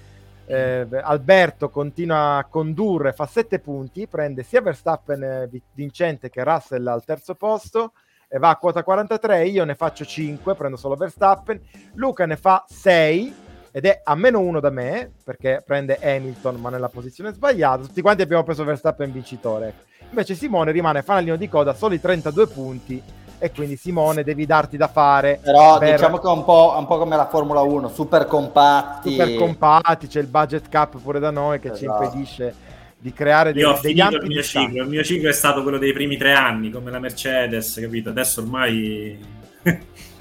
eh, 0.47 0.87
Alberto 1.03 1.69
continua 1.69 2.37
a 2.37 2.45
condurre, 2.45 3.13
fa 3.13 3.27
7 3.27 3.59
punti, 3.59 4.07
prende 4.07 4.45
sia 4.45 4.63
Verstappen 4.63 5.23
eh, 5.23 5.63
vincente 5.75 6.31
che 6.31 6.45
Russell 6.45 6.87
al 6.87 7.05
terzo 7.05 7.35
posto 7.35 7.93
va 8.39 8.51
a 8.51 8.57
quota 8.57 8.83
43. 8.83 9.47
Io 9.47 9.65
ne 9.65 9.75
faccio 9.75 10.05
5, 10.05 10.55
prendo 10.55 10.77
solo 10.77 10.97
Verstappen. 10.97 11.61
Luca 11.95 12.27
ne 12.27 12.37
fa 12.37 12.65
6 12.69 13.35
ed 13.71 13.87
è 13.87 14.01
a 14.05 14.15
meno 14.15 14.41
1 14.41 14.61
da 14.61 14.71
me 14.71 15.13
perché 15.25 15.63
prende 15.65 15.99
Hamilton 16.03 16.57
ma 16.57 16.69
nella 16.69 16.89
posizione 16.89 17.33
sbagliata. 17.33 17.85
Tutti 17.85 18.03
quanti 18.03 18.23
abbiamo 18.23 18.43
preso 18.43 18.65
Verstappen 18.65 19.11
vincitore. 19.13 19.87
Invece 20.11 20.35
Simone 20.35 20.73
rimane 20.73 21.03
fanalino 21.03 21.37
di 21.37 21.49
coda, 21.49 21.75
soli 21.75 22.01
32 22.01 22.47
punti 22.49 23.03
e 23.41 23.53
quindi 23.53 23.77
Simone 23.77 24.25
devi 24.25 24.47
darti 24.47 24.77
da 24.77 24.89
fare. 24.89 25.39
Però 25.43 25.79
per... 25.79 25.93
diciamo 25.93 26.19
che 26.19 26.27
è 26.27 26.31
un 26.31 26.45
po', 26.45 26.75
un 26.77 26.87
po', 26.87 26.99
come 26.99 27.17
la 27.17 27.29
Formula 27.29 27.61
1, 27.61 27.89
super 27.89 28.27
compatti. 28.27 29.13
Super 29.13 29.35
compatti, 29.37 30.07
c'è 30.07 30.21
il 30.21 30.27
budget 30.27 30.69
cap 30.69 30.99
pure 30.99 31.19
da 31.19 31.31
noi 31.31 31.61
che 31.61 31.71
esatto. 31.71 31.79
ci 31.79 31.85
impedisce 31.85 32.55
di 33.01 33.13
creare 33.13 33.53
dei, 33.53 33.63
Io 33.63 33.71
ho 33.71 33.81
degli 33.81 34.01
il 34.01 34.25
mio 34.27 34.43
ciclo, 34.43 34.83
il 34.83 34.89
mio 34.89 35.05
ciclo 35.05 35.29
è 35.29 35.33
stato 35.33 35.63
quello 35.63 35.79
dei 35.79 35.93
primi 35.93 36.17
tre 36.17 36.33
anni, 36.33 36.71
come 36.71 36.91
la 36.91 36.99
Mercedes, 36.99 37.79
capito? 37.81 38.09
Adesso 38.11 38.41
ormai... 38.41 39.37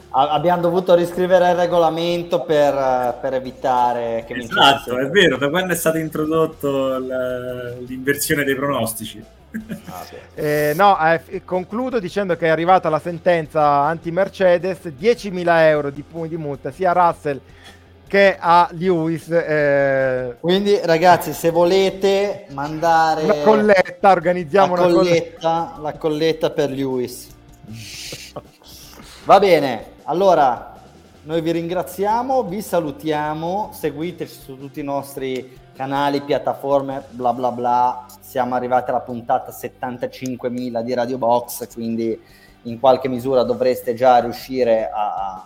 Abbiamo 0.09 0.61
dovuto 0.61 0.95
riscrivere 0.95 1.51
il 1.51 1.55
regolamento 1.55 2.41
per, 2.41 3.17
per 3.21 3.33
evitare 3.33 4.23
che 4.25 4.35
esatto, 4.35 4.97
è 4.97 5.07
vero, 5.09 5.37
da 5.37 5.49
quando 5.49 5.73
è 5.73 5.75
stato 5.75 5.97
introdotto 5.97 6.97
l'inversione 6.97 8.43
dei 8.43 8.55
pronostici. 8.55 9.23
Ah, 9.85 10.05
eh, 10.33 10.73
no, 10.75 10.97
eh, 10.99 11.43
concludo 11.43 11.99
dicendo 11.99 12.35
che 12.35 12.47
è 12.47 12.49
arrivata 12.49 12.89
la 12.89 12.99
sentenza 12.99 13.81
anti-Mercedes, 13.83 14.91
10.000 14.99 15.45
euro 15.67 15.89
di, 15.89 16.03
di 16.27 16.37
multa 16.37 16.71
sia 16.71 16.91
a 16.91 16.93
Russell 16.93 17.39
che 18.07 18.37
a 18.39 18.69
Lewis. 18.71 19.29
Eh... 19.29 20.37
Quindi 20.39 20.79
ragazzi, 20.83 21.33
se 21.33 21.51
volete 21.51 22.47
mandare... 22.51 23.23
Una 23.23 23.43
colletta, 23.43 24.11
organizziamo 24.11 24.75
la 24.75 24.85
una 24.85 24.93
colletta, 24.93 25.77
La 25.79 25.93
colletta 25.93 26.49
per 26.49 26.71
Lewis. 26.71 27.27
Va 29.25 29.39
bene, 29.39 29.85
allora 30.03 30.75
noi 31.23 31.41
vi 31.41 31.51
ringraziamo, 31.51 32.43
vi 32.43 32.61
salutiamo, 32.61 33.71
seguiteci 33.73 34.33
su 34.33 34.57
tutti 34.57 34.79
i 34.79 34.83
nostri 34.83 35.59
canali, 35.75 36.21
piattaforme, 36.21 37.03
bla 37.09 37.33
bla 37.33 37.51
bla. 37.51 38.05
Siamo 38.21 38.55
arrivati 38.55 38.89
alla 38.89 39.01
puntata 39.01 39.51
75.000 39.51 40.81
di 40.81 40.93
Radio 40.93 41.17
Box, 41.17 41.73
quindi 41.73 42.17
in 42.63 42.79
qualche 42.79 43.09
misura 43.09 43.43
dovreste 43.43 43.93
già 43.93 44.19
riuscire 44.19 44.89
a 44.93 45.45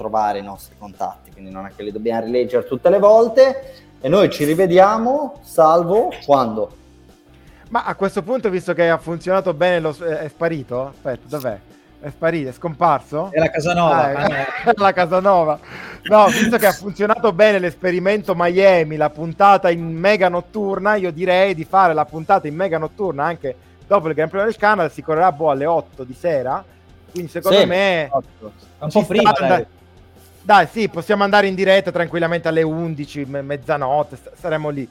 trovare 0.00 0.38
i 0.38 0.42
nostri 0.42 0.76
contatti, 0.78 1.30
quindi 1.30 1.50
non 1.50 1.66
è 1.66 1.72
che 1.76 1.82
li 1.82 1.92
dobbiamo 1.92 2.24
rileggere 2.24 2.64
tutte 2.64 2.88
le 2.88 2.98
volte. 2.98 3.74
E 4.00 4.08
noi 4.08 4.30
ci 4.30 4.44
rivediamo, 4.44 5.40
salvo 5.42 6.10
quando? 6.24 6.74
Ma 7.68 7.84
a 7.84 7.94
questo 7.94 8.22
punto, 8.22 8.48
visto 8.48 8.72
che 8.72 8.88
ha 8.88 8.96
funzionato 8.96 9.52
bene, 9.52 9.78
lo, 9.78 9.94
è 9.98 10.26
sparito? 10.28 10.86
Aspetta, 10.86 11.20
dov'è? 11.28 11.58
È 12.00 12.08
sparito, 12.08 12.48
è 12.48 12.52
scomparso? 12.52 13.28
È 13.30 13.38
la 13.38 13.50
Casanova. 13.50 13.96
Ah, 13.96 14.10
è, 14.10 14.44
è 14.64 14.72
la 14.80 14.92
Casanova. 14.94 15.58
No, 16.04 16.26
visto 16.28 16.56
che 16.56 16.66
ha 16.66 16.72
funzionato 16.72 17.30
bene 17.34 17.58
l'esperimento 17.58 18.32
Miami, 18.34 18.96
la 18.96 19.10
puntata 19.10 19.68
in 19.68 19.84
mega 19.84 20.30
notturna, 20.30 20.94
io 20.94 21.12
direi 21.12 21.54
di 21.54 21.64
fare 21.64 21.92
la 21.92 22.06
puntata 22.06 22.48
in 22.48 22.54
mega 22.54 22.78
notturna 22.78 23.24
anche 23.24 23.54
dopo 23.86 24.08
il 24.08 24.14
Gran 24.14 24.30
Premio 24.30 24.46
del 24.46 24.56
Canada, 24.56 24.88
si 24.88 25.02
correrà 25.02 25.30
boh, 25.30 25.50
alle 25.50 25.66
8 25.66 26.04
di 26.04 26.14
sera. 26.14 26.64
Quindi 27.12 27.30
secondo 27.30 27.58
sì, 27.58 27.66
me... 27.66 28.06
È 28.06 28.10
un 28.78 28.90
po' 28.90 29.04
prima, 29.04 29.32
dai. 30.42 30.66
sì, 30.70 30.88
possiamo 30.88 31.24
andare 31.24 31.46
in 31.46 31.54
diretta 31.54 31.90
tranquillamente 31.90 32.48
alle 32.48 32.62
11, 32.62 33.24
mezzanotte, 33.26 34.18
saremo 34.38 34.68
lì. 34.70 34.88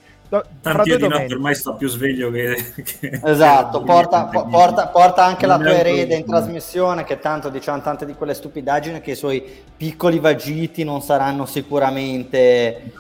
Tanti 0.62 0.96
di 0.96 1.08
notte 1.08 1.34
ormai 1.34 1.56
sto 1.56 1.74
più 1.74 1.88
sveglio 1.88 2.30
che... 2.30 2.74
che 2.86 3.20
esatto, 3.24 3.82
porta, 3.82 4.26
porta, 4.26 4.88
porta, 4.88 5.26
anche 5.26 5.48
non 5.48 5.58
la 5.58 5.70
tua 5.70 5.80
erede 5.80 6.14
in 6.14 6.26
trasmissione 6.26 7.04
che 7.04 7.18
tanto 7.18 7.50
diciamo 7.50 7.82
tante 7.82 8.06
di 8.06 8.14
quelle 8.14 8.36
stupidaggini 8.36 9.02
che 9.02 9.12
i 9.12 9.16
suoi 9.16 9.44
piccoli 9.76 10.20
vagiti 10.20 10.84
non 10.84 11.02
saranno 11.02 11.48
sicuramente 11.48 12.92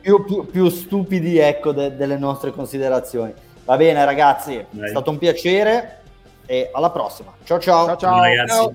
più, 0.00 0.24
più, 0.24 0.46
più, 0.46 0.68
stupidi 0.68 1.38
ecco, 1.38 1.72
de, 1.72 1.96
delle 1.96 2.16
nostre 2.16 2.52
considerazioni. 2.52 3.34
Va 3.64 3.76
bene 3.76 4.04
ragazzi, 4.04 4.64
Dai. 4.70 4.86
è 4.86 4.88
stato 4.88 5.10
un 5.10 5.18
piacere 5.18 6.02
e 6.46 6.70
alla 6.72 6.90
prossima. 6.90 7.32
Ciao 7.42 7.58
ciao. 7.58 7.86
Ciao 7.86 7.96
ciao. 7.96 8.46
ciao. 8.46 8.74